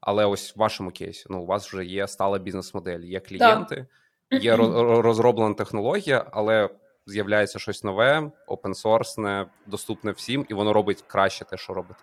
[0.00, 3.86] Але ось в вашому кейсі, ну у вас вже є стала бізнес-модель, є клієнти, так.
[4.30, 6.68] Є розроблена технологія, але
[7.06, 12.00] з'являється щось нове, опенсорсне, доступне всім, і воно робить краще те, що робите.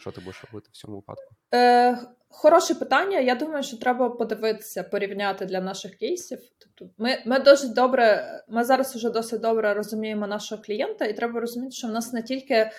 [0.00, 1.34] Що ти будеш робити в цьому випадку?
[1.54, 1.98] Е,
[2.30, 3.20] Хороше питання.
[3.20, 6.38] Я думаю, що треба подивитися, порівняти для наших кейсів.
[6.58, 11.40] Тобто, ми ми досить добре, ми зараз вже досить добре розуміємо нашого клієнта, і треба
[11.40, 12.70] розуміти, що в нас не тільки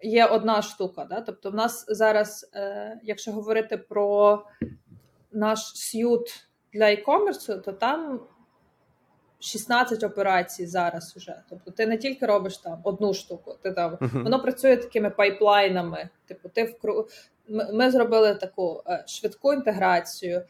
[0.00, 1.06] є одна штука.
[1.10, 1.20] Да?
[1.20, 4.42] Тобто, в нас зараз, е, якщо говорити про
[5.32, 8.20] наш сьют для e-commerce, то там
[9.40, 11.42] 16 операцій зараз уже.
[11.50, 14.22] Тобто ти не тільки робиш там одну штуку, ти там uh-huh.
[14.22, 16.08] воно працює такими пайплайнами.
[16.26, 17.08] Типу, ти вкру...
[17.48, 20.42] ми, ми зробили таку е, швидку інтеграцію,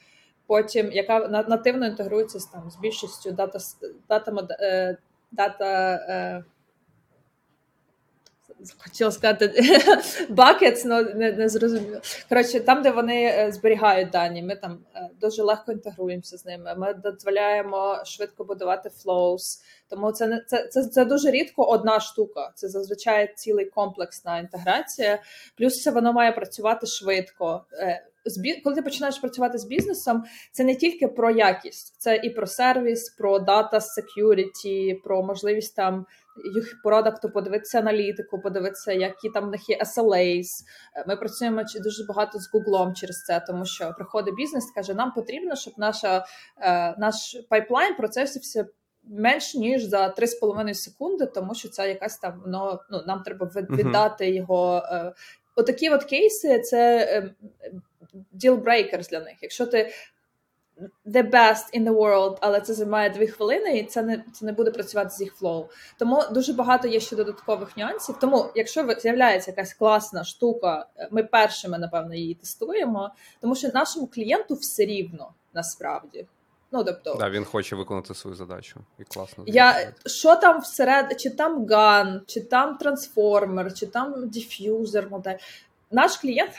[0.47, 3.59] потім яка нативно інтегрується з там з більшістю дата
[4.09, 4.97] дата, е,
[5.31, 6.45] дата е,
[8.79, 9.47] хотіла сказати
[10.31, 12.01] buckets, але не, не зрозуміло.
[12.29, 16.75] Коротше, там, де вони е, зберігають дані, ми там е, дуже легко інтегруємося з ними.
[16.79, 19.63] Ми дозволяємо швидко будувати flows.
[19.91, 22.53] Тому це не це, це, це дуже рідко одна штука.
[22.55, 25.23] Це зазвичай цілий комплексна інтеграція.
[25.57, 27.65] Плюс це воно має працювати швидко.
[28.47, 32.47] Е, коли ти починаєш працювати з бізнесом, це не тільки про якість, це і про
[32.47, 36.07] сервіс, про дата security, про можливість там
[36.55, 40.47] їх продакту подивитися аналітику, подивитися, які там в них є SLAs.
[41.07, 45.57] Ми працюємо дуже багато з Гуглом через це, тому що приходить бізнес, каже: нам потрібно,
[45.57, 46.25] щоб наша
[46.61, 48.67] е, наш пайплайн процесився.
[49.11, 54.25] Менш ніж за 3,5 секунди, тому що це якась там воно ну нам треба віддати
[54.25, 54.35] uh-huh.
[54.35, 54.83] його.
[54.93, 55.13] Е,
[55.57, 57.35] Отакі от кейси це е,
[58.35, 59.37] deal-breakers для них.
[59.43, 59.93] Якщо ти
[61.07, 64.53] the best in the world, але це займає дві хвилини, і це не це не
[64.53, 65.67] буде працювати з їх flow.
[65.99, 68.17] Тому дуже багато є ще додаткових нюансів.
[68.21, 74.07] Тому, якщо з'являється якась класна штука, е, ми першими, напевно, її тестуємо, тому що нашому
[74.07, 76.27] клієнту все рівно насправді.
[76.73, 79.45] Ну, тобто, да, він хоче виконати свою задачу і класно.
[79.47, 85.37] Я що там всеред, чи там ган, чи там трансформер, чи там диф'юзер модель.
[85.91, 86.53] Наш клієнт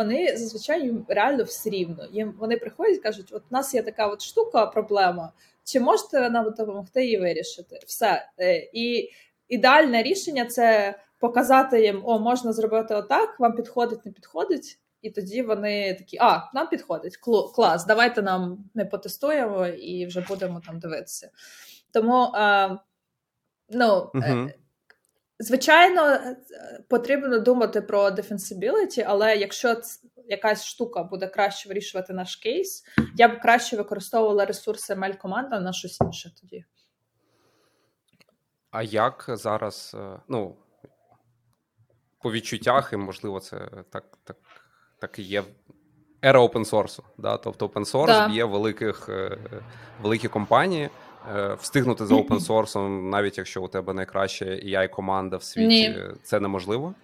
[0.00, 2.06] вони зазвичай їм реально все рівно.
[2.12, 5.32] Їм вони приходять і кажуть: от у нас є така от штука, проблема.
[5.64, 7.78] Чи можете нам допомогти її вирішити?
[7.86, 8.28] Все.
[8.38, 9.10] Е, і
[9.48, 14.78] ідеальне рішення це показати їм, о, можна зробити отак, вам підходить, не підходить.
[15.02, 17.16] І тоді вони такі: а, нам підходить,
[17.54, 21.30] клас, давайте нам не потестуємо і вже будемо там дивитися.
[21.92, 22.78] Тому, е,
[23.70, 24.50] ну, uh
[25.42, 26.18] Звичайно,
[26.88, 29.76] потрібно думати про defensibility, але якщо
[30.26, 32.84] якась штука буде краще вирішувати наш кейс,
[33.16, 36.64] я б краще використовувала ресурси ML команда на щось інше тоді.
[38.70, 40.56] А як зараз, е, ну,
[42.22, 44.36] по відчуттях, і можливо, це так так,
[44.98, 45.44] так і є.
[46.24, 47.04] Ера опенсорсу.
[47.18, 47.36] Да?
[47.36, 48.28] Тобто опенсорс да.
[48.28, 49.38] є великих, е,
[50.02, 50.90] великі компанії.
[51.28, 56.00] Е, встигнути за опенсорсом, навіть якщо у тебе найкраща ai команда в світі, Ні.
[56.22, 56.94] це неможливо.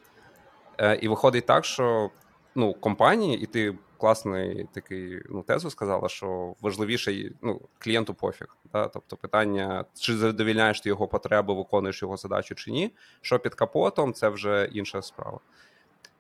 [0.79, 2.11] Е, і виходить так, що
[2.55, 8.57] ну, компанії, і ти класний такий ну, тезу сказала, що важливіше ну, клієнту пофіг.
[8.73, 8.89] Да?
[8.89, 12.91] Тобто питання, чи задовільняєш ти його потреби, виконуєш його задачу чи ні.
[13.21, 15.39] Що під капотом, це вже інша справа.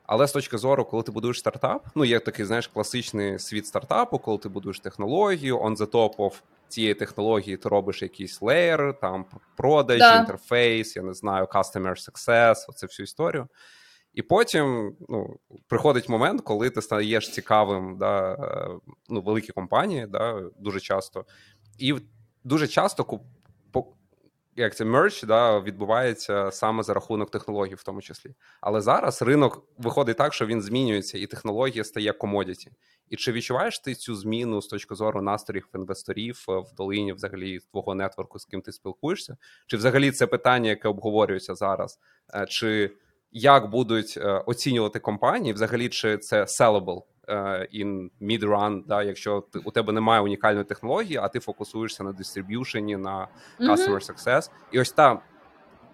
[0.07, 4.19] Але з точки зору, коли ти будуєш стартап, ну є такий знаєш класичний світ стартапу,
[4.19, 6.33] коли ти будуєш технологію, on the top of
[6.69, 9.25] цієї технології ти робиш якийсь леєр, там
[9.57, 10.21] продаж, да.
[10.21, 13.47] інтерфейс, я не знаю, customer success, оце всю історію.
[14.15, 15.37] І потім ну,
[15.69, 18.69] приходить момент, коли ти стаєш цікавим, да, е,
[19.09, 21.25] ну, великі компанії, да, дуже часто,
[21.79, 21.95] і
[22.45, 23.05] дуже часто
[24.57, 28.35] як це мерч да, відбувається саме за рахунок технологій, в тому числі.
[28.61, 32.71] Але зараз ринок виходить так, що він змінюється, і технологія стає комодіті.
[33.11, 37.59] І чи відчуваєш ти цю зміну з точки зору настроїв інвесторів е, в долині, взагалі
[37.71, 39.37] твого нетворку, з ким ти спілкуєшся?
[39.67, 42.01] Чи взагалі це питання, яке обговорюється зараз?
[42.35, 42.91] Е, чи
[43.33, 45.53] як будуть е, оцінювати компанії?
[45.53, 51.29] Взагалі, чи це sellable in mid-run, да, якщо ти, у тебе немає унікальної технології, а
[51.29, 53.29] ти фокусуєшся на дистриб'юшені, на
[53.61, 54.15] customer mm-hmm.
[54.15, 54.51] success.
[54.73, 55.21] І ось там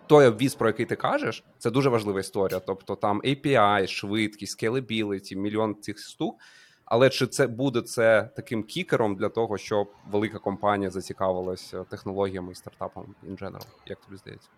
[0.07, 2.61] той обвіз, про який ти кажеш, це дуже важлива історія.
[2.61, 6.41] Тобто там API, швидкість, scalability, мільйон цих штук.
[6.85, 12.55] Але чи це буде це таким кікером для того, щоб велика компанія зацікавилася технологіями і
[12.55, 13.67] стартапами in general?
[13.87, 14.49] Як тобі здається?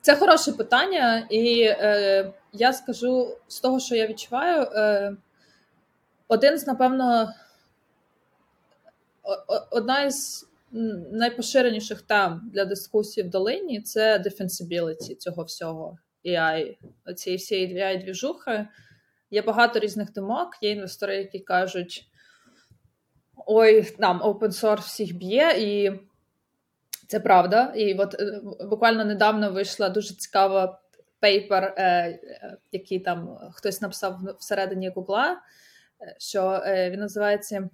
[0.00, 5.16] Це хороше питання, і е, я скажу з того, що я відчуваю, е,
[6.32, 7.32] один з, напевно,
[9.70, 10.46] одна із
[11.12, 16.76] найпоширеніших тем для дискусії в долині це defensibility цього всього AI,
[17.16, 18.66] цієї всієї ai двіжухи.
[19.30, 22.06] Є багато різних думок, є інвестори, які кажуть:
[23.46, 26.00] ой, нам open source всіх б'є, і
[27.08, 27.72] це правда.
[27.76, 28.40] І от е,
[28.70, 30.80] буквально недавно вийшла дуже цікава
[31.20, 35.40] paper, е, е, який там хтось написав всередині Гугла,
[36.18, 37.68] що він називається.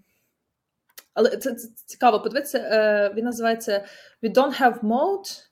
[1.15, 3.13] Але це, це цікаво подивитися.
[3.17, 3.85] Він називається
[4.23, 5.43] We don't have mode,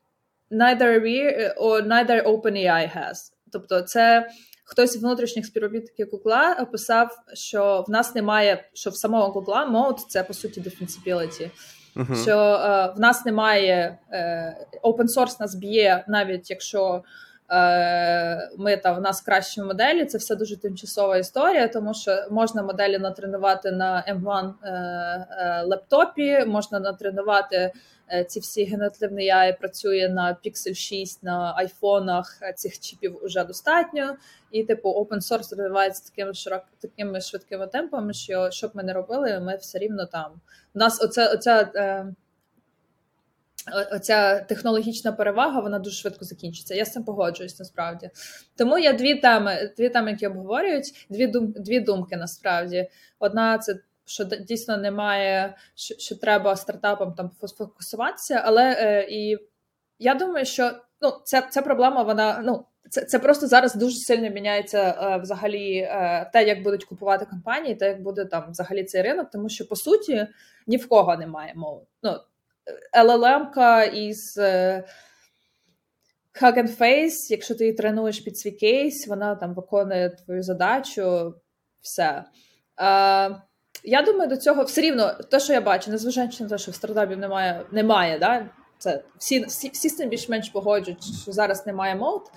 [0.50, 3.32] neither we or neither OpenAI has.
[3.52, 4.30] Тобто, це
[4.68, 10.00] Хтось з внутрішніх співробітників Гугла описав, що в нас немає, що в самого Гугла мод
[10.08, 11.50] це по суті defensibility.
[11.96, 12.22] Uh-huh.
[12.22, 17.02] Що е, в нас немає е, open source нас б'є, навіть якщо е,
[18.58, 22.98] ми там в нас кращі моделі, це все дуже тимчасова історія, тому що можна моделі
[22.98, 24.70] натренувати на M1 е,
[25.30, 27.72] е, лептопі, можна натренувати.
[28.12, 34.16] Е, ці всі генеративні AI працює на Pixel 6, на айфонах цих чіпів вже достатньо.
[34.50, 38.92] І, типу, open source розвивається такими широк, такими швидкими темпами, що що б ми не
[38.92, 40.32] робили, ми все рівно там.
[40.74, 42.06] У нас оця, оця, е,
[43.92, 46.74] оця технологічна перевага, вона дуже швидко закінчиться.
[46.74, 48.10] Я з цим погоджуюсь насправді.
[48.56, 52.88] Тому є дві теми, дві теми, які обговорюють, дві дум, дві думки насправді.
[53.18, 59.38] Одна це що дійсно немає, що, що треба стартапам там фокусуватися, але е, і
[59.98, 60.70] я думаю, що
[61.00, 62.64] ну, ця ця проблема, вона ну.
[62.90, 67.74] Це це просто зараз дуже сильно міняється е, взагалі е, те, як будуть купувати компанії,
[67.74, 70.26] те, як буде там взагалі цей ринок, тому що по суті
[70.66, 71.82] ні в кого немає мови.
[72.02, 72.20] Ну,
[72.98, 74.84] LLM-ка із е,
[76.42, 81.34] Hug Face, якщо ти її тренуєш під свій кейс, вона там виконує твою задачу,
[81.80, 82.24] все.
[82.80, 83.42] Е,
[83.84, 86.74] я думаю, до цього все рівно те, що я бачу, незважаючи на те, що в
[86.74, 88.50] стартапів немає, немає, да?
[88.78, 92.30] це всі всі, всі з цим більш-менш погоджують, що зараз немає мод.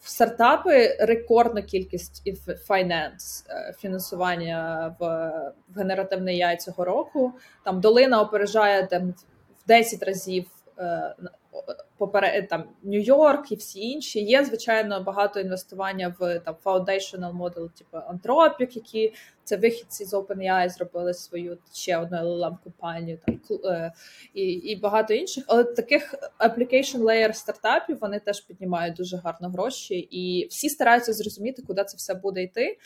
[0.00, 2.34] В стартапи рекордна кількість і
[2.66, 5.32] файнанс е, фінансування в,
[5.76, 7.32] генеративний яй цього року.
[7.64, 9.14] Там долина опережає там,
[9.66, 10.46] 10 разів
[10.78, 11.14] е,
[11.98, 14.20] поперед там Нью-Йорк і всі інші.
[14.20, 19.12] Є звичайно багато інвестування в там foundational model, типу Anthropic, які
[19.44, 23.92] це вихідці з OpenAI зробили свою ще одну llm компанію там е,
[24.34, 25.44] і і багато інших.
[25.46, 31.62] Але таких application layer стартапів вони теж піднімають дуже гарно гроші, і всі стараються зрозуміти,
[31.66, 32.78] куди це все буде йти.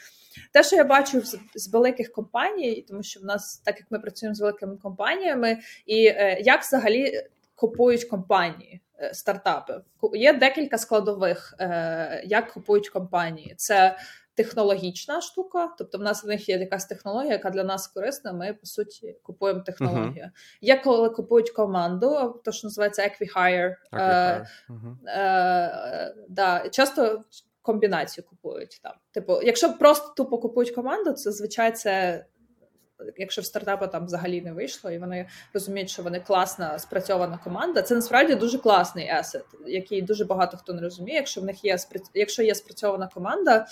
[0.52, 3.98] Те, що я бачу з, з великих компаній, тому що в нас, так як ми
[3.98, 7.22] працюємо з великими компаніями, і е, як взагалі
[7.58, 9.80] купують компанії, е, стартапи.
[10.12, 13.54] Є декілька складових, е, як купують компанії.
[13.56, 13.96] Це
[14.34, 18.32] технологічна штука, тобто в нас в них є якась технологія, яка для нас корисна.
[18.32, 20.24] Ми по суті купуємо технологію.
[20.24, 20.30] Uh-huh.
[20.60, 23.74] Є коли купують команду, то що називається Equihire.
[25.06, 27.24] Е, да, Часто
[27.62, 28.92] комбінацію купують там.
[29.10, 32.24] Типу, якщо просто тупо купують команду, це звичайно це
[33.16, 37.82] якщо в стартапа там взагалі не вийшло, і вони розуміють, що вони класна спрацьована команда.
[37.82, 41.16] Це насправді дуже класний есет, який дуже багато хто не розуміє.
[41.16, 41.76] Якщо в них є
[42.14, 43.66] якщо є спрацьована команда,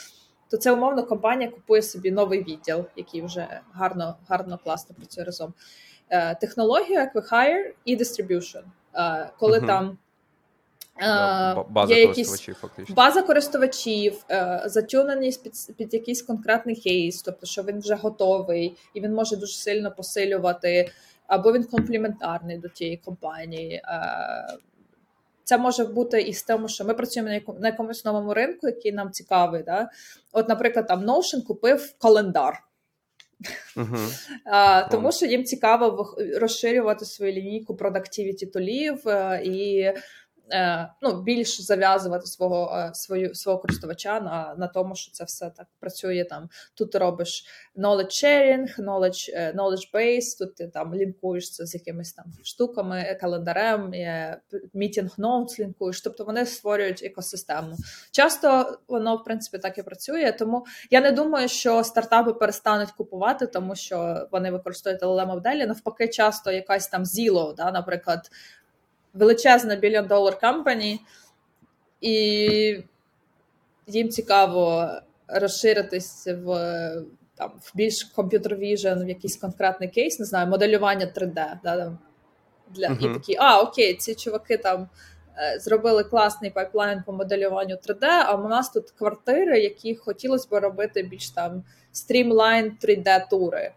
[0.50, 5.54] то це умовно компанія купує собі новий відділ, який вже гарно, гарно, класно працює разом.
[6.10, 8.62] Е, технологія, Equihire і distribution.
[8.94, 9.66] Е, коли uh-huh.
[9.66, 9.98] там
[11.68, 12.94] база є користувачів, фактично.
[12.94, 19.00] База користувачів, е, затюненість під під якийсь конкретний кейс, тобто що він вже готовий, і
[19.00, 20.90] він може дуже сильно посилювати
[21.26, 23.82] або він компліментарний до тієї компанії.
[25.44, 29.10] Це може бути і з тому, що ми працюємо на якомусь новому ринку, який нам
[29.10, 29.62] цікавий.
[29.62, 29.90] Да?
[30.32, 32.62] От, наприклад, там Notion купив календар.
[33.76, 34.28] Uh-huh.
[34.44, 39.92] А, Тому що їм цікаво розширювати свою лінійку продактивіті тулів е, і
[40.52, 45.50] Е, ну, більш зав'язувати свого е, свою свого користувача на на тому, що це все
[45.56, 46.24] так працює.
[46.24, 47.44] Там тут ти робиш
[47.76, 53.90] knowledge sharing, knowledge, е, knowledge base, тут ти там лінкуєшся з якимись там штуками, календарем,
[54.74, 56.00] meeting notes лінкуєш.
[56.00, 57.76] Тобто вони створюють екосистему.
[58.10, 60.32] Часто воно в принципі так і працює.
[60.32, 66.08] Тому я не думаю, що стартапи перестануть купувати, тому що вони використовують llm моделі Навпаки,
[66.08, 68.30] часто якась там Zillow, да, наприклад
[69.16, 71.00] величезна billion dollar компанії,
[72.00, 72.14] і
[73.86, 74.90] їм цікаво
[75.28, 76.46] розширитись в
[77.36, 81.58] там, в більш computer vision, в якийсь конкретний кейс, не знаю, моделювання 3D.
[81.64, 81.98] Да, там,
[82.70, 83.10] для, uh-huh.
[83.10, 84.88] І такі, а, окей, ці чуваки там
[85.38, 90.60] е, зробили класний пайплайн по моделюванню 3D, а у нас тут квартири, які хотілося б
[90.60, 93.70] робити більш там streamline 3D-тури.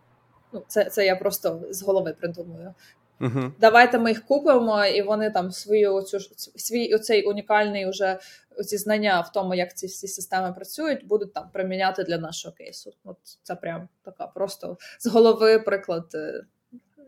[0.54, 2.74] Ну, Це це я просто з голови придумую.
[3.22, 3.52] Угу.
[3.60, 6.20] Давайте ми їх купимо, і вони там свою цю
[6.56, 8.20] свій оцей унікальний уже
[8.58, 12.94] оці знання в тому, як ці всі системи працюють, будуть там приміняти для нашого кейсу.
[13.04, 16.44] От це прям така просто з голови приклад, е,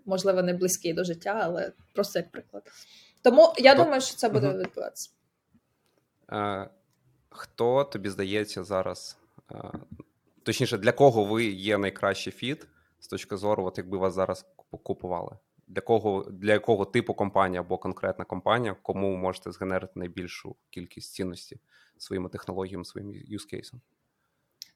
[0.05, 2.63] можливо, не близький до життя, але просто як приклад.
[3.21, 3.83] Тому я Хто?
[3.83, 4.57] думаю, що це буде угу.
[4.57, 5.09] відбуватися.
[6.31, 6.69] Е,
[7.29, 9.17] хто тобі здається зараз?
[9.51, 9.55] Е,
[10.43, 12.67] точніше, для кого ви є найкращий фіт
[12.99, 14.45] з точки зору, от якби вас зараз
[14.83, 15.38] купували?
[15.72, 21.60] Для кого для якого типу компанії або конкретна компанія, кому можете згенерити найбільшу кількість цінності
[21.98, 23.10] своїми технологіями, своїм
[23.53, 23.72] case?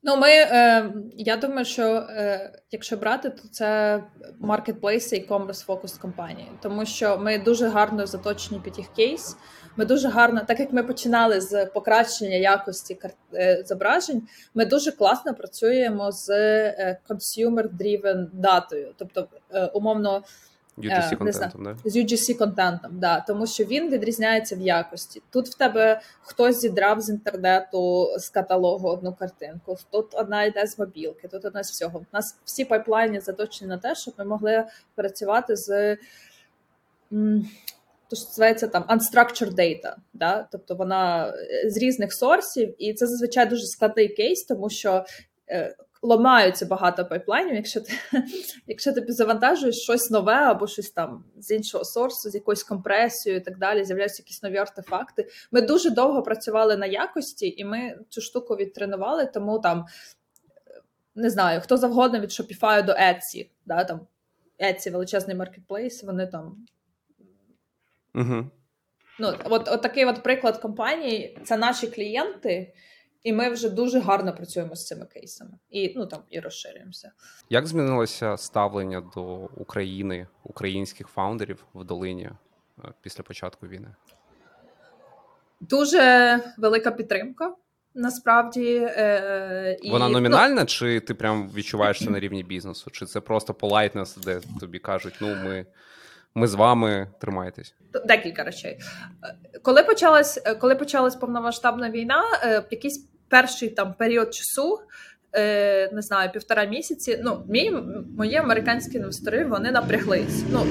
[0.04, 4.04] Ну, ми е, я думаю, що е, якщо брати, то це
[4.40, 9.38] маркетплейси і commerce focused компанії, тому що ми дуже гарно заточені під їх кейс.
[9.78, 12.98] Ми дуже гарно, так як ми починали з покращення якості
[13.34, 20.24] е, зображень, ми дуже класно працюємо з е, consumer-driven датою, тобто е, умовно.
[20.78, 21.78] UGC е, контентом, да?
[21.86, 25.22] з UGC контентом, да, тому що він відрізняється в якості.
[25.30, 30.80] Тут в тебе хтось зідрав з інтернету з каталогу одну картинку, тут одна йде з
[30.80, 32.00] мобілки, тут одна з всього.
[32.00, 34.66] У нас всі пайплайни заточені на те, щоб ми могли
[34.96, 35.98] працювати з.
[38.08, 40.48] То що називається там unstructured data, да?
[40.52, 41.34] тобто вона
[41.66, 45.06] з різних сорсів, і це зазвичай дуже складний кейс, тому що
[45.50, 47.94] е, ламаються багато пайплайнів, якщо ти
[48.68, 53.44] якщо ти завантажуєш щось нове або щось там з іншого сорсу, з якоюсь компресією і
[53.44, 55.28] так далі, з'являються якісь нові артефакти.
[55.52, 59.86] Ми дуже довго працювали на якості, і ми цю штуку відтренували, тому там
[61.16, 64.08] не знаю, хто завгодно від Shopify до Etsy, да, там
[64.60, 66.66] Etsy величезний маркетплейс, вони там.
[68.16, 68.46] Угу.
[69.20, 72.74] Ну, от, от такий от приклад компанії це наші клієнти.
[73.26, 77.12] І ми вже дуже гарно працюємо з цими кейсами і ну там і розширюємося.
[77.50, 83.88] Як змінилося ставлення до України, українських фаундерів в долині е, після початку війни?
[85.60, 87.56] Дуже велика підтримка.
[87.96, 92.92] Насправді е, і, вона ну, номінальна, ну, чи ти прям відчуваєш це на рівні бізнесу?
[92.92, 95.66] Чи це просто полайтнес, де тобі кажуть, ну ми
[96.36, 97.76] ми з вами тримайтесь?
[98.06, 98.80] Декілька речей.
[99.24, 102.24] Е, коли почалась, е, коли почалась повномасштабна війна,
[102.72, 104.80] якісь перший там період часу.
[105.38, 107.20] Е, не знаю, півтора місяці.
[107.24, 107.72] Ну, мій,
[108.18, 110.44] мої американські інвестори вони напряглись.
[110.52, 110.66] Ну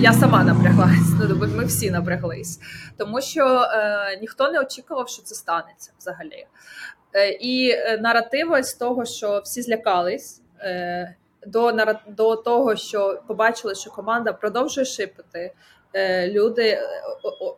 [0.00, 2.60] я сама напряглась, ну ми всі напряглись,
[2.96, 6.46] тому що е, ніхто не очікував, що це станеться взагалі.
[7.12, 11.14] Е, І е, наративи з того, що всі злякались, е,
[11.46, 15.52] до до того, що побачили, що команда продовжує шипити.
[15.96, 16.78] Е, люди,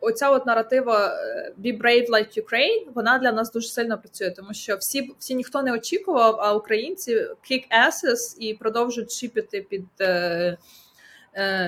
[0.01, 4.53] оця от наратива е, Be Brave Like Ukraine, вона для нас дуже сильно працює, тому
[4.53, 10.57] що всі всі ніхто не очікував, а українці kick asses і продовжують шипіти під е,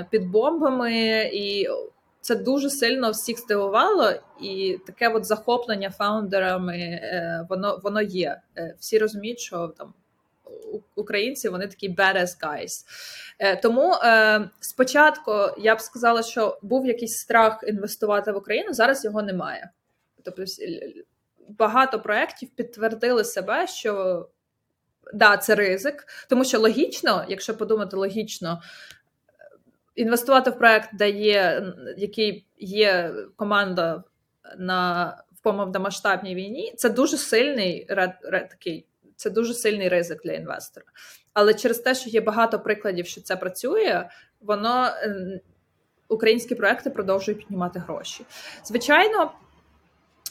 [0.10, 1.68] під бомбами, і
[2.22, 4.11] це дуже сильно всіх здивувало.
[4.41, 7.02] І таке от захоплення фаундерами
[7.49, 8.41] воно воно є.
[8.80, 9.93] Всі розуміють, що там
[10.95, 12.86] українці вони такі badass guys.
[13.40, 19.06] Е, тому е, спочатку я б сказала, що був якийсь страх інвестувати в Україну, зараз
[19.06, 19.69] його немає.
[20.23, 20.44] Тобто
[21.49, 24.28] багато проєктів підтвердили себе, що
[25.14, 28.61] да, це ризик, тому що логічно, якщо подумати логічно,
[29.95, 31.64] інвестувати в проєкт, де є
[31.98, 34.03] який є команда
[34.57, 37.86] на в повномасштабній війні, це дуже сильний
[38.26, 38.86] такий
[39.22, 40.85] це дуже сильний ризик для інвестора.
[41.34, 44.10] але через те, що є багато прикладів, що це працює,
[44.41, 44.89] воно
[46.07, 48.26] українські проекти продовжують піднімати гроші.
[48.64, 49.31] Звичайно,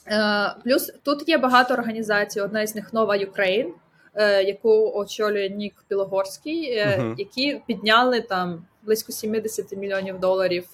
[0.06, 2.40] е, плюс тут є багато організацій.
[2.40, 3.74] Одна з них нова Україн,
[4.14, 7.14] е, яку очолює Нік Білогорський, uh-huh.
[7.18, 10.66] які підняли там близько 70 мільйонів доларів.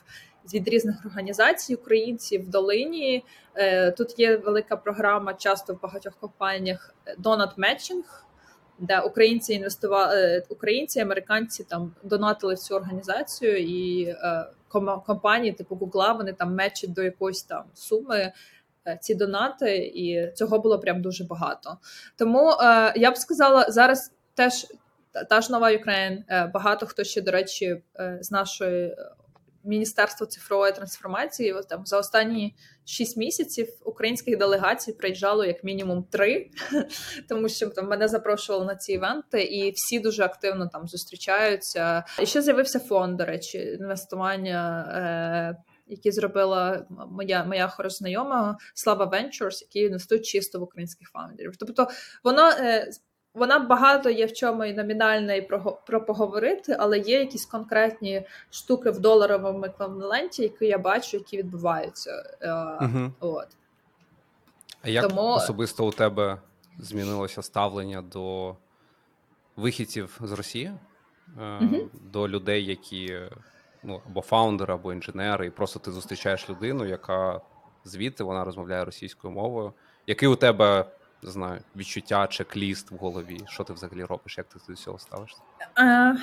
[0.54, 3.24] Від різних організацій українців в долині
[3.96, 8.04] тут є велика програма, часто в багатьох компаніях Donut Matching,
[8.78, 14.14] де українці інвестували українці, американці там донатили в цю організацію, і
[15.06, 18.32] компанії, типу Google, вони там мечать до якоїсь там суми.
[18.86, 21.78] Е, ці донати, і цього було прям дуже багато.
[22.16, 24.66] Тому е, я б сказала, зараз теж
[25.28, 28.96] та ж нова Україна, е, багато хто ще, до речі, е, з нашої
[29.66, 36.50] Міністерства цифрової трансформації там за останні шість місяців українських делегацій приїжджало як мінімум три,
[37.28, 42.04] тому що там мене запрошували на ці івенти, і всі дуже активно там зустрічаються.
[42.22, 44.82] І ще з'явився фонд, до речі, інвестування.
[45.60, 51.56] Е- які зробила моя моя хороша знайома Слава Ventures, які інвестують чисто в українських фаундерів.
[51.56, 51.88] Тобто
[52.24, 52.90] воно е,
[53.36, 58.26] вона багато є в чому і номінальна, і про, про поговорити, але є якісь конкретні
[58.50, 62.10] штуки в доларовому еквіваленті, які я бачу, які відбуваються.
[62.80, 63.12] Угу.
[63.20, 63.48] От.
[64.82, 65.22] А як Тому...
[65.22, 66.38] особисто у тебе
[66.78, 68.56] змінилося ставлення до
[69.56, 70.72] вихідців з Росії,
[71.36, 71.76] угу.
[72.12, 73.20] до людей, які
[73.82, 77.40] ну, або фаундери, або інженери, і просто ти зустрічаєш людину, яка
[77.84, 79.72] звідти вона розмовляє російською мовою.
[80.06, 80.84] Який у тебе
[81.22, 83.40] не знаю, відчуття, чек-ліст в голові?
[83.48, 84.38] Що ти взагалі робиш?
[84.38, 85.38] Як ти до цього ставишся?
[85.78, 86.16] Е,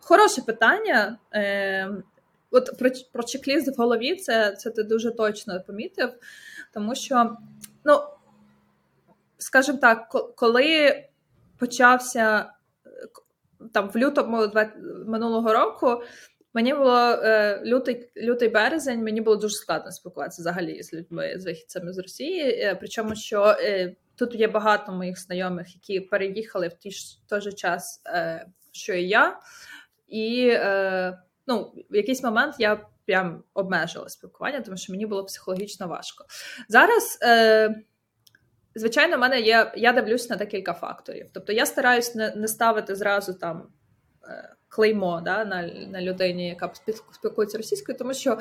[0.00, 1.18] Хороше питання.
[1.34, 1.90] Е,
[2.50, 6.10] От про про чек-ліст в голові, це це ти дуже точно помітив,
[6.74, 7.36] тому що,
[7.84, 8.00] ну,
[9.38, 11.04] скажімо так, коли
[11.58, 12.50] почався
[13.72, 14.50] там в лютому
[15.06, 16.02] минулого року.
[16.54, 21.44] Мені було е, лютий лютий березень, мені було дуже складно спілкуватися взагалі з людьми з
[21.44, 22.42] вихідцями з Росії.
[22.42, 27.52] Е, причому що е, Тут є багато моїх знайомих, які переїхали в ж той же
[27.52, 29.40] час, е, що і я,
[30.08, 35.88] і е, ну, в якийсь момент я прям обмежила спілкування, тому що мені було психологічно
[35.88, 36.24] важко.
[36.68, 37.74] Зараз, е,
[38.74, 39.72] звичайно, в мене є.
[39.76, 41.30] Я дивлюсь на декілька факторів.
[41.32, 43.68] Тобто я стараюсь не, не ставити зразу там.
[44.28, 46.72] Е, клеймо да, на на людині, яка
[47.12, 48.38] спілкується російською, тому що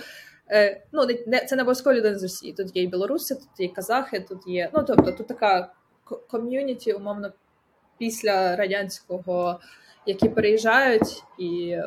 [0.91, 2.53] ну, не, це не обов'язково людина з Росії.
[2.53, 4.69] Тут є і білоруси, тут є і казахи, тут є.
[4.73, 5.71] Ну, тобто, тут така
[6.29, 7.31] ком'юніті, умовно,
[7.97, 9.59] після радянського,
[10.05, 11.77] які переїжджають і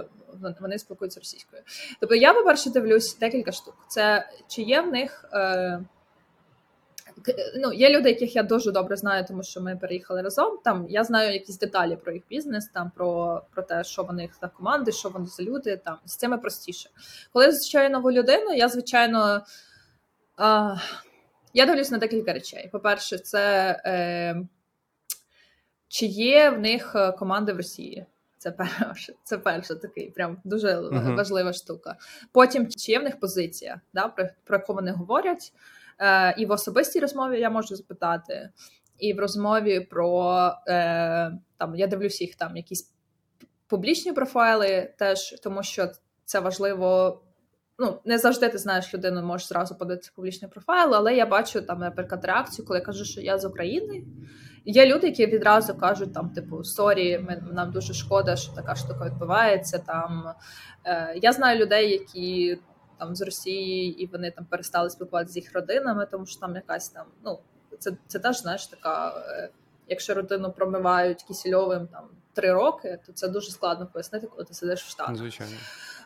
[0.61, 1.63] вони спілкуються російською.
[2.01, 3.75] Тобто, я, по-перше, дивлюсь декілька штук.
[3.89, 5.25] Це чи є в них.
[5.33, 5.81] Е,
[7.57, 10.59] ну, є люди, яких я дуже добре знаю, тому що ми переїхали разом.
[10.65, 14.49] Там я знаю якісь деталі про їх бізнес, там про про те, що вони за
[14.49, 15.77] команди, що вони за люди.
[15.85, 16.91] Там з цими простіше.
[17.33, 19.43] Коли я зустрічаю нову людину, я звичайно
[20.37, 20.77] а,
[21.55, 22.69] я дивлюсь на декілька речей.
[22.73, 24.37] По-перше, це е,
[25.89, 28.07] чи є в них е, команди в Росії.
[28.39, 31.17] Це перше, це перше такий прям дуже uh-huh.
[31.17, 31.97] важлива штука.
[32.33, 35.53] Потім чи є в них позиція, да, про, про яку вони говорять.
[35.99, 38.51] Е, І в особистій розмові я можу запитати,
[38.99, 42.93] і в розмові про е, там я дивлюся їх там якісь
[43.67, 45.91] публічні профайли, теж тому що
[46.25, 47.21] це важливо.
[47.79, 51.79] Ну, не завжди ти знаєш людину, можеш зразу подати публічний профайл, але я бачу там,
[51.79, 54.05] наприклад, реакцію, коли я кажу, що я з України.
[54.65, 59.07] Є люди, які відразу кажуть, там, типу, sorry, ми, нам дуже шкода, що така штука
[59.07, 59.79] відбувається.
[59.79, 60.25] Там
[60.85, 62.59] е, Я знаю людей, які
[62.99, 66.89] там з Росії, і вони там перестали спілкуватися з їх родинами, тому що там якась
[66.89, 67.39] там, ну
[67.79, 69.25] це це теж знаєш така.
[69.29, 69.49] Е,
[69.89, 74.85] якщо родину промивають кісільовим там три роки, то це дуже складно пояснити, коли ти сидиш
[74.85, 75.17] в штатах.
[75.17, 75.53] Звичайно.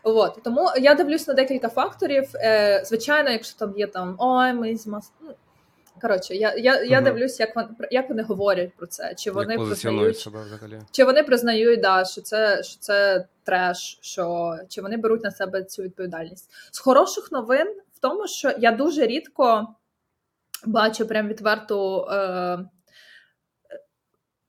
[0.03, 2.31] От тому я дивлюсь на декілька факторів.
[2.35, 5.13] Е, Звичайно, якщо там є там ой, ми з Мос...
[6.03, 7.05] Коротше, я я, я угу.
[7.05, 9.15] дивлюсь, як вони як вони говорять про це.
[9.15, 10.83] Чи вони признають себе взагалі?
[10.91, 15.65] Чи вони признають, да, що це що це треш, що чи вони беруть на себе
[15.65, 16.51] цю відповідальність?
[16.71, 19.75] З хороших новин в тому, що я дуже рідко
[20.67, 22.07] бачу прям відверту.
[22.11, 22.59] Е,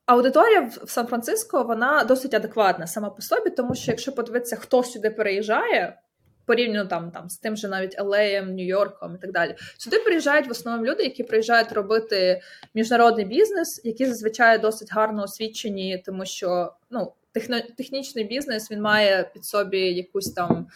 [0.05, 5.09] Аудиторія в Сан-Франциско вона досить адекватна сама по собі, тому що якщо подивитися, хто сюди
[5.09, 5.97] переїжджає,
[6.45, 9.55] порівняно там там з тим же навіть Елеєм, Нью-Йорком і так далі.
[9.77, 12.41] Сюди приїжджають в основному люди, які приїжджають робити
[12.73, 19.29] міжнародний бізнес, які зазвичай досить гарно освічені, тому що ну техно, технічний бізнес він має
[19.33, 20.67] під собі якусь там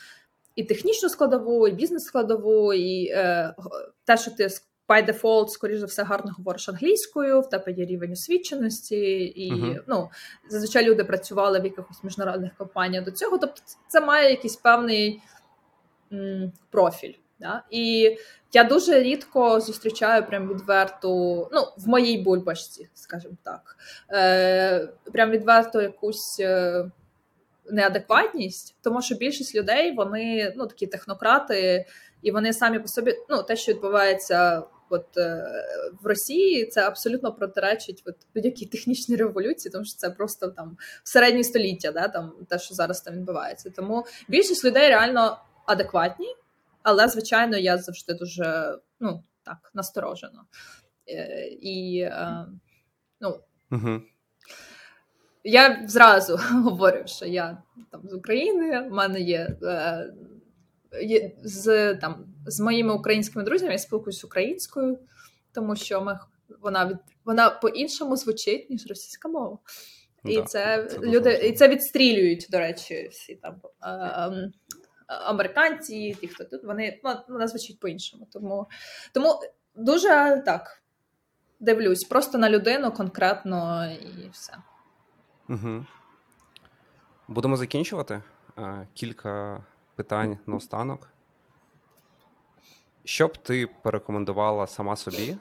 [0.55, 3.55] і технічну складову, і бізнес складову, і е,
[4.05, 4.49] те, що ти
[4.87, 9.79] by default, скоріш за все, гарно говориш англійською, в тебе є рівень освіченості, і uh-huh.
[9.87, 10.09] ну,
[10.49, 13.37] зазвичай люди працювали в якихось міжнародних компаніях до цього.
[13.37, 15.21] Тобто, це має якийсь певний
[16.69, 17.13] профіль.
[17.39, 17.63] Да?
[17.69, 18.17] І
[18.53, 21.09] я дуже рідко зустрічаю прям відверту,
[21.51, 23.77] ну, в моїй бульбашці, скажімо так,
[24.11, 26.39] е, прям відверто якусь.
[26.39, 26.85] Е,
[27.69, 31.85] Неадекватність, тому що більшість людей вони ну такі технократи,
[32.21, 35.45] і вони самі по собі ну те, що відбувається от е,
[36.01, 41.43] в Росії, це абсолютно протиречить от будь-якій технічній революції, тому що це просто там середнє
[41.43, 43.69] століття, да там те, що зараз там відбувається.
[43.75, 46.35] Тому більшість людей реально адекватні,
[46.83, 50.45] але звичайно, я завжди дуже ну так насторожена.
[51.09, 52.45] Е, і е,
[53.21, 53.39] ну.
[53.71, 54.01] Угу.
[55.43, 60.13] Я зразу говорю, що я там з України, в мене є е,
[61.01, 64.99] є з там з моїми українськими друзями я спілкуюся українською,
[65.53, 66.19] тому що ми
[66.61, 69.57] вона від вона по-іншому звучить, ніж російська мова.
[70.25, 74.51] І да, це, це люди, і це відстрілюють, до речі, всі там е,
[75.07, 78.27] американці, ті, хто тут вони ну, вона звучить по-іншому.
[78.33, 78.67] Тому
[79.13, 79.41] тому
[79.75, 80.81] дуже так
[81.59, 84.57] дивлюсь, просто на людину конкретно і все.
[85.49, 85.85] Угу.
[87.27, 88.21] Будемо закінчувати.
[88.93, 89.63] Кілька
[89.95, 91.09] питань на останок.
[93.03, 95.37] Що б ти порекомендувала сама собі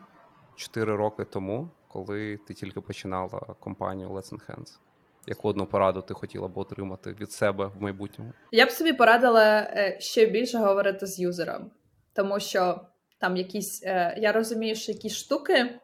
[0.57, 4.78] 4 роки тому, коли ти тільки починала компанію Let's Enhance?
[5.26, 8.32] Яку одну пораду ти хотіла б отримати від себе в майбутньому?
[8.52, 11.70] Я б собі порадила е, ще більше говорити з юзером,
[12.12, 12.80] тому що
[13.18, 15.80] там якісь е, я розумію, що якісь штуки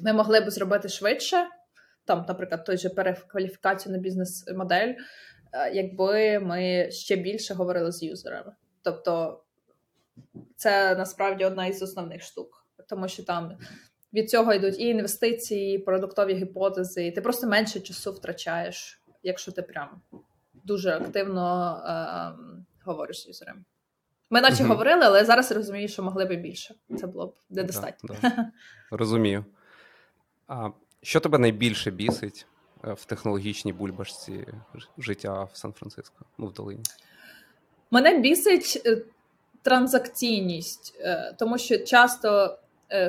[0.00, 1.46] ми могли б зробити швидше.
[2.04, 4.94] Там, наприклад, той же перекваліфікацію на бізнес-модель,
[5.52, 8.52] е, якби ми ще більше говорили з юзерами.
[8.82, 9.42] Тобто
[10.56, 13.58] це насправді одна із основних штук, тому що там
[14.14, 19.52] від цього йдуть і інвестиції, і продуктові гіпотези, і ти просто менше часу втрачаєш, якщо
[19.52, 20.00] ти прям
[20.64, 23.64] дуже активно е, говориш з юзером.
[24.30, 26.74] Ми наче uh говорили, але зараз розумію, що могли би більше.
[26.98, 28.16] Це було б недостатньо.
[28.22, 28.50] Да, да.
[28.90, 29.44] Розумію.
[30.48, 30.70] А
[31.02, 32.46] що тебе найбільше бісить
[32.84, 34.46] е, в технологічній бульбашці
[34.98, 36.82] життя в Сан-Франциско, ну в долині?
[37.90, 39.02] Мене бісить е,
[39.62, 42.58] транзакційність, е, тому що часто,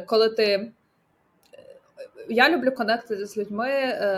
[0.05, 0.71] коли ти.
[2.29, 3.69] Я люблю конектити з людьми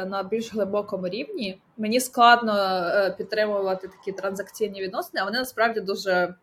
[0.10, 1.62] на більш глибокому рівні.
[1.78, 6.36] Мені складно підтримувати такі транзакційні відносини, а вони насправді дуже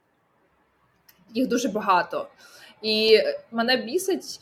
[1.34, 2.28] їх дуже багато.
[2.82, 3.20] І
[3.50, 4.40] мене бісить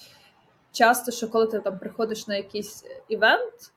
[0.72, 3.72] часто, що коли ти там приходиш на якийсь івент,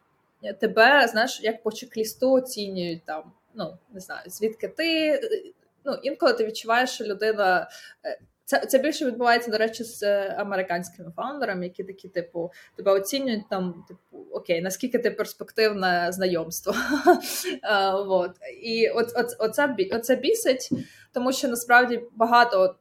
[0.59, 5.19] тебе, знаєш, як по чек-лісту оцінюють там, ну, не знаю, звідки ти.
[5.85, 7.69] Ну, інколи ти відчуваєш, що людина.
[8.43, 13.49] Е, це це більше відбувається, до речі, з американськими фаундерами, які такі, типу, тебе оцінюють
[13.49, 16.73] там, типу, окей, наскільки ти перспективне знайомство.
[18.05, 18.31] вот.
[18.61, 20.69] І от, от, оце, оце бісить,
[21.13, 22.75] тому що насправді багато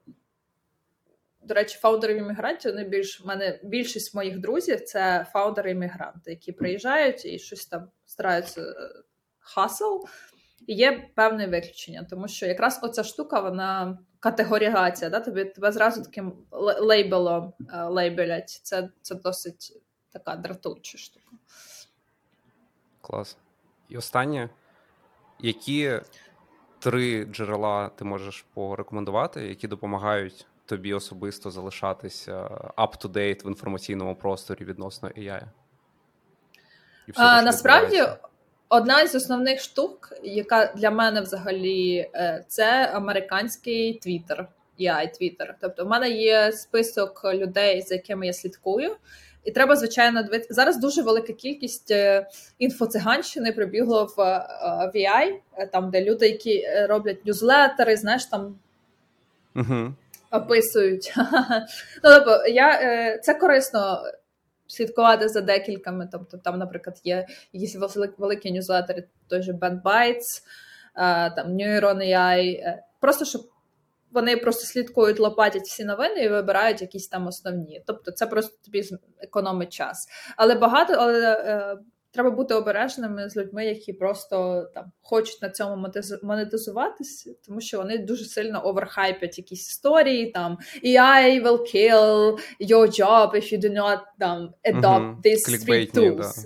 [1.44, 7.24] до речі, фаундери іммігрантів вони більш в мене більшість моїх друзів це фаундери-іммігранти, які приїжджають
[7.24, 8.74] і щось там стараються е,
[9.38, 10.00] хасл.
[10.66, 15.20] І є певне виключення, тому що якраз оця штука, вона категоризація, да?
[15.20, 16.32] Тобі тебе зразу таким
[16.80, 18.60] лейбелом е, лейбелять.
[18.62, 19.82] Це це досить
[20.12, 21.26] така дратуча штука.
[23.00, 23.36] Клас.
[23.88, 24.48] І останнє,
[25.38, 26.00] які
[26.78, 32.32] три джерела ти можеш порекомендувати, які допомагають тобі особисто залишатися
[32.76, 35.42] up-to-date в інформаційному просторі відносно AI?
[37.06, 38.04] І все, а, Насправді,
[38.72, 44.46] одна із основних штук, яка для мене взагалі е, це американський Twitter,
[44.80, 45.54] AI Twitter.
[45.60, 48.96] Тобто, в мене є список людей, за якими я слідкую.
[49.44, 50.54] І треба, звичайно, дивитися.
[50.54, 52.26] Зараз дуже велика кількість е,
[52.58, 54.20] інфоциганщини прибігло в
[54.94, 58.58] VI, е, там, де люди, які роблять ньюзлетери, знаєш, там.
[59.56, 59.92] Угу
[60.32, 61.12] описують.
[62.04, 64.02] ну, тобто, я, Це корисно
[64.72, 66.08] слідкувати за декільками.
[66.12, 67.76] Тобто, там, наприклад, є якісь
[68.18, 70.42] великі ньюзлетери, той же BandBytes,
[70.96, 73.42] е, там Neuron AI, е, просто щоб.
[74.10, 77.82] Вони просто слідкують, лопатять всі новини і вибирають якісь там основні.
[77.86, 78.84] Тобто це просто тобі
[79.20, 80.08] економить час.
[80.36, 81.76] Але багато, але
[82.12, 85.88] треба бути обережними з людьми, які просто там хочуть на цьому
[86.22, 90.30] монетизуватися, тому що вони дуже сильно оверхайпять якісь історії.
[90.30, 96.44] Там AI will kill your job if you do not там, adopt these three tools.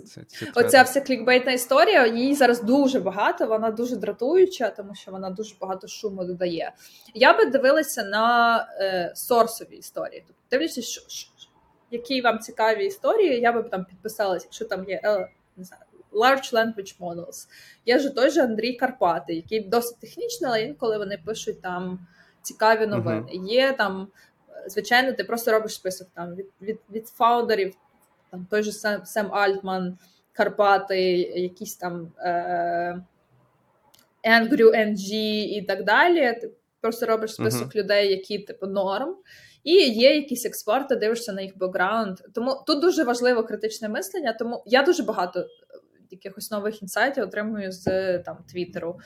[0.54, 5.30] Да, Оця вся клікбейтна історія, її зараз дуже багато, вона дуже дратуюча, тому що вона
[5.30, 6.72] дуже багато шуму додає.
[7.14, 10.24] Я би дивилася на е, сорсові історії.
[10.26, 11.30] Тобто дивлячись, що, що,
[11.90, 16.52] які вам цікаві історії, я би там підписалася, якщо там є е, не знаю, Large
[16.52, 17.48] Language Models.
[17.86, 22.06] Є ж той же Андрій Карпати, який досить технічний, але інколи вони пишуть там
[22.42, 23.26] цікаві новини.
[23.34, 23.46] Uh-huh.
[23.46, 24.08] Є там,
[24.66, 27.74] звичайно, ти просто робиш список там від від, від фаундерів,
[28.30, 29.98] там той же Сем, Сем Альтман,
[30.32, 33.02] Карпати, якісь там е,
[34.24, 35.12] Angry NG
[35.44, 36.38] і так далі.
[36.40, 36.50] Ти
[36.80, 37.76] просто робиш список uh-huh.
[37.76, 39.16] людей, які типу норм.
[39.66, 42.18] І є якісь експерти, дивишся на їх бекграунд.
[42.34, 44.32] Тому тут дуже важливо критичне мислення.
[44.32, 45.44] Тому я дуже багато е,
[46.10, 49.00] якихось нових інсайтів отримую з там Твіттеру.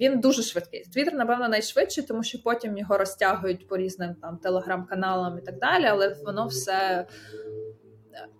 [0.00, 0.84] Він дуже швидкий.
[0.92, 5.84] Твіттер, напевно, найшвидший, тому що потім його розтягують по різним там телеграм-каналам і так далі,
[5.84, 7.06] але воно все е,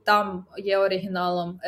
[0.05, 1.61] там є оригіналом.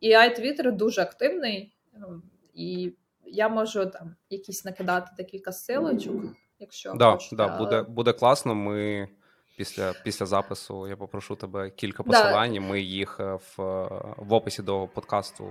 [0.00, 2.22] І ай Твіттер дуже активний, ем,
[2.54, 2.92] і
[3.26, 6.24] я можу там якісь накидати декілька силочок
[6.58, 7.36] якщо да, хочете.
[7.36, 8.54] Да, буде буде класно.
[8.54, 9.08] Ми
[9.56, 12.54] після після запису я попрошу тебе кілька посилань.
[12.54, 12.60] Да.
[12.60, 13.62] Ми їх е, в
[14.16, 15.48] в описі до подкасту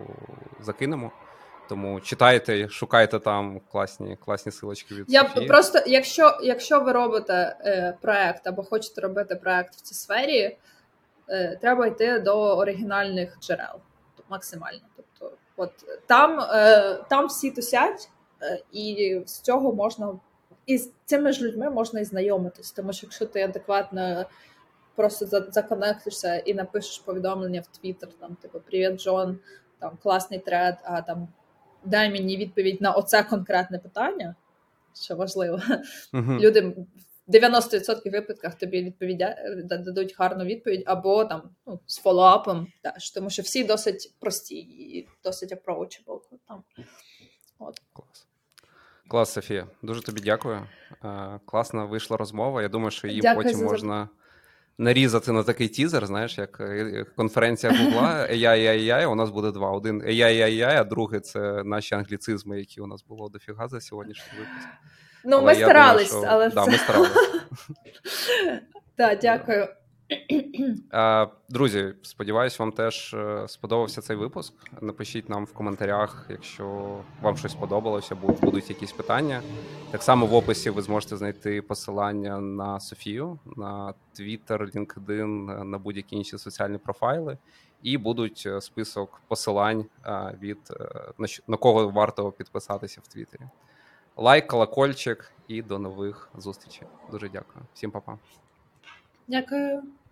[0.61, 1.11] закинемо.
[1.69, 5.47] Тому читайте, шукайте там класні класні силочки від я Софії.
[5.47, 10.57] просто, якщо якщо ви робите е, проект або хочете робити проект в цій сфері,
[11.29, 13.79] е, треба йти до оригінальних джерел
[14.29, 14.79] максимально.
[14.95, 15.71] Тобто, от
[16.07, 18.09] там е, там всі тусять,
[18.41, 20.19] е, і з цього можна
[20.65, 24.25] і з цими ж людьми можна і знайомитись, тому що якщо ти адекватно
[24.95, 29.39] просто законектишся і напишеш повідомлення в Твіттер, там типу Привіт, Джон,
[29.79, 31.27] там класний тред, а там
[31.85, 34.35] дай мені відповідь на оце конкретне питання,
[35.01, 35.59] що важливо.
[36.13, 36.39] Uh-huh.
[36.39, 36.61] Люди
[37.27, 43.29] в 90% випадках тобі відповідя дадуть гарну відповідь, або там ну, з фоллоуапом теж, тому
[43.29, 46.19] що всі досить прості і досить approachable.
[46.47, 46.63] Там.
[47.59, 47.81] От.
[47.93, 48.27] Клас.
[49.13, 49.67] Клас, Софія.
[49.81, 50.67] Дуже тобі дякую.
[51.03, 52.61] Е, класна вийшла розмова.
[52.61, 53.65] Я думаю, що її дякую потім за...
[53.65, 54.09] можна
[54.77, 56.05] нарізати на такий тізер.
[56.05, 61.19] Знаєш, як е, конференція Гугла AI, У нас буде два: один AI, AI, а другий
[61.19, 64.67] це наші англіцизми, які у нас було дофіга за сьогоднішній випуск.
[65.25, 66.33] Ну, але ми старались, думаю, що...
[66.33, 67.11] але да, ми старались.
[68.97, 69.67] Так, дякую.
[71.49, 74.53] Друзі, сподіваюсь, вам теж е, сподобався цей випуск.
[74.81, 79.41] Напишіть нам в коментарях, якщо вам щось сподобалося, будуть якісь питання.
[79.91, 86.15] Так само в описі ви зможете знайти посилання на Софію, на Twitter, LinkedIn, на будь-які
[86.15, 87.37] інші соціальні профайли,
[87.83, 89.85] і будуть е, список посилань
[90.41, 90.59] від
[91.19, 93.43] е, на кого варто підписатися в Твіттері.
[94.17, 96.87] Лайк, колокольчик і до нових зустрічей.
[97.11, 97.65] Дуже дякую.
[97.73, 98.17] Всім па-па.
[99.27, 100.03] Ďakujem.